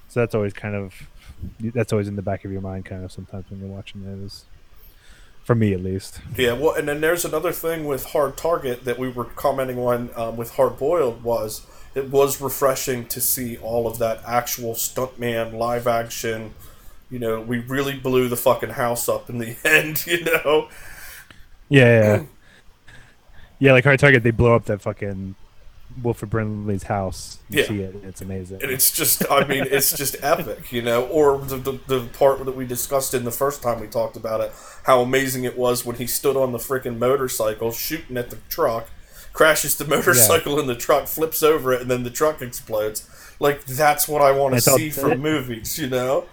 So 0.09 0.19
that's 0.19 0.35
always 0.35 0.53
kind 0.53 0.75
of 0.75 0.93
that's 1.61 1.93
always 1.93 2.09
in 2.09 2.17
the 2.17 2.23
back 2.23 2.45
of 2.45 2.51
your 2.51 2.63
mind, 2.63 2.85
kind 2.85 3.05
of 3.05 3.13
sometimes 3.13 3.49
when 3.49 3.61
you're 3.61 3.69
watching 3.69 4.03
it. 4.03 4.25
Is 4.25 4.45
for 5.45 5.55
me 5.55 5.73
at 5.73 5.85
least. 5.85 6.21
Yeah. 6.37 6.55
Well, 6.55 6.75
and 6.75 6.89
then 6.89 7.01
there's 7.01 7.25
another 7.25 7.53
thing 7.53 7.85
with 7.85 8.07
Hard 8.07 8.37
Target 8.37 8.85
that 8.85 8.99
we 8.99 9.09
were 9.09 9.27
commenting 9.27 9.79
on 9.79 10.11
um, 10.17 10.37
with 10.37 10.57
Hard 10.57 10.77
Boiled 10.77 11.23
was 11.23 11.65
it 11.95 12.11
was 12.11 12.41
refreshing 12.41 13.07
to 13.07 13.21
see 13.21 13.57
all 13.59 13.87
of 13.87 13.99
that 13.99 14.21
actual 14.27 14.75
stuntman 14.75 15.53
live 15.53 15.87
action. 15.87 16.55
You 17.09 17.21
know, 17.21 17.41
we 17.41 17.61
really 17.61 17.97
blew 17.97 18.29
the 18.29 18.37
fucking 18.37 18.71
house 18.71 19.09
up 19.09 19.31
in 19.31 19.39
the 19.39 19.57
end. 19.65 20.05
You 20.09 20.25
know. 20.25 20.71
Yeah, 21.69 22.01
yeah, 22.01 22.23
yeah. 23.59 23.69
yeah 23.69 23.73
like 23.73 23.85
Hard 23.85 23.99
Target, 24.01 24.23
they 24.23 24.31
blow 24.31 24.55
up 24.55 24.65
that 24.67 24.81
fucking 24.83 25.35
Wilford 26.03 26.31
Brimley's 26.31 26.83
house. 26.85 27.39
You 27.49 27.61
Yeah. 27.61 27.67
see 27.69 27.81
it, 27.81 27.95
it's 28.05 28.21
amazing. 28.21 28.63
And 28.63 28.71
it's 28.71 28.91
just, 28.91 29.25
I 29.31 29.45
mean, 29.47 29.65
it's 29.71 29.97
just 29.97 30.17
epic, 30.23 30.71
you 30.73 30.83
know. 30.83 31.07
Or 31.07 31.39
the, 31.39 31.57
the, 31.57 31.73
the 31.87 32.01
part 32.19 32.45
that 32.45 32.55
we 32.57 32.67
discussed 32.67 33.15
in 33.15 33.25
the 33.25 33.31
first 33.31 33.63
time 33.63 33.81
we 33.81 33.87
talked 33.87 34.17
about 34.17 34.41
it, 34.41 34.53
how 34.85 35.01
amazing 35.01 35.45
it 35.45 35.57
was 35.57 35.85
when 35.87 35.97
he 35.97 36.07
stood 36.07 36.37
on 36.37 36.53
the 36.53 36.59
freaking 36.59 36.99
motorcycle 36.99 37.73
shooting 37.73 38.17
at 38.19 38.31
the 38.31 38.37
truck, 38.49 38.89
crashes 39.33 39.77
the 39.79 39.85
motorcycle 39.87 40.59
in 40.61 40.67
the 40.67 40.75
truck, 40.77 41.07
flips 41.07 41.43
over 41.43 41.73
it, 41.73 41.81
and 41.81 41.91
then 41.91 42.03
the 42.03 42.11
truck 42.11 42.43
explodes. 42.43 43.09
Like, 43.39 43.65
that's 43.65 44.07
what 44.09 44.23
I 44.23 44.33
want 44.33 44.59
to 44.61 44.71
all- 44.71 44.77
see 44.79 44.91
from 44.91 45.21
movies, 45.21 45.79
you 45.79 45.89
know? 45.89 46.25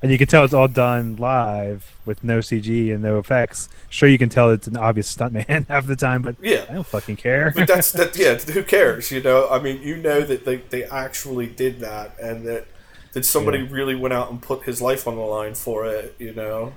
And 0.00 0.12
you 0.12 0.18
can 0.18 0.28
tell 0.28 0.44
it's 0.44 0.54
all 0.54 0.68
done 0.68 1.16
live 1.16 1.92
with 2.06 2.22
no 2.22 2.38
CG 2.38 2.92
and 2.94 3.02
no 3.02 3.18
effects. 3.18 3.68
Sure, 3.88 4.08
you 4.08 4.16
can 4.18 4.28
tell 4.28 4.50
it's 4.50 4.68
an 4.68 4.76
obvious 4.76 5.12
stuntman 5.14 5.66
half 5.68 5.86
the 5.86 5.96
time, 5.96 6.22
but 6.22 6.36
Yeah. 6.40 6.64
I 6.70 6.74
don't 6.74 6.86
fucking 6.86 7.16
care. 7.16 7.52
But 7.54 7.66
that's 7.66 7.90
that. 7.92 8.16
Yeah, 8.16 8.36
who 8.36 8.62
cares? 8.62 9.10
You 9.10 9.20
know, 9.22 9.48
I 9.50 9.58
mean, 9.60 9.82
you 9.82 9.96
know 9.96 10.20
that 10.20 10.44
they, 10.44 10.56
they 10.56 10.84
actually 10.84 11.48
did 11.48 11.80
that, 11.80 12.16
and 12.20 12.46
that 12.46 12.66
that 13.14 13.24
somebody 13.24 13.58
Yeah. 13.58 13.68
really 13.70 13.96
went 13.96 14.12
out 14.14 14.30
and 14.30 14.40
put 14.40 14.62
his 14.62 14.80
life 14.80 15.08
on 15.08 15.16
the 15.16 15.22
line 15.22 15.54
for 15.54 15.84
it. 15.86 16.14
You 16.20 16.32
know, 16.32 16.74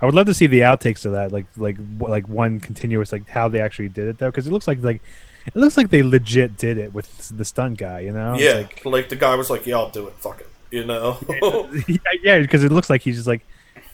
I 0.00 0.06
would 0.06 0.14
love 0.14 0.26
to 0.26 0.34
see 0.34 0.46
the 0.46 0.60
outtakes 0.60 1.04
of 1.04 1.10
that, 1.12 1.32
like 1.32 1.46
like 1.56 1.76
like 1.98 2.28
one 2.28 2.60
continuous, 2.60 3.10
like 3.10 3.28
how 3.28 3.48
they 3.48 3.60
actually 3.60 3.88
did 3.88 4.06
it 4.06 4.18
though, 4.18 4.30
because 4.30 4.46
it 4.46 4.52
looks 4.52 4.68
like 4.68 4.80
like 4.80 5.02
it 5.46 5.56
looks 5.56 5.76
like 5.76 5.90
they 5.90 6.04
legit 6.04 6.56
did 6.56 6.78
it 6.78 6.94
with 6.94 7.36
the 7.36 7.44
stunt 7.44 7.78
guy. 7.78 7.98
You 8.00 8.12
know? 8.12 8.36
Yeah, 8.38 8.52
like- 8.58 8.84
like, 8.84 9.08
the 9.08 9.16
guy 9.16 9.34
was 9.34 9.50
like, 9.50 9.66
"Yeah, 9.66 9.76
I'll 9.78 9.90
do 9.90 10.06
it. 10.06 10.14
Fuck 10.14 10.40
it." 10.42 10.48
You 10.74 10.84
know. 10.84 11.18
yeah, 11.88 11.98
yeah, 12.22 12.38
because 12.40 12.64
it 12.64 12.72
looks 12.72 12.90
like 12.90 13.02
he's 13.02 13.16
just 13.16 13.28
like 13.28 13.44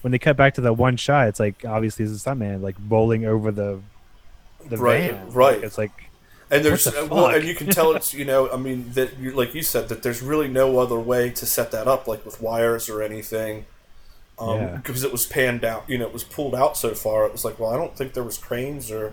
when 0.03 0.11
they 0.13 0.19
cut 0.19 0.37
back 0.37 0.55
to 0.55 0.61
that 0.63 0.75
one 0.75 0.97
shot, 0.97 1.29
it's 1.29 1.41
like 1.41 1.65
obviously 1.65 2.05
it's 2.05 2.15
a 2.25 2.31
stuntman 2.31 2.63
like 2.63 2.79
bowling 2.79 3.27
over 3.27 3.51
the 3.53 3.81
the 4.69 4.77
Right, 4.77 5.11
van. 5.13 5.31
right. 5.33 5.57
Like, 5.57 5.65
it's 5.65 5.79
like 5.79 5.93
And 6.51 6.65
there's 6.65 6.85
the 6.85 7.07
well, 7.11 7.27
and 7.27 7.45
you 7.45 7.55
can 7.55 7.69
tell 7.69 7.93
it's 7.97 8.13
you 8.15 8.25
know 8.25 8.51
I 8.51 8.57
mean 8.57 8.91
that 8.93 9.19
you 9.19 9.33
like 9.33 9.55
you 9.55 9.63
said 9.63 9.89
that 9.91 10.03
there's 10.03 10.23
really 10.23 10.49
no 10.49 10.79
other 10.79 10.99
way 10.99 11.31
to 11.31 11.47
set 11.47 11.71
that 11.73 11.87
up 11.87 12.07
like 12.09 12.25
with 12.25 12.41
wires 12.41 12.89
or 12.89 13.03
anything, 13.03 13.67
um, 14.39 14.57
Yeah. 14.61 14.77
because 14.77 15.05
it 15.05 15.13
was 15.13 15.27
panned 15.27 15.65
out. 15.65 15.85
You 15.89 15.99
know, 15.99 16.07
it 16.07 16.13
was 16.13 16.25
pulled 16.25 16.55
out 16.55 16.77
so 16.77 16.95
far. 16.95 17.27
It 17.27 17.33
was 17.33 17.45
like, 17.45 17.59
well, 17.61 17.71
I 17.71 17.77
don't 17.77 17.97
think 17.97 18.15
there 18.15 18.25
was 18.25 18.39
cranes 18.39 18.91
or 18.91 19.13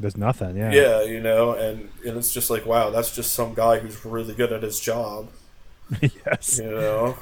There's 0.00 0.16
nothing. 0.16 0.56
Yeah. 0.56 0.72
yeah, 0.72 1.02
you 1.02 1.20
know, 1.20 1.52
and 1.52 1.90
and 2.06 2.16
it's 2.16 2.32
just 2.32 2.48
like 2.50 2.64
wow, 2.66 2.90
that's 2.90 3.14
just 3.14 3.32
some 3.34 3.54
guy 3.54 3.78
who's 3.80 4.04
really 4.04 4.34
good 4.34 4.52
at 4.52 4.62
his 4.62 4.78
job. 4.80 5.28
yes. 6.00 6.58
You 6.62 6.70
know. 6.70 7.16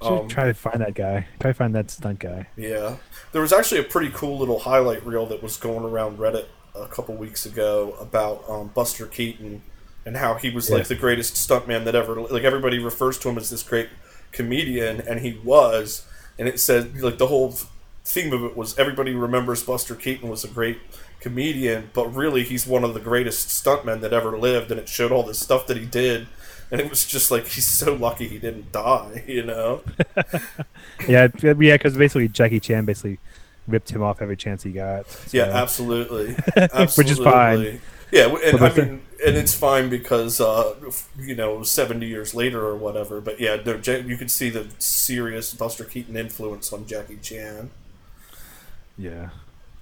Um, 0.00 0.28
try 0.28 0.46
to 0.46 0.54
find 0.54 0.80
that 0.80 0.94
guy. 0.94 1.26
Try 1.40 1.50
to 1.50 1.54
find 1.54 1.74
that 1.74 1.90
stunt 1.90 2.20
guy. 2.20 2.46
Yeah, 2.56 2.96
there 3.32 3.42
was 3.42 3.52
actually 3.52 3.80
a 3.80 3.84
pretty 3.84 4.10
cool 4.10 4.38
little 4.38 4.60
highlight 4.60 5.04
reel 5.04 5.26
that 5.26 5.42
was 5.42 5.56
going 5.56 5.84
around 5.84 6.18
Reddit 6.18 6.46
a 6.74 6.86
couple 6.86 7.16
weeks 7.16 7.44
ago 7.44 7.96
about 8.00 8.44
um, 8.48 8.68
Buster 8.68 9.06
Keaton 9.06 9.62
and 10.06 10.16
how 10.16 10.34
he 10.34 10.50
was 10.50 10.70
like 10.70 10.86
the 10.86 10.94
greatest 10.94 11.34
stuntman 11.34 11.84
that 11.84 11.94
ever. 11.94 12.14
Like 12.20 12.44
everybody 12.44 12.78
refers 12.78 13.18
to 13.18 13.28
him 13.28 13.38
as 13.38 13.50
this 13.50 13.62
great 13.62 13.88
comedian, 14.32 15.00
and 15.00 15.20
he 15.20 15.38
was. 15.44 16.06
And 16.38 16.46
it 16.48 16.60
said 16.60 17.00
like 17.00 17.18
the 17.18 17.26
whole 17.26 17.56
theme 18.04 18.32
of 18.32 18.44
it 18.44 18.56
was 18.56 18.78
everybody 18.78 19.14
remembers 19.14 19.62
Buster 19.62 19.94
Keaton 19.94 20.28
was 20.28 20.44
a 20.44 20.48
great 20.48 20.78
comedian, 21.20 21.90
but 21.92 22.06
really 22.14 22.44
he's 22.44 22.66
one 22.66 22.84
of 22.84 22.94
the 22.94 23.00
greatest 23.00 23.48
stuntmen 23.48 24.00
that 24.00 24.12
ever 24.12 24.38
lived, 24.38 24.70
and 24.70 24.78
it 24.78 24.88
showed 24.88 25.12
all 25.12 25.24
this 25.24 25.38
stuff 25.38 25.66
that 25.66 25.76
he 25.76 25.84
did. 25.84 26.28
And 26.70 26.82
it 26.82 26.90
was 26.90 27.06
just 27.06 27.30
like 27.30 27.46
he's 27.46 27.64
so 27.64 27.94
lucky 27.94 28.28
he 28.28 28.38
didn't 28.38 28.72
die, 28.72 29.24
you 29.26 29.42
know. 29.42 29.80
Yeah, 31.08 31.28
yeah, 31.42 31.54
because 31.54 31.96
basically 31.96 32.28
Jackie 32.28 32.60
Chan 32.60 32.84
basically 32.84 33.18
ripped 33.66 33.90
him 33.90 34.02
off 34.02 34.20
every 34.20 34.36
chance 34.36 34.62
he 34.64 34.72
got. 34.72 35.06
Yeah, 35.32 35.44
absolutely. 35.44 36.36
absolutely. 36.56 36.94
Which 36.96 37.10
is 37.10 37.18
fine. 37.18 37.80
Yeah, 38.10 38.34
and 38.44 38.62
I 38.62 38.74
mean, 38.74 39.02
and 39.24 39.36
it's 39.36 39.54
fine 39.54 39.88
because 39.88 40.40
uh, 40.40 40.74
you 41.18 41.34
know, 41.34 41.62
seventy 41.62 42.06
years 42.06 42.34
later 42.34 42.64
or 42.64 42.76
whatever. 42.76 43.20
But 43.20 43.38
yeah, 43.40 43.56
no, 43.64 43.80
you 43.84 44.16
could 44.16 44.30
see 44.30 44.50
the 44.50 44.66
serious 44.78 45.52
Buster 45.54 45.84
Keaton 45.84 46.16
influence 46.16 46.72
on 46.72 46.86
Jackie 46.86 47.18
Chan. 47.20 47.70
Yeah, 48.96 49.30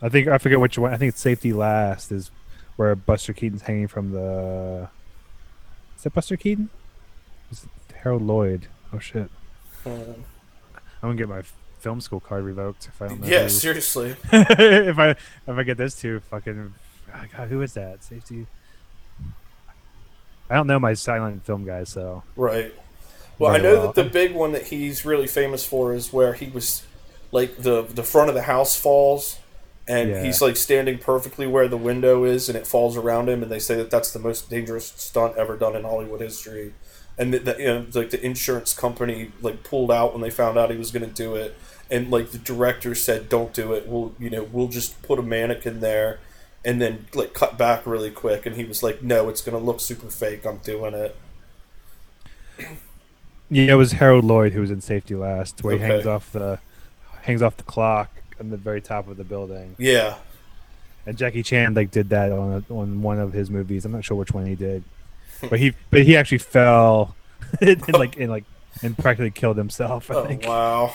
I 0.02 0.08
think 0.08 0.28
I 0.28 0.38
forget 0.38 0.60
which 0.60 0.76
one. 0.76 0.92
I 0.92 0.96
think 0.96 1.10
it's 1.10 1.20
Safety 1.20 1.52
Last 1.52 2.10
is 2.10 2.30
where 2.76 2.94
Buster 2.94 3.32
Keaton's 3.32 3.62
hanging 3.62 3.88
from 3.88 4.12
the. 4.12 4.88
Is 5.96 6.02
that 6.02 6.12
Buster 6.14 6.36
Keaton? 6.36 6.68
Harold 8.02 8.22
Lloyd? 8.22 8.66
Oh 8.92 8.98
shit! 8.98 9.30
Um, 9.84 10.24
I'm 11.02 11.10
gonna 11.10 11.14
get 11.16 11.28
my 11.28 11.42
film 11.80 12.00
school 12.00 12.20
card 12.20 12.44
revoked 12.44 12.86
if 12.86 13.00
I 13.02 13.08
don't 13.08 13.20
know. 13.20 13.26
yeah, 13.26 13.44
who- 13.44 13.48
seriously. 13.48 14.16
if 14.32 14.98
I 14.98 15.10
if 15.10 15.18
I 15.48 15.62
get 15.62 15.76
this 15.78 15.98
too, 15.98 16.20
fucking. 16.30 16.74
oh, 17.14 17.24
God, 17.36 17.48
who 17.48 17.62
is 17.62 17.74
that? 17.74 18.04
Safety. 18.04 18.46
I 20.48 20.54
don't 20.54 20.66
know 20.68 20.78
my 20.78 20.94
silent 20.94 21.44
film 21.44 21.64
guys, 21.64 21.88
so 21.88 22.22
Right. 22.36 22.72
Well, 23.38 23.52
I 23.54 23.58
know 23.58 23.72
well. 23.74 23.86
that 23.92 23.94
the 24.02 24.08
big 24.08 24.34
one 24.34 24.52
that 24.52 24.68
he's 24.68 25.04
really 25.04 25.26
famous 25.26 25.66
for 25.66 25.92
is 25.92 26.12
where 26.12 26.32
he 26.34 26.46
was, 26.46 26.84
like 27.32 27.56
the 27.56 27.82
the 27.82 28.02
front 28.04 28.28
of 28.28 28.34
the 28.34 28.42
house 28.42 28.78
falls, 28.78 29.38
and 29.88 30.10
Yeah. 30.10 30.22
he's 30.22 30.40
like 30.42 30.56
standing 30.56 30.98
perfectly 30.98 31.46
where 31.46 31.68
the 31.68 31.76
window 31.76 32.24
is, 32.24 32.48
and 32.48 32.56
it 32.58 32.66
falls 32.66 32.96
around 32.96 33.28
him, 33.28 33.42
and 33.42 33.50
they 33.50 33.58
say 33.58 33.76
that 33.76 33.90
that's 33.90 34.10
the 34.10 34.18
most 34.18 34.50
dangerous 34.50 34.92
stunt 34.96 35.36
ever 35.36 35.56
done 35.56 35.76
in 35.76 35.82
Hollywood 35.84 36.20
history, 36.20 36.72
and 37.18 37.32
that, 37.34 37.58
you 37.58 37.66
know 37.66 37.86
like 37.94 38.10
the 38.10 38.24
insurance 38.24 38.74
company 38.74 39.32
like 39.40 39.62
pulled 39.62 39.90
out 39.90 40.12
when 40.12 40.22
they 40.22 40.30
found 40.30 40.58
out 40.58 40.70
he 40.70 40.76
was 40.76 40.90
going 40.90 41.06
to 41.06 41.14
do 41.14 41.36
it, 41.36 41.56
and 41.90 42.10
like 42.10 42.30
the 42.30 42.38
director 42.38 42.94
said, 42.94 43.28
"Don't 43.28 43.52
do 43.52 43.72
it. 43.74 43.86
We'll 43.86 44.14
you 44.18 44.30
know 44.30 44.42
we'll 44.50 44.68
just 44.68 45.00
put 45.02 45.18
a 45.18 45.22
mannequin 45.22 45.80
there." 45.80 46.18
And 46.64 46.82
then 46.82 47.06
like 47.14 47.32
cut 47.32 47.56
back 47.56 47.86
really 47.86 48.10
quick, 48.10 48.44
and 48.44 48.56
he 48.56 48.64
was 48.64 48.82
like, 48.82 49.02
"No, 49.02 49.28
it's 49.28 49.40
gonna 49.40 49.58
look 49.58 49.80
super 49.80 50.10
fake. 50.10 50.44
I'm 50.44 50.58
doing 50.58 50.94
it." 50.94 51.14
yeah, 53.50 53.72
it 53.72 53.76
was 53.76 53.92
Harold 53.92 54.24
Lloyd 54.24 54.52
who 54.52 54.60
was 54.60 54.70
in 54.70 54.80
Safety 54.80 55.14
Last, 55.14 55.62
where 55.62 55.74
he 55.76 55.82
hangs 55.82 56.06
off 56.06 56.32
the 56.32 56.58
hangs 57.22 57.42
off 57.42 57.56
the 57.56 57.62
clock 57.62 58.10
on 58.40 58.50
the 58.50 58.56
very 58.56 58.80
top 58.82 59.08
of 59.08 59.16
the 59.16 59.24
building. 59.24 59.78
Yeah, 59.78 60.16
And 61.06 61.16
Jackie 61.16 61.42
Chan 61.42 61.74
like 61.74 61.90
did 61.90 62.08
that 62.10 62.32
on 62.32 62.64
a, 62.68 62.72
on 62.72 63.02
one 63.02 63.18
of 63.20 63.32
his 63.32 63.50
movies. 63.50 63.84
I'm 63.84 63.92
not 63.92 64.04
sure 64.04 64.16
which 64.16 64.32
one 64.32 64.46
he 64.46 64.56
did, 64.56 64.84
but 65.48 65.60
he 65.60 65.74
but 65.90 66.04
he 66.04 66.16
actually 66.16 66.38
fell 66.38 67.16
and 67.60 67.96
like 67.96 68.16
and 68.16 68.30
like 68.30 68.46
and 68.82 68.98
practically 68.98 69.30
killed 69.32 69.56
himself. 69.58 70.10
I 70.10 70.14
Oh 70.14 70.16
think. 70.16 70.42
wow. 70.42 70.92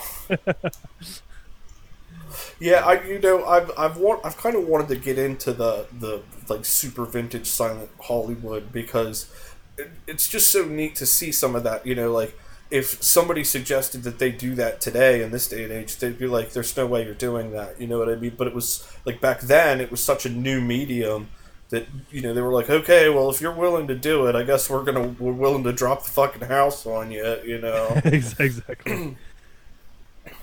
yeah, 2.58 2.84
I 2.84 3.02
you 3.04 3.18
know 3.18 3.44
I've 3.44 3.70
I've 3.76 3.96
want 3.96 4.24
I've 4.24 4.36
kind 4.36 4.56
of 4.56 4.66
wanted 4.66 4.88
to 4.88 4.96
get 4.96 5.18
into 5.18 5.52
the 5.52 5.86
the 5.92 6.22
like 6.48 6.64
super 6.64 7.04
vintage 7.06 7.46
silent 7.46 7.90
Hollywood 8.00 8.72
because 8.72 9.30
it, 9.78 9.90
it's 10.06 10.28
just 10.28 10.50
so 10.50 10.64
neat 10.64 10.94
to 10.96 11.06
see 11.06 11.32
some 11.32 11.54
of 11.54 11.62
that. 11.64 11.86
You 11.86 11.94
know, 11.94 12.12
like 12.12 12.38
if 12.72 13.02
somebody 13.02 13.44
suggested 13.44 14.02
that 14.04 14.18
they 14.18 14.32
do 14.32 14.54
that 14.54 14.80
today 14.80 15.22
in 15.22 15.30
this 15.30 15.46
day 15.46 15.62
and 15.62 15.72
age, 15.72 15.98
they'd 15.98 16.18
be 16.18 16.26
like, 16.26 16.52
"There's 16.52 16.74
no 16.74 16.86
way 16.86 17.04
you're 17.04 17.12
doing 17.12 17.52
that." 17.52 17.78
You 17.78 17.86
know 17.86 17.98
what 17.98 18.08
I 18.08 18.16
mean? 18.16 18.34
But 18.36 18.46
it 18.46 18.54
was 18.54 18.90
like 19.04 19.20
back 19.20 19.42
then, 19.42 19.78
it 19.78 19.90
was 19.90 20.02
such 20.02 20.24
a 20.24 20.30
new 20.30 20.58
medium. 20.62 21.28
That 21.68 21.86
you 22.10 22.22
know 22.22 22.32
they 22.32 22.40
were 22.40 22.52
like, 22.52 22.70
okay, 22.70 23.10
well, 23.10 23.28
if 23.30 23.42
you're 23.42 23.52
willing 23.52 23.88
to 23.88 23.94
do 23.94 24.26
it, 24.26 24.34
I 24.34 24.42
guess 24.42 24.70
we're 24.70 24.84
gonna 24.84 25.08
we're 25.18 25.32
willing 25.32 25.64
to 25.64 25.72
drop 25.72 26.04
the 26.04 26.10
fucking 26.10 26.48
house 26.48 26.86
on 26.86 27.10
you, 27.10 27.40
you 27.44 27.58
know. 27.60 28.00
exactly. 28.04 29.16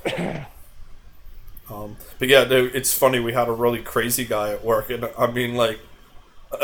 Um, 1.71 1.97
but 2.17 2.27
yeah, 2.29 2.45
no, 2.45 2.67
it's 2.73 2.91
funny. 2.97 3.19
We 3.19 3.33
had 3.33 3.47
a 3.47 3.51
really 3.51 3.83
crazy 3.83 4.25
guy 4.25 4.53
at 4.53 4.65
work, 4.65 4.89
and 4.89 5.07
I 5.15 5.29
mean, 5.29 5.53
like, 5.53 5.79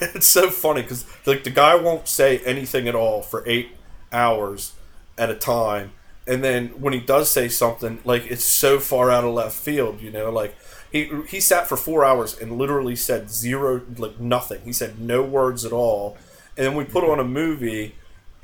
it's 0.00 0.26
so 0.26 0.50
funny 0.50 0.82
because 0.82 1.06
like 1.26 1.44
the 1.44 1.50
guy 1.50 1.76
won't 1.76 2.08
say 2.08 2.38
anything 2.38 2.88
at 2.88 2.96
all 2.96 3.22
for 3.22 3.44
eight 3.46 3.76
hours 4.12 4.72
at 5.18 5.30
a 5.30 5.34
time, 5.34 5.92
and 6.26 6.42
then 6.42 6.68
when 6.80 6.92
he 6.92 7.00
does 7.00 7.30
say 7.30 7.48
something, 7.48 8.00
like 8.04 8.26
it's 8.30 8.44
so 8.44 8.78
far 8.78 9.10
out 9.10 9.24
of 9.24 9.34
left 9.34 9.56
field, 9.56 10.00
you 10.00 10.10
know, 10.10 10.30
like. 10.30 10.54
He, 10.92 11.10
he 11.26 11.40
sat 11.40 11.68
for 11.68 11.78
four 11.78 12.04
hours 12.04 12.38
and 12.38 12.58
literally 12.58 12.96
said 12.96 13.30
zero, 13.30 13.80
like 13.96 14.20
nothing. 14.20 14.60
He 14.62 14.74
said 14.74 15.00
no 15.00 15.22
words 15.22 15.64
at 15.64 15.72
all. 15.72 16.18
And 16.54 16.66
then 16.66 16.74
we 16.74 16.84
put 16.84 17.02
mm-hmm. 17.02 17.12
on 17.12 17.18
a 17.18 17.24
movie, 17.24 17.94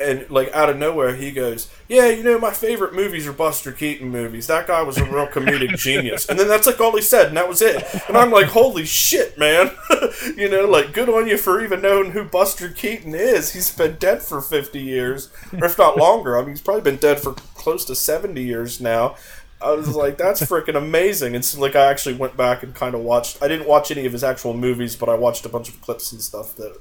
and 0.00 0.28
like 0.30 0.52
out 0.54 0.68
of 0.70 0.76
nowhere 0.76 1.16
he 1.16 1.32
goes 1.32 1.68
yeah 1.88 2.08
you 2.08 2.22
know 2.22 2.38
my 2.38 2.52
favorite 2.52 2.94
movies 2.94 3.26
are 3.26 3.32
buster 3.32 3.72
keaton 3.72 4.10
movies. 4.10 4.46
That 4.46 4.66
guy 4.66 4.82
was 4.82 4.96
a 4.98 5.04
real 5.04 5.26
comedic 5.34 5.76
genius. 5.76 6.28
And 6.28 6.38
then 6.38 6.48
that's 6.48 6.66
like 6.66 6.80
all 6.80 6.94
he 6.94 7.02
said 7.02 7.28
and 7.28 7.36
that 7.36 7.48
was 7.48 7.62
it. 7.62 7.84
And 8.08 8.16
i'm 8.16 8.30
like 8.30 8.46
holy 8.46 8.84
shit 8.84 9.38
man. 9.38 9.70
You 10.36 10.48
know 10.48 10.64
like 10.66 10.92
good 10.92 11.08
on 11.08 11.28
you 11.28 11.36
for 11.36 11.62
even 11.62 11.80
knowing 11.80 12.10
who 12.12 12.24
buster 12.24 12.68
keaton 12.68 13.14
is. 13.14 13.52
He's 13.52 13.70
been 13.70 13.96
dead 13.96 14.22
for 14.22 14.40
50 14.40 14.80
years 14.80 15.30
or 15.52 15.64
if 15.64 15.78
not 15.78 15.96
longer. 15.96 16.36
I 16.36 16.42
mean 16.42 16.50
he's 16.50 16.60
probably 16.60 16.82
been 16.82 16.96
dead 16.96 17.20
for 17.20 17.32
close 17.54 17.84
to 17.86 17.94
70 17.94 18.42
years 18.42 18.80
now. 18.80 19.16
I 19.60 19.72
was 19.72 19.94
like, 19.96 20.18
that's 20.18 20.40
freaking 20.42 20.76
amazing. 20.76 21.34
And 21.34 21.44
so, 21.44 21.60
like, 21.60 21.74
I 21.74 21.86
actually 21.86 22.14
went 22.14 22.36
back 22.36 22.62
and 22.62 22.72
kind 22.74 22.94
of 22.94 23.00
watched. 23.00 23.42
I 23.42 23.48
didn't 23.48 23.66
watch 23.66 23.90
any 23.90 24.06
of 24.06 24.12
his 24.12 24.22
actual 24.22 24.54
movies, 24.54 24.94
but 24.94 25.08
I 25.08 25.16
watched 25.16 25.44
a 25.46 25.48
bunch 25.48 25.68
of 25.68 25.80
clips 25.80 26.12
and 26.12 26.22
stuff 26.22 26.54
that 26.56 26.78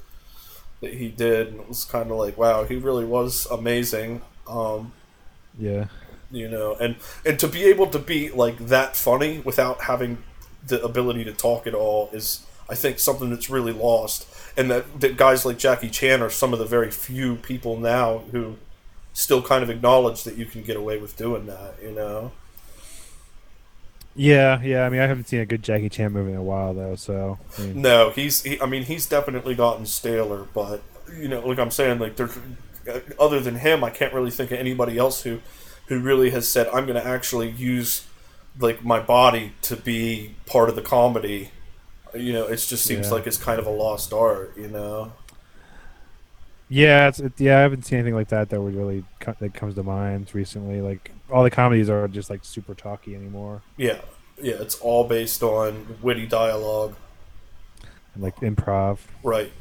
that 0.82 0.94
he 0.94 1.10
did, 1.10 1.48
and 1.50 1.60
it 1.62 1.68
was 1.68 1.86
kind 1.86 2.12
of 2.12 2.18
like, 2.18 2.38
wow, 2.38 2.64
he 2.64 2.76
really 2.76 3.06
was 3.06 3.46
amazing. 3.48 4.22
Um, 4.48 4.94
Yeah. 5.60 5.86
you 6.32 6.48
know, 6.50 6.76
and 6.80 6.96
and 7.26 7.40
to 7.40 7.48
be 7.48 7.64
able 7.66 7.88
to 7.88 8.00
be 8.00 8.30
like 8.30 8.58
that 8.68 8.96
funny 8.96 9.40
without 9.40 9.84
having 9.84 10.24
the 10.68 10.84
ability 10.84 11.24
to 11.24 11.34
talk 11.34 11.66
at 11.68 11.74
all 11.74 12.10
is, 12.14 12.46
I 12.70 12.76
think, 12.76 13.00
something 13.00 13.30
that's 13.30 13.50
really 13.50 13.72
lost. 13.74 14.28
And 14.58 14.70
that, 14.72 15.00
that 15.02 15.18
guys 15.18 15.46
like 15.46 15.58
Jackie 15.58 15.90
Chan 15.90 16.22
are 16.22 16.30
some 16.30 16.52
of 16.54 16.60
the 16.60 16.66
very 16.66 16.92
few 16.92 17.36
people 17.38 17.78
now 17.78 18.20
who 18.32 18.58
still 19.14 19.42
kind 19.42 19.64
of 19.64 19.70
acknowledge 19.70 20.24
that 20.26 20.36
you 20.38 20.46
can 20.46 20.64
get 20.64 20.76
away 20.78 20.98
with 21.00 21.16
doing 21.18 21.46
that. 21.48 21.76
You 21.82 21.92
know. 21.92 22.32
Yeah, 24.18 24.62
yeah. 24.62 24.84
I 24.86 24.90
mean, 24.90 25.00
I 25.00 25.08
haven't 25.08 25.28
seen 25.28 25.40
a 25.40 25.46
good 25.46 25.64
Jackie 25.64 25.90
Chan 25.90 26.12
movie 26.12 26.32
in 26.32 26.38
a 26.38 26.44
while 26.44 26.74
though, 26.74 26.96
so 26.96 27.38
I 27.58 27.62
mean, 27.62 27.82
No, 27.82 28.10
he's. 28.10 28.44
He, 28.44 28.60
I 28.60 28.66
mean, 28.66 28.84
he's 28.84 29.06
definitely 29.06 29.56
gotten 29.56 29.86
staler, 29.86 30.48
but 30.54 30.82
you 31.16 31.28
know, 31.28 31.46
like 31.48 31.60
I'm 31.60 31.72
saying, 31.72 32.00
like 32.00 32.16
there's 32.16 32.36
uh, 32.92 33.00
other 33.20 33.40
than 33.40 33.56
him, 33.56 33.84
I 33.84 33.90
can't 33.92 34.14
really 34.14 34.32
think 34.32 34.52
of 34.52 34.58
anybody 34.60 34.98
else 34.98 35.22
who, 35.24 35.40
who 35.88 36.00
really 36.00 36.32
has 36.32 36.48
said, 36.48 36.68
I'm 36.70 36.86
going 36.86 37.02
to 37.02 37.06
actually 37.08 37.50
use 37.52 38.06
like 38.60 38.84
my 38.84 39.00
body 39.00 39.54
to 39.64 39.76
be 39.76 40.36
part 40.48 40.68
of 40.70 40.76
the 40.76 40.82
comedy. 40.82 41.52
You 42.16 42.34
know, 42.34 42.46
it 42.48 42.58
just 42.58 42.84
seems 42.86 43.08
Yeah. 43.08 43.14
like 43.14 43.28
it's 43.28 43.38
kind 43.38 43.60
of 43.60 43.68
a 43.68 43.72
lost 43.72 44.12
art. 44.14 44.58
You 44.58 44.68
know. 44.70 45.14
Yeah, 46.70 47.08
it's 47.08 47.20
it, 47.20 47.34
yeah. 47.40 47.58
I 47.58 47.62
haven't 47.62 47.84
seen 47.86 48.00
anything 48.00 48.16
like 48.16 48.30
that 48.30 48.50
that 48.50 48.62
would 48.62 48.76
really 48.76 49.06
co- 49.20 49.36
that 49.40 49.54
comes 49.54 49.76
to 49.76 49.84
mind 49.84 50.34
recently. 50.34 50.82
Like 50.82 51.12
all 51.32 51.44
the 51.44 51.52
comedies 51.52 51.90
are 51.90 52.08
just 52.08 52.30
like 52.30 52.44
super 52.44 52.76
talky 52.76 53.16
anymore, 53.16 53.64
Yeah, 53.78 54.02
yeah. 54.42 54.56
It's 54.60 54.76
all 54.80 55.04
based 55.08 55.42
on 55.44 55.98
witty 56.02 56.26
dialogue. 56.28 56.96
and 58.14 58.24
like 58.24 58.36
improv. 58.42 59.00
Right. 59.24 59.52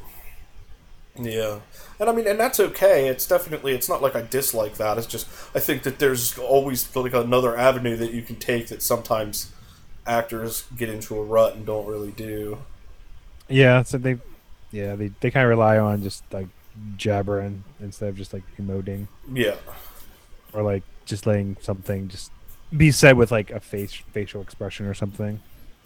Yeah. 1.19 1.61
And 1.99 2.09
I 2.09 2.13
mean, 2.13 2.27
and 2.27 2.39
that's 2.39 2.59
okay. 2.59 3.07
It's 3.07 3.27
definitely, 3.27 3.73
it's 3.73 3.89
not 3.89 4.01
like 4.01 4.15
I 4.15 4.21
dislike 4.21 4.77
that. 4.77 4.97
It's 4.97 5.07
just, 5.07 5.27
I 5.55 5.59
think 5.59 5.83
that 5.83 5.97
there's 5.99 6.37
always 6.37 6.95
like 6.95 7.13
another 7.13 7.57
avenue 7.57 7.95
that 7.97 8.13
you 8.13 8.21
can 8.21 8.35
take 8.35 8.67
that 8.67 8.83
sometimes 8.83 9.51
actors 10.05 10.65
get 10.77 10.89
into 10.89 11.17
a 11.17 11.23
rut 11.23 11.55
and 11.55 11.65
don't 11.65 11.87
really 11.87 12.11
do. 12.11 12.59
Yeah, 13.49 13.83
so 13.83 13.97
they 13.97 14.17
Yeah, 14.71 14.95
they 14.95 15.09
they 15.21 15.31
kind 15.31 15.45
of 15.45 15.49
rely 15.49 15.77
on 15.79 16.03
just 16.03 16.23
like 16.33 16.49
jabbering 16.97 17.63
instead 17.79 18.09
of 18.09 18.15
just 18.15 18.33
like 18.33 18.43
emoting 18.59 19.07
Yeah. 19.31 19.55
or 20.53 20.63
like 20.63 20.83
just 21.05 21.25
letting 21.25 21.57
something 21.61 22.07
just 22.07 22.31
be 22.75 22.91
said 22.91 23.17
with 23.17 23.31
like 23.31 23.49
a 23.51 23.59
face 23.59 23.93
facial 24.11 24.41
expression 24.41 24.85
or 24.85 24.93
something. 24.93 25.39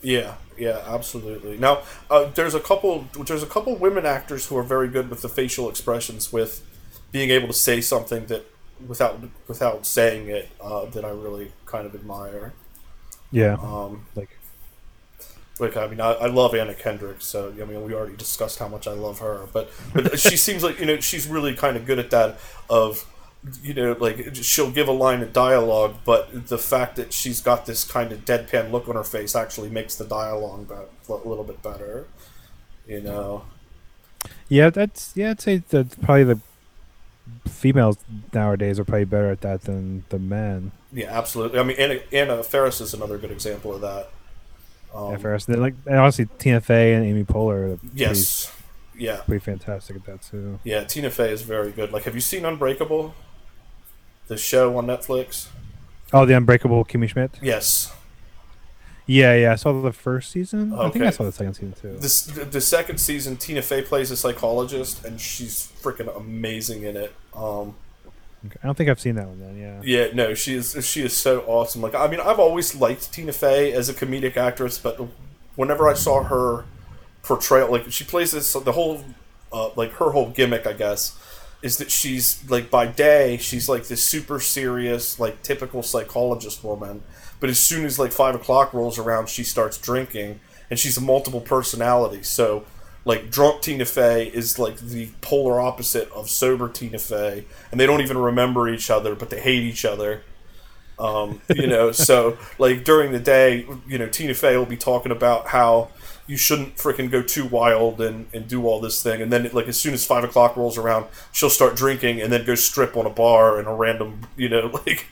Yeah, 0.04 0.34
yeah, 0.58 0.82
absolutely. 0.88 1.58
Now, 1.60 1.82
uh, 2.10 2.25
there's 2.34 2.56
a 2.56 2.60
couple. 2.60 3.06
There's 3.25 3.43
a 3.43 3.47
couple 3.47 3.75
women 3.75 4.04
actors 4.04 4.47
who 4.47 4.58
are 4.58 4.63
very 4.63 4.88
good 4.88 5.12
with 5.12 5.21
the 5.21 5.30
facial 5.30 5.69
expressions, 5.69 6.34
with 6.34 6.65
being 7.12 7.30
able 7.30 7.45
to 7.47 7.54
say 7.54 7.82
something 7.82 8.25
that 8.25 8.43
without 8.88 9.19
without 9.47 9.86
saying 9.86 10.27
it 10.27 10.49
uh, 10.60 10.86
that 10.86 11.06
I 11.06 11.10
really 11.10 11.51
kind 11.67 11.86
of 11.86 11.93
admire. 11.93 12.54
Yeah, 13.32 13.58
Um, 13.62 14.08
like 14.15 14.30
like 15.62 15.78
I 15.78 15.88
mean, 15.88 16.02
I, 16.02 16.13
I 16.13 16.28
love 16.28 16.56
Anna 16.56 16.74
Kendrick, 16.74 17.21
so 17.21 17.54
I 17.62 17.65
mean, 17.65 17.84
we 17.84 17.93
already 17.93 18.15
discussed 18.15 18.60
how 18.60 18.67
much 18.67 18.88
I 18.88 18.93
love 18.93 19.19
her, 19.19 19.47
but 19.54 19.71
but 19.93 20.19
she 20.19 20.36
seems 20.36 20.63
like 20.63 20.80
you 20.80 20.86
know 20.86 21.00
she's 21.00 21.28
really 21.28 21.56
kind 21.56 21.78
of 21.78 21.86
good 21.86 22.00
at 22.00 22.10
that. 22.12 22.39
Of 22.69 23.06
you 23.63 23.74
know, 23.74 23.95
like 24.00 24.36
she'll 24.36 24.71
give 24.71 24.88
a 24.88 24.91
line 24.91 25.21
of 25.21 25.34
dialogue, 25.34 25.95
but 26.04 26.47
the 26.47 26.58
fact 26.58 26.95
that 26.97 27.13
she's 27.13 27.41
got 27.41 27.65
this 27.65 27.84
kind 27.84 28.12
of 28.12 28.26
deadpan 28.26 28.71
look 28.71 28.88
on 28.88 28.95
her 28.95 29.04
face 29.04 29.36
actually 29.36 29.69
makes 29.69 29.95
the 29.95 30.06
dialogue 30.06 30.71
a 30.71 31.13
little 31.28 31.43
bit 31.43 31.62
better. 31.63 32.08
You 32.88 33.02
know, 33.02 33.45
yeah, 34.50 34.69
that's 34.69 35.13
yeah. 35.15 35.32
I'd 35.32 35.41
say 35.41 35.58
that 35.69 36.02
probably 36.02 36.24
the 36.24 36.39
females 37.47 37.97
nowadays 38.34 38.80
are 38.80 38.84
probably 38.84 39.06
better 39.06 39.30
at 39.30 39.41
that 39.41 39.62
than 39.62 40.04
the 40.10 40.19
men. 40.19 40.71
yeah, 40.91 41.08
absolutely. 41.10 41.60
I 41.60 41.63
mean, 41.63 41.78
Anna, 41.78 42.00
Anna 42.12 42.43
Faris 42.43 42.82
is 42.82 42.93
another 42.93 43.17
good 43.17 43.32
example 43.32 43.74
of 43.74 43.82
that. 43.82 44.10
Um, 44.93 45.17
Faris. 45.19 45.45
They're 45.45 45.58
like 45.58 45.73
and 45.86 45.95
honestly, 45.97 46.27
Tina 46.38 46.60
Fey 46.62 46.93
and 46.93 47.06
Amy 47.06 47.23
Poehler 47.23 47.73
are 47.73 47.77
pretty, 47.77 47.95
yes, 47.95 48.54
yeah, 48.97 49.21
pretty 49.21 49.43
fantastic 49.43 49.95
at 49.95 50.06
that 50.06 50.21
too. 50.21 50.60
yeah. 50.63 50.84
Tina 50.84 51.10
Fey 51.10 51.32
is 51.32 51.41
very 51.43 51.71
good. 51.71 51.91
Like, 51.91 52.04
have 52.04 52.15
you 52.15 52.21
seen 52.21 52.43
Unbreakable? 52.45 53.13
The 54.27 54.38
show 54.38 54.77
on 54.77 54.88
Netflix. 54.88 55.47
Oh, 56.13 56.25
the 56.25 56.36
Unbreakable 56.36 56.84
Kimmy 56.86 57.08
Schmidt. 57.10 57.32
Yes. 57.41 57.93
Yeah, 59.08 59.34
yeah. 59.36 59.51
I 59.54 59.56
saw 59.56 59.82
the 59.82 59.91
first 59.91 60.32
season. 60.32 60.73
I 60.73 60.89
think 60.89 61.04
I 61.04 61.10
saw 61.10 61.23
the 61.23 61.32
second 61.32 61.54
season 61.56 61.73
too. 61.82 61.97
This 61.97 62.23
the 62.23 62.62
second 62.62 62.97
season, 62.99 63.36
Tina 63.38 63.62
Fey 63.62 63.82
plays 63.82 64.12
a 64.12 64.15
psychologist, 64.17 65.04
and 65.04 65.19
she's 65.19 65.71
freaking 65.82 66.15
amazing 66.15 66.84
in 66.84 66.95
it. 66.97 67.13
Um, 67.34 67.39
Okay. 67.60 67.75
I 68.43 68.65
don't 68.65 68.75
think 68.75 68.89
I've 68.89 68.99
seen 68.99 69.15
that 69.15 69.27
one 69.27 69.39
then. 69.39 69.58
Yeah. 69.58 69.82
yeah, 69.84 70.13
no, 70.13 70.34
she 70.34 70.56
is 70.56 70.75
she 70.86 71.04
is 71.04 71.15
so 71.15 71.41
awesome. 71.41 71.82
Like, 71.82 71.93
I 71.93 72.08
mean, 72.08 72.19
I've 72.19 72.39
always 72.39 72.75
liked 72.75 73.13
Tina 73.13 73.34
Fey 73.34 73.71
as 73.71 73.88
a 73.88 73.93
comedic 73.93 74.36
actress, 74.36 74.80
but 74.80 74.99
whenever 75.56 75.88
I 75.88 75.93
saw 75.93 76.23
her 76.23 76.65
portrayal, 77.23 77.71
like 77.71 77.91
she 77.91 78.04
plays 78.04 78.32
this, 78.32 78.54
the 78.54 78.71
whole, 78.71 79.04
uh, 79.54 79.69
like 79.75 79.91
her 79.93 80.12
whole 80.12 80.30
gimmick, 80.30 80.65
I 80.65 80.73
guess, 80.73 81.19
is 81.62 81.77
that 81.77 81.91
she's 81.91 82.43
like 82.49 82.71
by 82.71 82.88
day 82.88 83.38
she's 83.38 83.69
like 83.69 83.88
this 83.88 84.04
super 84.04 84.39
serious, 84.39 85.19
like 85.19 85.43
typical 85.43 85.84
psychologist 85.84 86.63
woman, 86.63 87.04
but 87.39 87.49
as 87.49 87.60
soon 87.60 87.86
as 87.86 87.99
like 87.99 88.12
five 88.12 88.34
o'clock 88.34 88.73
rolls 88.73 88.97
around, 88.97 89.30
she 89.30 89.43
starts 89.43 89.77
drinking, 89.77 90.39
and 90.69 90.80
she's 90.80 90.97
a 90.97 91.01
multiple 91.01 91.41
personality. 91.41 92.23
So, 92.23 92.65
like 93.06 93.32
drunk 93.32 93.62
Tina 93.62 93.86
Fey 93.86 94.28
is 94.28 94.60
like 94.60 94.78
the 94.78 95.10
polar 95.22 95.60
opposite 95.60 96.12
of 96.12 96.30
sober 96.30 96.70
Tina 96.70 97.00
Fey, 97.00 97.46
and 97.72 97.80
they 97.80 97.86
don't 97.86 98.02
even 98.02 98.18
remember 98.18 98.70
each 98.70 98.90
other, 98.90 99.16
but 99.16 99.30
they 99.30 99.40
hate 99.40 99.64
each 99.64 99.86
other. 99.86 100.24
Um, 101.00 101.42
you 101.56 101.68
know, 101.68 101.92
so 101.92 102.38
like 102.60 102.84
during 102.84 103.12
the 103.12 103.20
day, 103.20 103.66
you 103.88 103.98
know, 103.98 104.08
Tina 104.08 104.34
Fey 104.34 104.56
will 104.58 104.66
be 104.66 104.78
talking 104.78 105.12
about 105.12 105.48
how 105.48 105.90
you 106.28 106.38
shouldn't 106.38 106.78
freaking 106.78 107.10
go 107.10 107.22
too 107.22 107.46
wild 107.46 108.00
and, 108.00 108.28
and 108.34 108.48
do 108.48 108.66
all 108.68 108.80
this 108.80 109.02
thing, 109.02 109.22
and 109.22 109.32
then 109.34 109.50
like 109.52 109.68
as 109.68 109.80
soon 109.80 109.94
as 109.94 110.06
five 110.06 110.24
o'clock 110.24 110.56
rolls 110.56 110.78
around, 110.78 111.08
she'll 111.32 111.50
start 111.50 111.76
drinking 111.76 112.22
and 112.22 112.32
then 112.32 112.46
go 112.46 112.56
strip 112.56 112.96
on 112.96 113.06
a 113.06 113.10
bar 113.10 113.60
in 113.60 113.66
a 113.66 113.74
random, 113.74 114.28
you 114.38 114.48
know, 114.48 114.68
like 114.86 115.08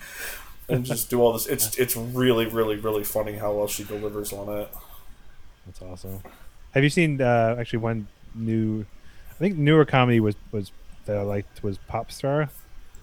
and 0.69 0.85
just 0.85 1.09
do 1.09 1.21
all 1.21 1.33
this. 1.33 1.47
It's 1.47 1.77
it's 1.79 1.95
really 1.95 2.45
really 2.45 2.75
really 2.75 3.03
funny 3.03 3.33
how 3.33 3.53
well 3.53 3.67
she 3.67 3.83
delivers 3.83 4.31
on 4.31 4.59
it. 4.59 4.69
That's 5.65 5.81
awesome. 5.81 6.21
Have 6.73 6.83
you 6.83 6.89
seen 6.89 7.21
uh, 7.21 7.55
actually 7.59 7.79
one 7.79 8.07
new? 8.35 8.85
I 9.31 9.35
think 9.35 9.57
newer 9.57 9.85
comedy 9.85 10.19
was 10.19 10.35
was 10.51 10.71
that 11.05 11.17
I 11.17 11.21
liked 11.21 11.63
was 11.63 11.77
Pop 11.77 12.11
Star. 12.11 12.49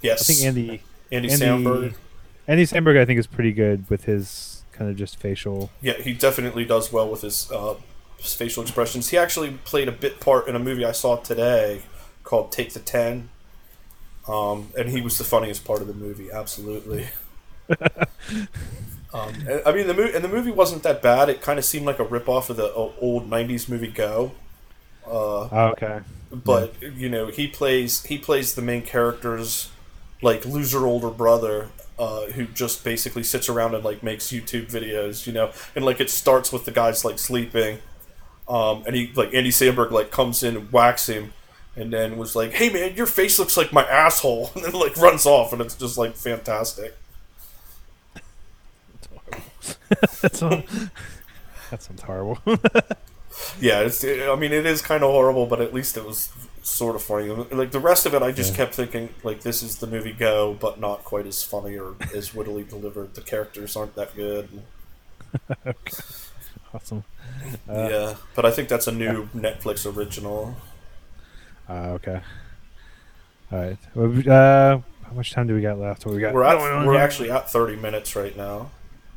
Yes, 0.03 0.23
I 0.23 0.33
think 0.33 0.47
Andy 0.47 0.83
Andy, 1.11 1.31
Andy 1.31 1.45
Samberg. 1.45 1.95
Andy 2.47 2.65
Samberg 2.65 3.01
I 3.01 3.05
think 3.05 3.19
is 3.19 3.27
pretty 3.27 3.53
good 3.53 3.89
with 3.91 4.05
his 4.05 4.57
kind 4.77 4.91
of 4.91 4.97
just 4.97 5.17
facial. 5.19 5.71
Yeah, 5.81 5.95
he 5.95 6.13
definitely 6.13 6.65
does 6.65 6.93
well 6.93 7.11
with 7.11 7.23
his, 7.23 7.51
uh, 7.51 7.75
his 8.19 8.35
facial 8.35 8.63
expressions. 8.63 9.09
He 9.09 9.19
actually 9.19 9.59
played 9.65 9.89
a 9.89 9.93
bit 9.93 10.21
part 10.21 10.49
in 10.49 10.55
a 10.55 10.59
movie 10.59 10.85
I 10.85 10.93
saw 10.93 11.17
today 11.17 11.83
called 12.23 12.53
Take 12.53 12.73
the 12.75 12.81
Ten, 12.81 13.31
um, 14.29 14.69
and 14.79 14.91
he 14.91 15.01
was 15.01 15.19
the 15.19 15.25
funniest 15.25 15.65
part 15.65 15.81
of 15.81 15.89
the 15.89 15.95
movie. 15.95 16.31
Absolutely. 16.31 17.09
um, 19.15 19.35
and, 19.49 19.63
I 19.65 19.73
mean, 19.73 19.87
the 19.87 19.95
movie 19.95 20.15
and 20.15 20.25
the 20.25 20.29
movie 20.29 20.51
wasn't 20.51 20.83
that 20.83 21.03
bad. 21.03 21.29
It 21.29 21.41
kind 21.41 21.59
of 21.59 21.65
seemed 21.65 21.87
like 21.87 21.99
a 21.99 22.05
ripoff 22.05 22.51
of 22.51 22.57
the 22.57 22.73
old 22.73 23.29
'90s 23.31 23.69
movie 23.69 23.89
Go. 23.91 24.33
Uh, 25.07 25.49
Oh, 25.53 25.69
okay. 25.73 26.01
but 26.33 26.75
you 26.83 27.09
know 27.09 27.29
he 27.29 27.47
plays 27.47 28.03
he 28.05 28.19
plays 28.19 28.55
the 28.55 28.63
main 28.63 28.83
character's 28.83 29.71
like 30.23 30.45
loser 30.45 30.87
older 30.87 31.11
brother 31.11 31.69
uh, 31.99 32.27
who 32.27 32.47
just 32.47 32.85
basically 32.85 33.23
sits 33.23 33.49
around 33.49 33.75
and 33.75 33.85
like 33.85 34.03
makes 34.03 34.27
YouTube 34.29 34.71
videos, 34.71 35.27
you 35.27 35.33
know, 35.33 35.51
and 35.75 35.85
like 35.85 36.01
it 36.01 36.11
starts 36.11 36.53
with 36.53 36.65
the 36.65 36.71
guys 36.73 37.05
like 37.05 37.19
sleeping, 37.19 37.79
um, 38.49 38.83
and 38.87 38.95
he 38.97 39.13
like 39.15 39.33
Andy 39.35 39.51
Samberg 39.51 39.91
like 39.91 40.11
comes 40.11 40.43
in 40.43 40.57
and 40.57 40.73
whacks 40.73 41.09
him, 41.09 41.33
and 41.77 41.93
then 41.93 42.17
was 42.19 42.37
like, 42.37 42.53
"Hey 42.53 42.69
man, 42.71 42.95
your 42.97 43.07
face 43.07 43.39
looks 43.39 43.57
like 43.57 43.73
my 43.73 43.85
asshole," 43.85 44.51
and 44.57 44.65
then 44.65 44.73
like 44.73 44.97
runs 44.97 45.27
off, 45.27 45.53
and 45.53 45.63
it's 45.63 45.75
just 45.75 45.97
like 45.99 46.15
fantastic. 46.17 46.97
That's 50.23 50.43
all, 50.43 50.63
that 51.71 51.83
sounds 51.83 52.03
horrible. 52.03 52.39
Yeah, 53.61 53.81
it's 53.81 54.03
I 54.03 54.35
mean 54.37 54.51
it 54.55 54.65
is 54.65 54.81
kind 54.81 55.03
of 55.05 55.11
horrible, 55.11 55.45
but 55.45 55.61
at 55.61 55.75
least 55.75 55.99
it 55.99 56.07
was 56.07 56.31
sort 56.63 56.97
of 56.97 57.03
funny. 57.03 57.29
Like 57.29 57.71
the 57.71 57.79
rest 57.81 58.07
of 58.07 58.15
it, 58.15 58.23
I 58.23 58.33
just 58.33 58.53
Yeah. 58.53 58.57
kept 58.65 58.75
thinking 58.75 59.11
like 59.23 59.43
this 59.43 59.63
is 59.63 59.77
the 59.77 59.87
movie 59.87 60.13
Go, 60.13 60.57
but 60.59 60.81
not 60.81 61.05
quite 61.05 61.27
as 61.27 61.43
funny 61.43 61.77
or 61.77 61.97
as 62.15 62.33
wittily 62.35 62.63
delivered. 62.67 63.15
The 63.15 63.21
characters 63.21 63.77
aren't 63.77 63.95
that 63.95 64.17
good. 64.17 64.49
okay. 65.67 65.75
awesome. 66.73 67.05
Uh, 67.69 67.89
yeah, 67.91 68.15
but 68.35 68.47
I 68.47 68.51
think 68.53 68.71
that's 68.71 68.87
a 68.87 68.93
new 68.93 69.29
Netflix 69.35 69.85
original. 69.95 70.57
Uh, 71.69 71.99
okay. 72.01 72.23
All 73.53 73.59
right. 73.59 74.27
Uh, 74.27 74.79
how 75.07 75.13
much 75.15 75.33
time 75.33 75.47
do 75.47 75.55
we 75.55 75.61
got 75.61 75.79
left? 75.79 76.07
What 76.07 76.15
we 76.15 76.23
got? 76.23 76.33
We're 76.33 76.43
at, 76.45 76.87
we're 76.87 76.97
actually 76.97 77.31
at 77.31 77.51
thirty 77.51 77.77
minutes 77.77 78.17
right 78.17 78.35
now, 78.35 78.71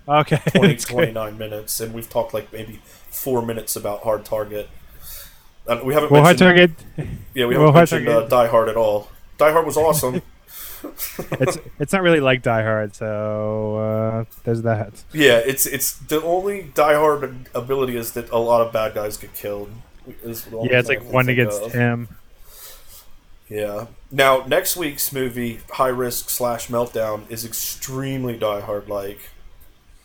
okay. 0.10 0.38
20, 0.52 0.68
That's 0.68 0.86
great. 0.86 1.14
29 1.14 1.38
minutes, 1.38 1.80
and 1.80 1.94
we've 1.94 2.10
talked 2.10 2.34
like 2.34 2.52
maybe 2.52 2.80
four 3.10 3.42
minutes 3.42 3.76
about 3.76 4.04
Hard 4.04 4.26
Target. 4.26 4.70
And 5.68 5.84
we 5.84 5.94
haven't 5.94 6.12
Well, 6.12 6.24
Hard 6.24 6.38
Target. 6.38 6.72
yeah 7.34 7.46
we 7.46 7.56
well, 7.58 7.72
haven't 7.72 7.90
Hard 7.90 7.92
mentioned 7.92 8.08
uh, 8.10 8.28
Die 8.28 8.48
Hard 8.48 8.70
at 8.70 8.78
all. 8.78 9.10
Die 9.38 9.52
Hard 9.52 9.66
was 9.66 9.78
awesome. 9.78 10.22
It's 11.42 11.58
it's 11.78 11.92
not 11.94 12.02
really 12.04 12.22
like 12.22 12.42
Die 12.42 12.64
Hard, 12.64 12.96
so 12.96 13.76
uh, 13.78 14.26
there's 14.46 14.62
that. 14.62 15.04
Yeah, 15.12 15.38
it's 15.40 15.66
it's 15.66 15.92
the 15.94 16.22
only 16.24 16.72
Die 16.74 16.94
Hard 16.96 17.50
ability 17.54 17.98
is 17.98 18.14
that 18.14 18.30
a 18.32 18.38
lot 18.38 18.62
of 18.66 18.72
bad 18.72 18.94
guys 18.94 19.18
get 19.18 19.34
killed. 19.34 19.70
Yeah, 20.08 20.80
it's 20.80 20.88
like 20.88 21.04
one 21.04 21.28
against 21.28 21.62
of. 21.62 21.74
him. 21.74 22.08
Yeah. 23.50 23.88
Now 24.10 24.46
next 24.48 24.78
week's 24.78 25.12
movie, 25.12 25.60
High 25.72 25.90
Risk 25.90 26.30
slash 26.30 26.68
Meltdown, 26.70 27.30
is 27.30 27.44
extremely 27.46 28.38
Die 28.38 28.62
Hard 28.62 28.88
like. 28.88 29.30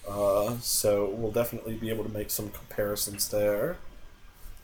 Uh, 0.08 0.56
so 0.60 1.10
we'll 1.10 1.30
definitely 1.32 1.74
be 1.74 1.88
able 1.90 2.04
to 2.04 2.10
make 2.10 2.30
some 2.30 2.50
comparisons 2.50 3.28
there. 3.28 3.76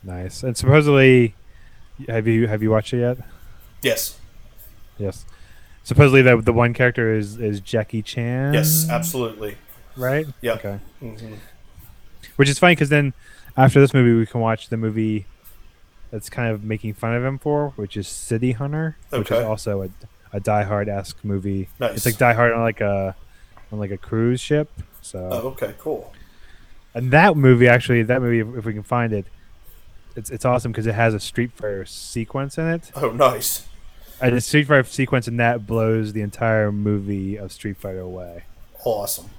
Nice. 0.03 0.43
And 0.43 0.57
supposedly, 0.57 1.35
have 2.09 2.27
you 2.27 2.47
have 2.47 2.63
you 2.63 2.71
watched 2.71 2.93
it 2.93 3.01
yet? 3.01 3.19
Yes, 3.83 4.19
Yes. 4.99 5.25
Supposedly, 5.83 6.21
the 6.23 6.37
the 6.37 6.53
one 6.53 6.75
character 6.75 7.15
is 7.15 7.39
is 7.39 7.61
Jackie 7.61 8.03
Chan. 8.03 8.53
yes, 8.55 8.87
absolutely. 8.91 9.57
Right. 9.97 10.27
Yeah. 10.43 10.53
Okay. 10.55 10.79
hmm 11.01 11.35
Which 12.37 12.49
is 12.49 12.59
funny 12.59 12.75
because 12.75 12.91
then 12.91 13.13
after 13.57 13.81
this 13.81 13.93
movie, 13.95 14.13
we 14.19 14.27
can 14.27 14.41
watch 14.41 14.69
the 14.69 14.77
movie 14.77 15.27
that's 16.11 16.29
kind 16.29 16.51
of 16.53 16.63
making 16.65 16.95
fun 16.95 17.15
of 17.15 17.25
him 17.25 17.39
for, 17.39 17.71
which 17.77 17.97
is 17.97 18.09
City 18.09 18.53
Hunter, 18.53 18.97
which 19.11 19.31
is 19.31 19.39
also 19.45 19.83
a 19.83 19.89
a 20.33 20.39
Die 20.41 20.63
Hard 20.65 20.89
esque 20.89 21.25
movie. 21.25 21.69
Nice. 21.81 21.97
It's 21.97 22.07
like 22.07 22.19
Die 22.19 22.33
Hard 22.35 22.53
on 22.53 22.61
like 22.61 22.81
a 22.81 23.17
on 23.73 23.79
like 23.79 23.91
a 23.91 23.99
cruise 23.99 24.41
ship. 24.41 24.71
So 25.03 25.29
Oh, 25.33 25.49
okay, 25.51 25.75
cool. 25.79 26.13
and 26.95 27.11
that 27.13 27.37
movie 27.37 27.69
actually, 27.69 28.03
that 28.05 28.21
movie, 28.21 28.41
if, 28.59 28.65
we 28.65 28.73
can 28.73 28.83
find 28.83 29.13
it, 29.13 29.27
it's 30.17 30.31
it's 30.31 30.45
awesome 30.45 30.73
because 30.73 30.87
it 30.87 30.95
has 30.95 31.15
a 31.15 31.21
Street 31.21 31.53
Fighter 31.53 31.85
sequence 31.85 32.59
in 32.59 32.67
it, 32.69 32.91
Oh, 32.95 33.11
nice. 33.11 33.67
and 34.21 34.37
the 34.37 34.41
Street 34.41 34.67
Fighter 34.67 34.85
sequence 34.85 35.27
in 35.29 35.37
that 35.39 35.67
blows 35.67 36.13
the 36.13 36.21
entire 36.23 36.71
movie 36.73 37.37
of 37.37 37.53
Street 37.53 37.77
Fighter 37.77 38.01
away. 38.01 38.45
Awesome. 38.85 39.31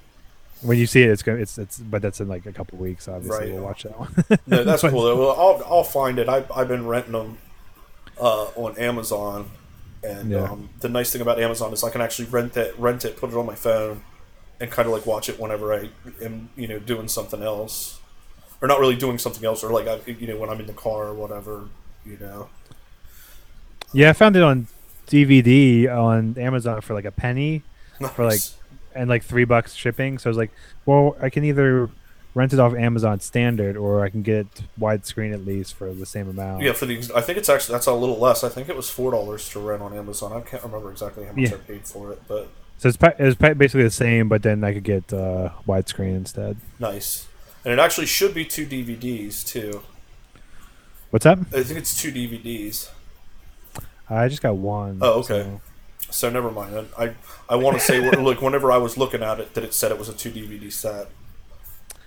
When 0.61 0.77
you 0.77 0.85
see 0.85 1.01
it, 1.01 1.09
it's 1.09 1.23
gonna 1.23 1.39
it's 1.39 1.57
it's 1.57 1.79
but 1.79 2.01
that's 2.03 2.21
in 2.21 2.27
like 2.27 2.45
a 2.45 2.51
couple 2.53 2.77
weeks. 2.77 3.07
Obviously, 3.07 3.47
Right. 3.47 3.53
we'll 3.53 3.63
watch 3.63 3.83
that 3.83 3.99
one. 3.99 4.13
No, 4.47 4.63
that's 4.63 4.83
But- 4.83 4.91
cool. 4.91 5.03
Though. 5.03 5.17
Well, 5.19 5.31
I'll 5.39 5.63
I'll 5.77 5.83
find 5.83 6.19
it. 6.19 6.29
I 6.29 6.43
I've 6.55 6.67
been 6.67 6.85
renting 6.87 7.13
them 7.13 7.37
uh, 8.19 8.45
on 8.55 8.77
Amazon, 8.77 9.49
and 10.03 10.29
Yeah. 10.31 10.43
um, 10.43 10.69
the 10.81 10.89
nice 10.89 11.11
thing 11.11 11.21
about 11.21 11.39
Amazon 11.39 11.73
is 11.73 11.83
I 11.83 11.89
can 11.89 12.01
actually 12.01 12.27
rent 12.27 12.55
it, 12.57 12.75
rent 12.77 13.03
it, 13.05 13.17
put 13.17 13.31
it 13.31 13.35
on 13.35 13.47
my 13.47 13.55
phone, 13.55 14.03
and 14.61 14.71
kind 14.71 14.87
of 14.87 14.93
like 14.93 15.05
watch 15.05 15.27
it 15.27 15.39
whenever 15.39 15.73
I 15.73 15.89
am 16.21 16.49
you 16.55 16.67
know 16.67 16.79
doing 16.79 17.07
something 17.07 17.41
else, 17.41 17.99
or 18.61 18.67
not 18.67 18.79
really 18.79 18.95
doing 18.95 19.17
something 19.17 19.43
else, 19.43 19.63
or 19.63 19.71
like 19.71 19.87
I, 19.87 19.99
you 20.09 20.27
know 20.27 20.37
when 20.37 20.49
I'm 20.49 20.59
in 20.59 20.67
the 20.67 20.73
car 20.73 21.07
or 21.07 21.13
whatever. 21.13 21.67
You 22.05 22.17
know. 22.19 22.49
Yeah, 23.93 24.09
I 24.11 24.13
found 24.13 24.35
it 24.35 24.43
on 24.43 24.67
DVD 25.07 25.89
on 25.89 26.37
Amazon 26.37 26.81
for 26.81 26.93
like 26.93 27.05
a 27.05 27.11
penny 27.11 27.63
For, 28.15 28.25
like, 28.25 28.39
and 28.95 29.09
like 29.09 29.23
three 29.23 29.43
bucks 29.43 29.73
shipping. 29.73 30.17
So 30.17 30.29
I 30.29 30.31
was 30.31 30.37
like, 30.37 30.51
well, 30.85 31.17
I 31.21 31.29
can 31.29 31.43
either 31.43 31.89
rent 32.33 32.53
it 32.53 32.59
off 32.59 32.73
Amazon 32.73 33.19
standard 33.19 33.75
or 33.75 34.03
I 34.05 34.09
can 34.09 34.21
get 34.21 34.37
it 34.37 34.63
widescreen 34.79 35.33
at 35.33 35.45
least 35.45 35.73
for 35.73 35.93
the 35.93 36.05
same 36.05 36.29
amount. 36.29 36.63
Yeah, 36.63 36.73
for 36.73 36.85
the 36.85 36.97
I 37.15 37.21
think 37.21 37.37
it's 37.37 37.49
actually 37.49 37.73
that's 37.73 37.87
a 37.87 37.93
little 37.93 38.17
less. 38.17 38.43
I 38.43 38.49
think 38.49 38.69
it 38.69 38.75
was 38.75 38.89
four 38.89 39.11
dollars 39.11 39.49
to 39.49 39.59
rent 39.59 39.81
on 39.81 39.95
Amazon. 39.95 40.31
I 40.31 40.41
can't 40.41 40.63
remember 40.63 40.91
exactly 40.91 41.25
how 41.25 41.33
much 41.33 41.49
Yeah. 41.49 41.57
I 41.57 41.59
paid 41.59 41.85
for 41.85 42.11
it, 42.13 42.21
but 42.27 42.49
So 42.81 42.87
it's 42.89 42.97
pa- 42.97 43.13
it 43.19 43.23
was 43.23 43.35
pa- 43.35 43.53
basically 43.53 43.83
the 43.83 43.91
same, 43.91 44.27
but 44.27 44.41
then 44.41 44.63
I 44.63 44.73
could 44.73 44.83
get 44.83 45.13
uh, 45.13 45.51
widescreen 45.67 46.15
instead. 46.15 46.57
nice. 46.79 47.27
And 47.63 47.71
it 47.71 47.77
actually 47.77 48.07
should 48.07 48.33
be 48.33 48.43
two 48.43 48.65
DVDs 48.65 49.45
too. 49.45 49.83
What's 51.11 51.25
that? 51.25 51.37
I 51.53 51.61
think 51.61 51.77
it's 51.77 52.01
two 52.01 52.11
DVDs. 52.11 52.89
I 54.09 54.27
just 54.29 54.41
got 54.41 54.55
one. 54.57 54.97
Oh, 54.99 55.19
okay. 55.19 55.43
so- 55.43 55.61
So 56.09 56.29
never 56.31 56.49
mind. 56.49 56.87
I 56.97 57.03
I, 57.05 57.13
I 57.49 57.55
want 57.55 57.77
to 57.77 57.83
say 57.83 57.99
look 58.17 58.41
whenever 58.41 58.71
I 58.71 58.77
was 58.77 58.97
looking 58.97 59.21
at 59.21 59.39
it 59.39 59.53
that 59.53 59.63
it 59.63 59.75
said 59.75 59.91
it 59.91 59.99
was 59.99 60.09
a 60.09 60.13
two 60.13 60.31
DVD 60.31 60.73
set. 60.73 61.09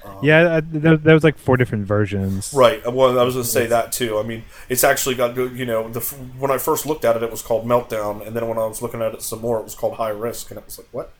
Um, 0.04 0.18
Yeah, 0.22 0.56
I, 0.56 0.60
there, 0.60 0.96
there 0.96 1.14
was 1.14 1.24
like 1.24 1.38
four 1.38 1.56
different 1.56 1.86
versions. 1.86 2.52
Right. 2.54 2.82
Well, 2.84 3.18
I 3.18 3.22
was 3.24 3.34
going 3.34 3.44
to 3.44 3.50
say 3.50 3.66
that 3.66 3.92
too. 3.92 4.18
I 4.18 4.22
mean, 4.22 4.44
it's 4.68 4.84
actually 4.84 5.14
got 5.14 5.36
you 5.36 5.64
know 5.66 5.88
the 5.88 6.00
when 6.38 6.50
I 6.50 6.58
first 6.58 6.86
looked 6.86 7.04
at 7.04 7.16
it, 7.16 7.22
it 7.22 7.30
was 7.30 7.42
called 7.42 7.66
Meltdown, 7.66 8.26
and 8.26 8.36
then 8.36 8.46
when 8.48 8.58
I 8.58 8.66
was 8.66 8.82
looking 8.82 9.02
at 9.02 9.14
it 9.14 9.22
some 9.22 9.40
more, 9.40 9.58
it 9.58 9.64
was 9.64 9.74
called 9.74 9.94
High 9.94 10.10
Risk, 10.10 10.50
and 10.50 10.58
it 10.58 10.64
was 10.66 10.78
like 10.78 10.88
what? 10.92 11.12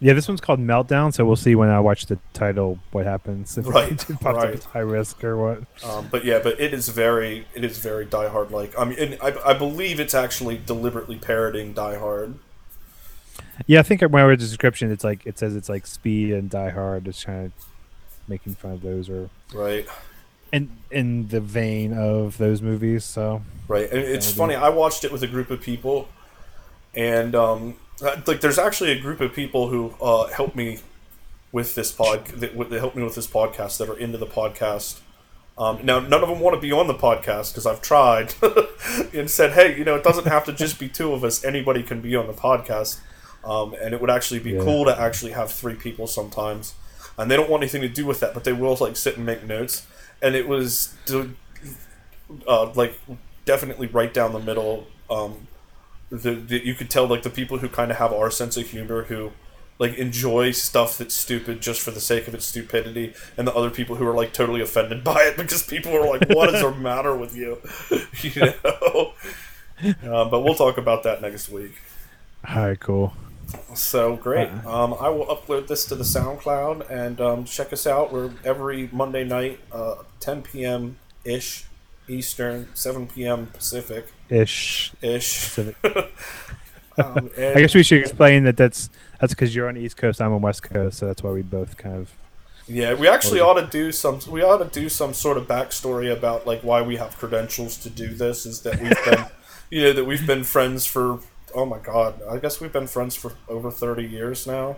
Yeah, 0.00 0.12
this 0.12 0.28
one's 0.28 0.40
called 0.40 0.60
Meltdown, 0.60 1.14
so 1.14 1.24
we'll 1.24 1.36
see 1.36 1.54
when 1.54 1.70
I 1.70 1.80
watch 1.80 2.06
the 2.06 2.18
title 2.34 2.78
what 2.90 3.06
happens. 3.06 3.56
If 3.58 3.66
Right, 3.66 3.92
it 3.92 4.20
pops 4.20 4.38
up 4.38 4.44
right. 4.44 4.54
as 4.54 4.64
high 4.64 4.80
risk 4.80 5.22
or 5.24 5.36
what. 5.36 5.62
Um, 5.88 6.08
but 6.10 6.24
yeah, 6.24 6.40
but 6.42 6.60
it 6.60 6.74
is 6.74 6.88
very 6.88 7.46
it 7.54 7.64
is 7.64 7.78
very 7.78 8.04
Die 8.04 8.28
Hard 8.28 8.50
like. 8.50 8.78
I 8.78 8.84
mean, 8.84 9.16
I, 9.22 9.34
I 9.46 9.54
believe 9.54 10.00
it's 10.00 10.14
actually 10.14 10.58
deliberately 10.58 11.16
parodying 11.16 11.72
Die 11.72 11.98
Hard. 11.98 12.34
Yeah, 13.66 13.80
I 13.80 13.82
think 13.82 14.02
when 14.02 14.16
I 14.22 14.26
read 14.26 14.40
the 14.40 14.44
description, 14.44 14.90
it's 14.90 15.04
like 15.04 15.24
it 15.26 15.38
says 15.38 15.54
it's 15.54 15.68
like 15.68 15.86
Speed 15.86 16.32
and 16.32 16.50
Die 16.50 16.70
Hard. 16.70 17.06
It's 17.08 17.24
kind 17.24 17.46
of 17.46 17.52
making 18.28 18.54
fun 18.54 18.72
of 18.72 18.82
those 18.82 19.08
or 19.08 19.28
Right. 19.52 19.86
in 20.52 20.70
in 20.90 21.28
the 21.28 21.40
vein 21.40 21.92
of 21.92 22.38
those 22.38 22.62
movies. 22.62 23.04
So 23.04 23.42
Right, 23.68 23.88
and 23.90 24.00
it's 24.00 24.26
Maybe. 24.28 24.38
funny. 24.38 24.54
I 24.54 24.68
watched 24.68 25.04
it 25.04 25.12
with 25.12 25.22
a 25.22 25.26
group 25.26 25.50
of 25.50 25.60
people, 25.60 26.08
and 26.94 27.34
um, 27.34 27.74
uh, 28.02 28.16
like, 28.26 28.40
there's 28.40 28.58
actually 28.58 28.92
a 28.92 29.00
group 29.00 29.20
of 29.20 29.32
people 29.32 29.68
who 29.68 29.94
uh, 30.02 30.26
helped 30.28 30.54
me 30.56 30.78
with 31.52 31.74
this 31.74 31.90
pod. 31.92 32.26
That, 32.26 32.56
that 32.70 32.78
helped 32.78 32.96
me 32.96 33.02
with 33.02 33.14
this 33.14 33.26
podcast 33.26 33.78
that 33.78 33.88
are 33.88 33.96
into 33.98 34.18
the 34.18 34.26
podcast. 34.26 35.00
Um, 35.56 35.78
now, 35.84 36.00
none 36.00 36.22
of 36.22 36.28
them 36.28 36.40
want 36.40 36.54
to 36.56 36.60
be 36.60 36.72
on 36.72 36.88
the 36.88 36.94
podcast 36.94 37.52
because 37.52 37.64
I've 37.64 37.80
tried 37.80 38.34
and 39.14 39.30
said, 39.30 39.52
"Hey, 39.52 39.78
you 39.78 39.84
know, 39.84 39.94
it 39.94 40.02
doesn't 40.04 40.26
have 40.26 40.44
to 40.46 40.52
just 40.52 40.78
be 40.78 40.88
two 40.88 41.12
of 41.12 41.24
us. 41.24 41.44
Anybody 41.44 41.82
can 41.82 42.00
be 42.00 42.14
on 42.16 42.26
the 42.26 42.32
podcast." 42.32 42.98
Um, 43.44 43.74
and 43.80 43.92
it 43.94 44.00
would 44.00 44.10
actually 44.10 44.40
be 44.40 44.52
Yeah. 44.52 44.60
cool 44.64 44.84
to 44.86 44.98
actually 45.00 45.32
have 45.32 45.50
three 45.52 45.74
people 45.74 46.06
sometimes. 46.06 46.74
And 47.16 47.30
they 47.30 47.36
don't 47.36 47.48
want 47.48 47.62
anything 47.62 47.82
to 47.82 47.88
do 47.88 48.06
with 48.06 48.20
that, 48.20 48.34
but 48.34 48.44
they 48.44 48.52
will 48.52 48.76
like 48.80 48.96
sit 48.96 49.16
and 49.16 49.24
make 49.24 49.44
notes. 49.44 49.86
And 50.20 50.34
it 50.34 50.48
was 50.48 50.94
to, 51.06 51.34
uh, 52.46 52.72
like 52.72 52.98
definitely 53.44 53.86
right 53.86 54.12
down 54.12 54.32
the 54.32 54.40
middle. 54.40 54.86
Um, 55.08 55.46
the, 56.10 56.34
the, 56.34 56.64
you 56.64 56.74
could 56.74 56.90
tell 56.90 57.06
like 57.06 57.22
the 57.22 57.30
people 57.30 57.58
who 57.58 57.68
kind 57.68 57.90
of 57.90 57.98
have 57.98 58.12
our 58.12 58.30
sense 58.30 58.56
of 58.56 58.68
humor 58.68 59.04
who 59.04 59.32
like 59.78 59.94
enjoy 59.94 60.52
stuff 60.52 60.98
that's 60.98 61.14
stupid 61.14 61.60
just 61.60 61.80
for 61.80 61.90
the 61.90 62.00
sake 62.00 62.28
of 62.28 62.34
its 62.34 62.46
stupidity, 62.46 63.12
and 63.36 63.46
the 63.46 63.54
other 63.54 63.70
people 63.70 63.96
who 63.96 64.06
are 64.06 64.14
like 64.14 64.32
totally 64.32 64.60
offended 64.60 65.02
by 65.02 65.22
it 65.22 65.36
because 65.36 65.62
people 65.62 65.92
are 65.92 66.06
like, 66.06 66.28
"What 66.30 66.54
is 66.54 66.60
the 66.60 66.70
matter 66.74 67.16
with 67.16 67.36
you?" 67.36 67.58
you 68.22 68.52
know. 68.64 69.12
Um, 70.04 70.30
but 70.30 70.40
we'll 70.40 70.54
talk 70.54 70.78
about 70.78 71.02
that 71.02 71.20
next 71.20 71.48
week. 71.48 71.72
all 72.48 72.68
right, 72.68 72.78
cool. 72.78 73.12
So 73.74 74.16
great. 74.16 74.48
Uh-uh. 74.48 74.84
Um, 74.84 74.94
I 75.00 75.08
will 75.08 75.26
upload 75.26 75.66
this 75.66 75.84
to 75.86 75.94
the 75.94 76.04
SoundCloud 76.04 76.90
and 76.90 77.20
um, 77.20 77.44
check 77.44 77.72
us 77.72 77.86
out. 77.86 78.12
We're 78.12 78.30
every 78.44 78.88
Monday 78.92 79.24
night, 79.24 79.60
uh, 79.72 79.96
10 80.20 80.42
p.m. 80.42 80.98
ish 81.24 81.66
Eastern, 82.08 82.68
7 82.74 83.06
p.m. 83.08 83.46
Pacific 83.46 84.08
Ish. 84.28 84.92
ish. 85.02 85.54
Pacific. 85.54 85.76
Um, 86.96 87.28
I 87.36 87.54
guess 87.60 87.74
we 87.74 87.82
should 87.82 88.00
explain 88.00 88.44
that 88.44 88.56
that's 88.56 88.88
that's 89.20 89.34
because 89.34 89.52
you're 89.52 89.68
on 89.68 89.74
the 89.74 89.80
East 89.80 89.96
Coast, 89.96 90.22
I'm 90.22 90.32
on 90.32 90.42
West 90.42 90.62
Coast, 90.62 90.98
so 90.98 91.06
that's 91.06 91.24
why 91.24 91.32
we 91.32 91.42
both 91.42 91.76
kind 91.76 91.96
of. 91.96 92.12
yeah, 92.68 92.94
we 92.94 93.08
actually 93.08 93.40
ought 93.40 93.60
to 93.60 93.66
do 93.66 93.90
some. 93.90 94.20
We 94.30 94.42
ought 94.42 94.58
to 94.58 94.80
do 94.80 94.88
some 94.88 95.12
sort 95.12 95.36
of 95.36 95.48
backstory 95.48 96.12
about 96.12 96.46
like 96.46 96.60
why 96.62 96.82
we 96.82 96.94
have 96.96 97.16
credentials 97.16 97.76
to 97.78 97.90
do 97.90 98.14
this. 98.14 98.46
Is 98.46 98.60
that 98.60 98.80
we've 98.80 99.04
been, 99.04 99.26
you 99.70 99.82
know, 99.82 99.92
that 99.92 100.04
we've 100.04 100.24
been 100.24 100.44
friends 100.44 100.86
for. 100.86 101.18
Oh 101.54 101.64
my 101.66 101.78
God, 101.78 102.20
I 102.28 102.38
guess 102.38 102.60
we've 102.60 102.72
been 102.72 102.86
friends 102.86 103.14
for 103.14 103.32
over 103.48 103.70
30 103.70 104.04
years 104.04 104.46
now. 104.46 104.76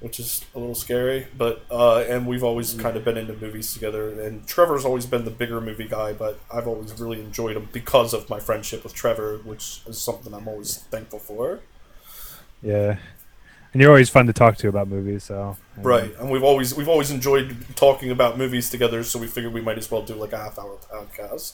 which 0.00 0.20
is 0.20 0.44
a 0.54 0.58
little 0.60 0.76
scary. 0.76 1.26
But 1.36 1.64
uh, 1.70 2.04
and 2.08 2.24
we've 2.26 2.44
always 2.44 2.74
kind 2.74 2.96
of 2.96 3.04
been 3.04 3.16
into 3.16 3.32
movies 3.34 3.72
together. 3.74 4.20
And 4.20 4.46
Trevor's 4.46 4.84
always 4.84 5.06
been 5.06 5.24
the 5.24 5.30
bigger 5.32 5.60
movie 5.60 5.88
guy, 5.88 6.12
but 6.12 6.38
I've 6.54 6.68
always 6.68 6.92
really 7.00 7.20
enjoyed 7.20 7.56
him 7.56 7.68
because 7.72 8.14
of 8.14 8.30
my 8.30 8.38
friendship 8.38 8.84
with 8.84 8.94
Trevor, 8.94 9.38
which 9.38 9.80
is 9.88 9.98
something 9.98 10.32
I'm 10.32 10.46
always 10.46 10.76
thankful 10.76 11.18
for. 11.18 11.60
Yeah. 12.62 12.98
And 13.72 13.82
you're 13.82 13.90
always 13.90 14.08
fun 14.08 14.26
to 14.26 14.32
talk 14.32 14.56
to 14.58 14.68
about 14.68 14.88
movies, 14.88 15.24
so. 15.24 15.56
um, 15.76 15.82
Right, 15.82 16.10
and 16.18 16.30
we've 16.30 16.42
always 16.42 16.74
we've 16.74 16.88
always 16.88 17.10
enjoyed 17.10 17.56
talking 17.76 18.10
about 18.10 18.38
movies 18.38 18.70
together, 18.70 19.04
so 19.04 19.18
we 19.18 19.26
figured 19.26 19.52
we 19.52 19.60
might 19.60 19.76
as 19.78 19.90
well 19.90 20.00
do 20.02 20.14
like 20.14 20.32
a 20.32 20.38
half 20.38 20.58
hour 20.58 20.78
podcast. 20.90 21.52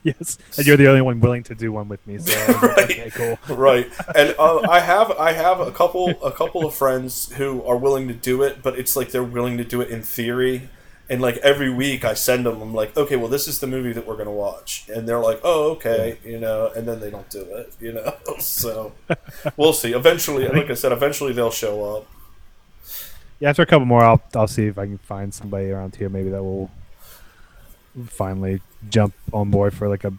Yes. 0.02 0.38
And 0.56 0.66
you're 0.66 0.76
the 0.76 0.88
only 0.88 1.00
one 1.00 1.20
willing 1.20 1.42
to 1.44 1.54
do 1.54 1.72
one 1.72 1.88
with 1.88 2.04
me, 2.06 2.18
so. 2.18 2.34
Right. 2.58 2.78
Okay, 2.90 3.10
cool. 3.10 3.38
right 3.56 3.90
and 4.14 4.34
uh, 4.38 4.60
i 4.68 4.80
have 4.80 5.10
i 5.12 5.32
have 5.32 5.60
a 5.60 5.70
couple 5.70 6.10
a 6.22 6.32
couple 6.32 6.64
of 6.66 6.74
friends 6.74 7.32
who 7.34 7.62
are 7.64 7.76
willing 7.76 8.08
to 8.08 8.14
do 8.14 8.42
it 8.42 8.62
but 8.62 8.78
it's 8.78 8.96
like 8.96 9.10
they're 9.10 9.22
willing 9.22 9.56
to 9.58 9.64
do 9.64 9.80
it 9.80 9.90
in 9.90 10.02
theory 10.02 10.68
and 11.08 11.20
like 11.20 11.36
every 11.38 11.70
week 11.72 12.04
i 12.04 12.14
send 12.14 12.46
them 12.46 12.60
i'm 12.62 12.74
like 12.74 12.96
okay 12.96 13.16
well 13.16 13.28
this 13.28 13.46
is 13.46 13.58
the 13.60 13.66
movie 13.66 13.92
that 13.92 14.06
we're 14.06 14.14
going 14.14 14.26
to 14.26 14.32
watch 14.32 14.88
and 14.94 15.08
they're 15.08 15.20
like 15.20 15.40
oh 15.44 15.72
okay 15.72 16.18
you 16.24 16.38
know 16.38 16.70
and 16.74 16.86
then 16.88 17.00
they 17.00 17.10
don't 17.10 17.28
do 17.30 17.42
it 17.42 17.74
you 17.80 17.92
know 17.92 18.14
so 18.38 18.92
we'll 19.56 19.72
see 19.72 19.92
eventually 19.92 20.48
like 20.48 20.70
i 20.70 20.74
said 20.74 20.92
eventually 20.92 21.32
they'll 21.32 21.50
show 21.50 21.96
up 21.96 22.06
Yeah, 23.40 23.50
after 23.50 23.62
a 23.62 23.66
couple 23.66 23.84
more, 23.86 24.02
I'll 24.02 24.22
I'll 24.34 24.46
see 24.48 24.66
if 24.66 24.78
I 24.78 24.86
can 24.86 24.98
find 24.98 25.34
somebody 25.34 25.70
around 25.70 25.96
here 25.96 26.08
maybe 26.08 26.30
that 26.30 26.42
will 26.42 26.70
finally 28.06 28.60
jump 28.88 29.14
on 29.32 29.50
board 29.50 29.74
for 29.74 29.88
like 29.88 30.04
a 30.04 30.12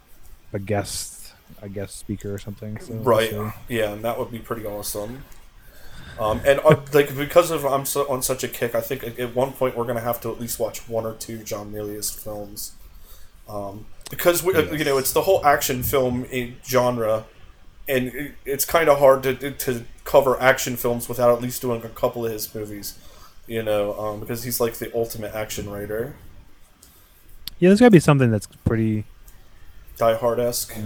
a 0.53 0.59
guest 0.59 1.33
a 1.61 1.69
guest 1.69 1.97
speaker 1.97 2.33
or 2.33 2.37
something. 2.37 2.79
So 2.79 2.93
right 2.95 3.29
see. 3.29 3.49
yeah 3.67 3.93
and 3.93 4.03
that 4.03 4.17
would 4.17 4.31
be 4.31 4.39
pretty 4.39 4.65
awesome 4.65 5.23
um, 6.19 6.41
and 6.45 6.59
uh, 6.61 6.79
like 6.93 7.15
because 7.15 7.51
of 7.51 7.65
I'm 7.65 7.85
so, 7.85 8.09
on 8.09 8.21
such 8.21 8.43
a 8.43 8.47
kick, 8.47 8.73
I 8.73 8.81
think 8.81 9.03
at 9.19 9.35
one 9.35 9.51
point 9.51 9.75
we're 9.75 9.85
gonna 9.85 9.99
have 9.99 10.21
to 10.21 10.31
at 10.31 10.39
least 10.39 10.59
watch 10.59 10.87
one 10.87 11.05
or 11.05 11.13
two 11.13 11.39
John 11.39 11.73
Milius 11.73 12.17
films, 12.17 12.73
um, 13.49 13.85
because 14.09 14.41
we, 14.41 14.53
uh, 14.53 14.71
you 14.71 14.85
know 14.85 14.97
it's 14.97 15.11
the 15.11 15.23
whole 15.23 15.45
action 15.45 15.83
film 15.83 16.25
genre, 16.65 17.25
and 17.87 18.07
it, 18.07 18.35
it's 18.45 18.63
kind 18.63 18.87
of 18.87 18.99
hard 18.99 19.23
to 19.23 19.51
to 19.51 19.83
cover 20.05 20.39
action 20.41 20.77
films 20.77 21.09
without 21.09 21.35
at 21.35 21.41
least 21.41 21.61
doing 21.61 21.83
a 21.83 21.89
couple 21.89 22.25
of 22.25 22.31
his 22.31 22.53
movies, 22.55 22.97
you 23.45 23.61
know, 23.61 23.99
um, 23.99 24.19
because 24.21 24.43
he's 24.43 24.61
like 24.61 24.75
the 24.75 24.89
ultimate 24.95 25.35
action 25.35 25.69
writer, 25.69 26.15
Yeah, 27.65 27.69
there's 27.69 27.79
gotta 27.79 27.89
be 27.89 27.99
something 27.99 28.29
that's 28.29 28.45
pretty. 28.63 29.05
Die 29.97 30.13
Hard 30.17 30.39
esque. 30.39 30.77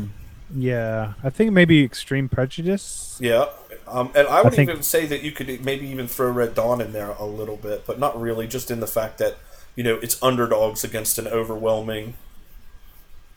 Yeah, 0.56 1.16
I 1.22 1.30
think 1.30 1.52
maybe 1.52 1.84
Extreme 1.84 2.30
Prejudice. 2.30 3.18
Yeah, 3.20 3.48
um, 3.86 4.12
and 4.16 4.30
I 4.30 4.42
would 4.42 4.54
think- 4.54 4.70
even 4.70 4.82
say 4.82 5.06
that 5.06 5.22
you 5.22 5.34
could 5.34 5.66
maybe 5.66 5.86
even 5.88 6.08
throw 6.08 6.32
Red 6.32 6.56
Dawn 6.56 6.80
in 6.80 6.94
there 6.94 7.10
a 7.20 7.26
little 7.26 7.58
bit, 7.58 7.86
but 7.86 8.00
not 8.00 8.18
really. 8.20 8.48
Just 8.48 8.72
in 8.72 8.80
the 8.80 8.88
fact 8.88 9.18
that 9.18 9.36
you 9.76 9.84
know 9.84 9.96
it's 10.02 10.24
underdogs 10.24 10.86
against 10.86 11.20
an 11.20 11.28
overwhelming 11.28 12.14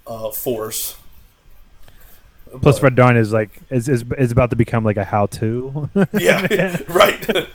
uh, 0.07 0.31
force. 0.31 0.95
Plus, 2.61 2.83
Red 2.83 2.95
Dawn 2.95 3.17
is 3.17 3.33
like 3.33 3.51
is, 3.71 3.89
is 3.89 4.05
is 4.19 4.31
about 4.33 4.51
to 4.51 4.57
become 4.57 4.85
like 4.85 4.97
a 4.99 5.05
how-to. 5.05 5.89
yeah, 6.13 6.77
right, 6.89 7.49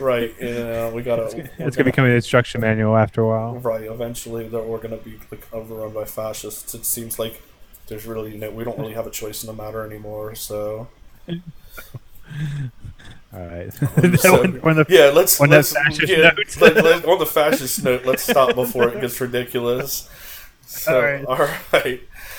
right. 0.00 0.34
Yeah, 0.40 0.90
we 0.90 1.02
gotta. 1.02 1.26
it's 1.26 1.36
we're 1.58 1.70
gonna 1.70 1.84
become 1.84 2.04
an 2.06 2.12
instruction 2.12 2.60
manual 2.60 2.96
after 2.96 3.20
a 3.22 3.28
while. 3.28 3.54
right. 3.56 3.84
Eventually, 3.84 4.48
they're 4.48 4.62
we're 4.62 4.78
gonna 4.78 4.96
be 4.96 5.18
like 5.30 5.46
overrun 5.52 5.92
by 5.92 6.04
fascists. 6.04 6.74
It 6.74 6.84
seems 6.84 7.18
like 7.18 7.40
there's 7.86 8.04
really 8.06 8.36
no. 8.36 8.50
We 8.50 8.64
don't 8.64 8.78
really 8.78 8.94
have 8.94 9.06
a 9.06 9.10
choice 9.10 9.42
in 9.44 9.46
the 9.46 9.62
matter 9.62 9.84
anymore. 9.86 10.34
So. 10.34 10.88
All 13.34 13.40
right. 13.46 13.72
So- 14.18 14.42
On- 14.42 14.60
on 14.60 14.76
the- 14.76 14.86
Yeah, 14.88 15.10
let's 15.14 15.40
On 15.40 15.48
let's 15.48 15.72
fascist 15.72 16.10
yeah, 16.10 16.30
note. 16.36 16.60
let, 16.60 16.76
let- 16.84 17.04
on 17.06 17.18
the 17.18 17.26
fascist 17.26 17.82
note. 17.84 18.04
Let's 18.04 18.22
stop 18.22 18.54
before 18.54 18.88
it 18.88 19.00
gets 19.00 19.18
ridiculous. 19.20 20.08
So, 20.66 20.94
All 20.96 21.02
right. 21.02 21.24
all 21.26 21.48
right. 21.72 22.00